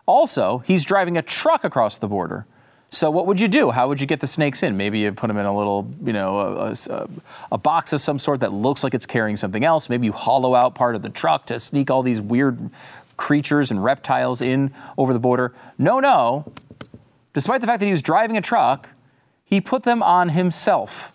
Also, 0.05 0.59
he's 0.59 0.85
driving 0.85 1.17
a 1.17 1.23
truck 1.23 1.65
across 1.65 1.97
the 1.97 2.07
border. 2.07 2.45
So 2.91 3.11
what 3.11 3.27
would 3.27 3.39
you 3.39 3.49
do? 3.49 3.71
How 3.71 3.87
would 3.89 4.01
you 4.01 4.07
get 4.07 4.21
the 4.21 4.27
snakes 4.27 4.63
in? 4.63 4.77
Maybe 4.77 5.01
you 5.01 5.13
put 5.13 5.27
them 5.27 5.37
in 5.37 5.45
a 5.45 5.55
little, 5.55 5.91
you 6.03 6.13
know, 6.15 6.39
a, 6.39 6.75
a, 6.91 7.09
a, 7.53 7.59
box 7.59 7.93
of 7.93 8.01
some 8.01 8.19
sort 8.19 8.41
that 8.41 8.53
looks 8.53 8.83
like 8.83 8.95
it's 8.95 9.05
carrying 9.05 9.37
something 9.37 9.63
else. 9.63 9.91
Maybe 9.91 10.07
you 10.07 10.13
hollow 10.13 10.55
out 10.55 10.75
part 10.75 10.95
of 10.95 11.03
the 11.03 11.11
truck 11.11 11.45
to 11.47 11.61
sneak 11.61 11.91
all 11.91 12.03
these 12.03 12.21
weird 12.21 12.71
creatures 13.19 13.71
and 13.71 13.85
reptiles 13.85 14.41
in 14.41 14.73
over 14.97 15.13
the 15.13 15.19
border. 15.19 15.53
No, 15.77 16.01
no. 16.01 16.51
Despite 17.35 17.61
the 17.61 17.67
fact 17.67 17.81
that 17.81 17.87
he 17.87 17.93
was 17.93 18.01
driving 18.01 18.39
a 18.39 18.41
truck, 18.41 18.89
he 19.45 19.61
put 19.61 19.83
them 19.83 20.03
on 20.03 20.31
himself. 20.31 21.15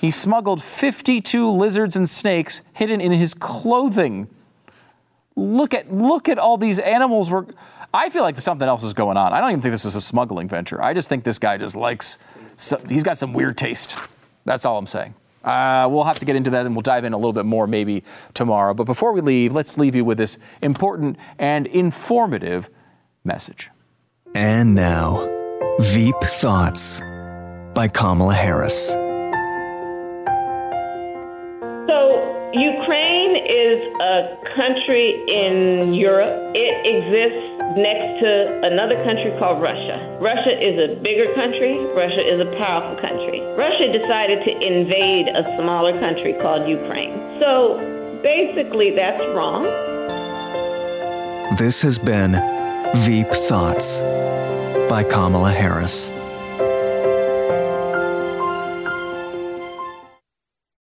He 0.00 0.10
smuggled 0.10 0.62
52 0.62 1.50
lizards 1.50 1.96
and 1.96 2.08
snakes 2.08 2.62
hidden 2.74 3.00
in 3.00 3.12
his 3.12 3.34
clothing. 3.34 4.28
Look 5.34 5.74
at 5.74 5.92
look 5.92 6.28
at 6.28 6.38
all 6.38 6.56
these 6.56 6.78
animals 6.78 7.28
were 7.28 7.46
I 7.94 8.10
feel 8.10 8.22
like 8.22 8.38
something 8.40 8.68
else 8.68 8.82
is 8.82 8.92
going 8.92 9.16
on. 9.16 9.32
I 9.32 9.40
don't 9.40 9.50
even 9.50 9.60
think 9.60 9.72
this 9.72 9.84
is 9.84 9.94
a 9.94 10.00
smuggling 10.00 10.48
venture. 10.48 10.82
I 10.82 10.92
just 10.94 11.08
think 11.08 11.24
this 11.24 11.38
guy 11.38 11.56
just 11.56 11.76
likes, 11.76 12.18
he's 12.88 13.02
got 13.02 13.18
some 13.18 13.32
weird 13.32 13.56
taste. 13.56 13.96
That's 14.44 14.64
all 14.64 14.78
I'm 14.78 14.86
saying. 14.86 15.14
Uh, 15.44 15.86
we'll 15.88 16.04
have 16.04 16.18
to 16.18 16.24
get 16.24 16.34
into 16.34 16.50
that 16.50 16.66
and 16.66 16.74
we'll 16.74 16.82
dive 16.82 17.04
in 17.04 17.12
a 17.12 17.16
little 17.16 17.32
bit 17.32 17.44
more 17.44 17.66
maybe 17.66 18.02
tomorrow. 18.34 18.74
But 18.74 18.84
before 18.84 19.12
we 19.12 19.20
leave, 19.20 19.54
let's 19.54 19.78
leave 19.78 19.94
you 19.94 20.04
with 20.04 20.18
this 20.18 20.38
important 20.60 21.16
and 21.38 21.68
informative 21.68 22.68
message. 23.24 23.70
And 24.34 24.74
now, 24.74 25.32
Veep 25.80 26.16
Thoughts 26.22 27.00
by 27.74 27.88
Kamala 27.88 28.34
Harris. 28.34 28.88
So, 31.88 32.50
Ukraine 32.52 33.36
is 33.36 33.82
a 34.00 34.36
country 34.56 35.22
in 35.28 35.94
Europe. 35.94 36.52
It 36.54 36.86
exists 36.86 37.55
next 37.74 38.20
to 38.20 38.60
another 38.62 38.94
country 39.04 39.34
called 39.38 39.60
Russia. 39.60 40.18
Russia 40.20 40.54
is 40.56 40.78
a 40.78 40.94
bigger 41.02 41.34
country, 41.34 41.78
Russia 41.94 42.22
is 42.22 42.40
a 42.40 42.50
powerful 42.56 43.00
country. 43.00 43.40
Russia 43.56 43.90
decided 43.90 44.44
to 44.44 44.52
invade 44.62 45.28
a 45.28 45.42
smaller 45.56 45.98
country 45.98 46.34
called 46.34 46.68
Ukraine. 46.68 47.12
So 47.40 47.78
basically, 48.22 48.90
that's 48.90 49.20
wrong. 49.34 49.64
This 51.56 51.80
has 51.82 51.98
been 51.98 52.32
Veep 52.96 53.28
Thoughts 53.28 54.02
by 54.88 55.04
Kamala 55.08 55.52
Harris. 55.52 56.12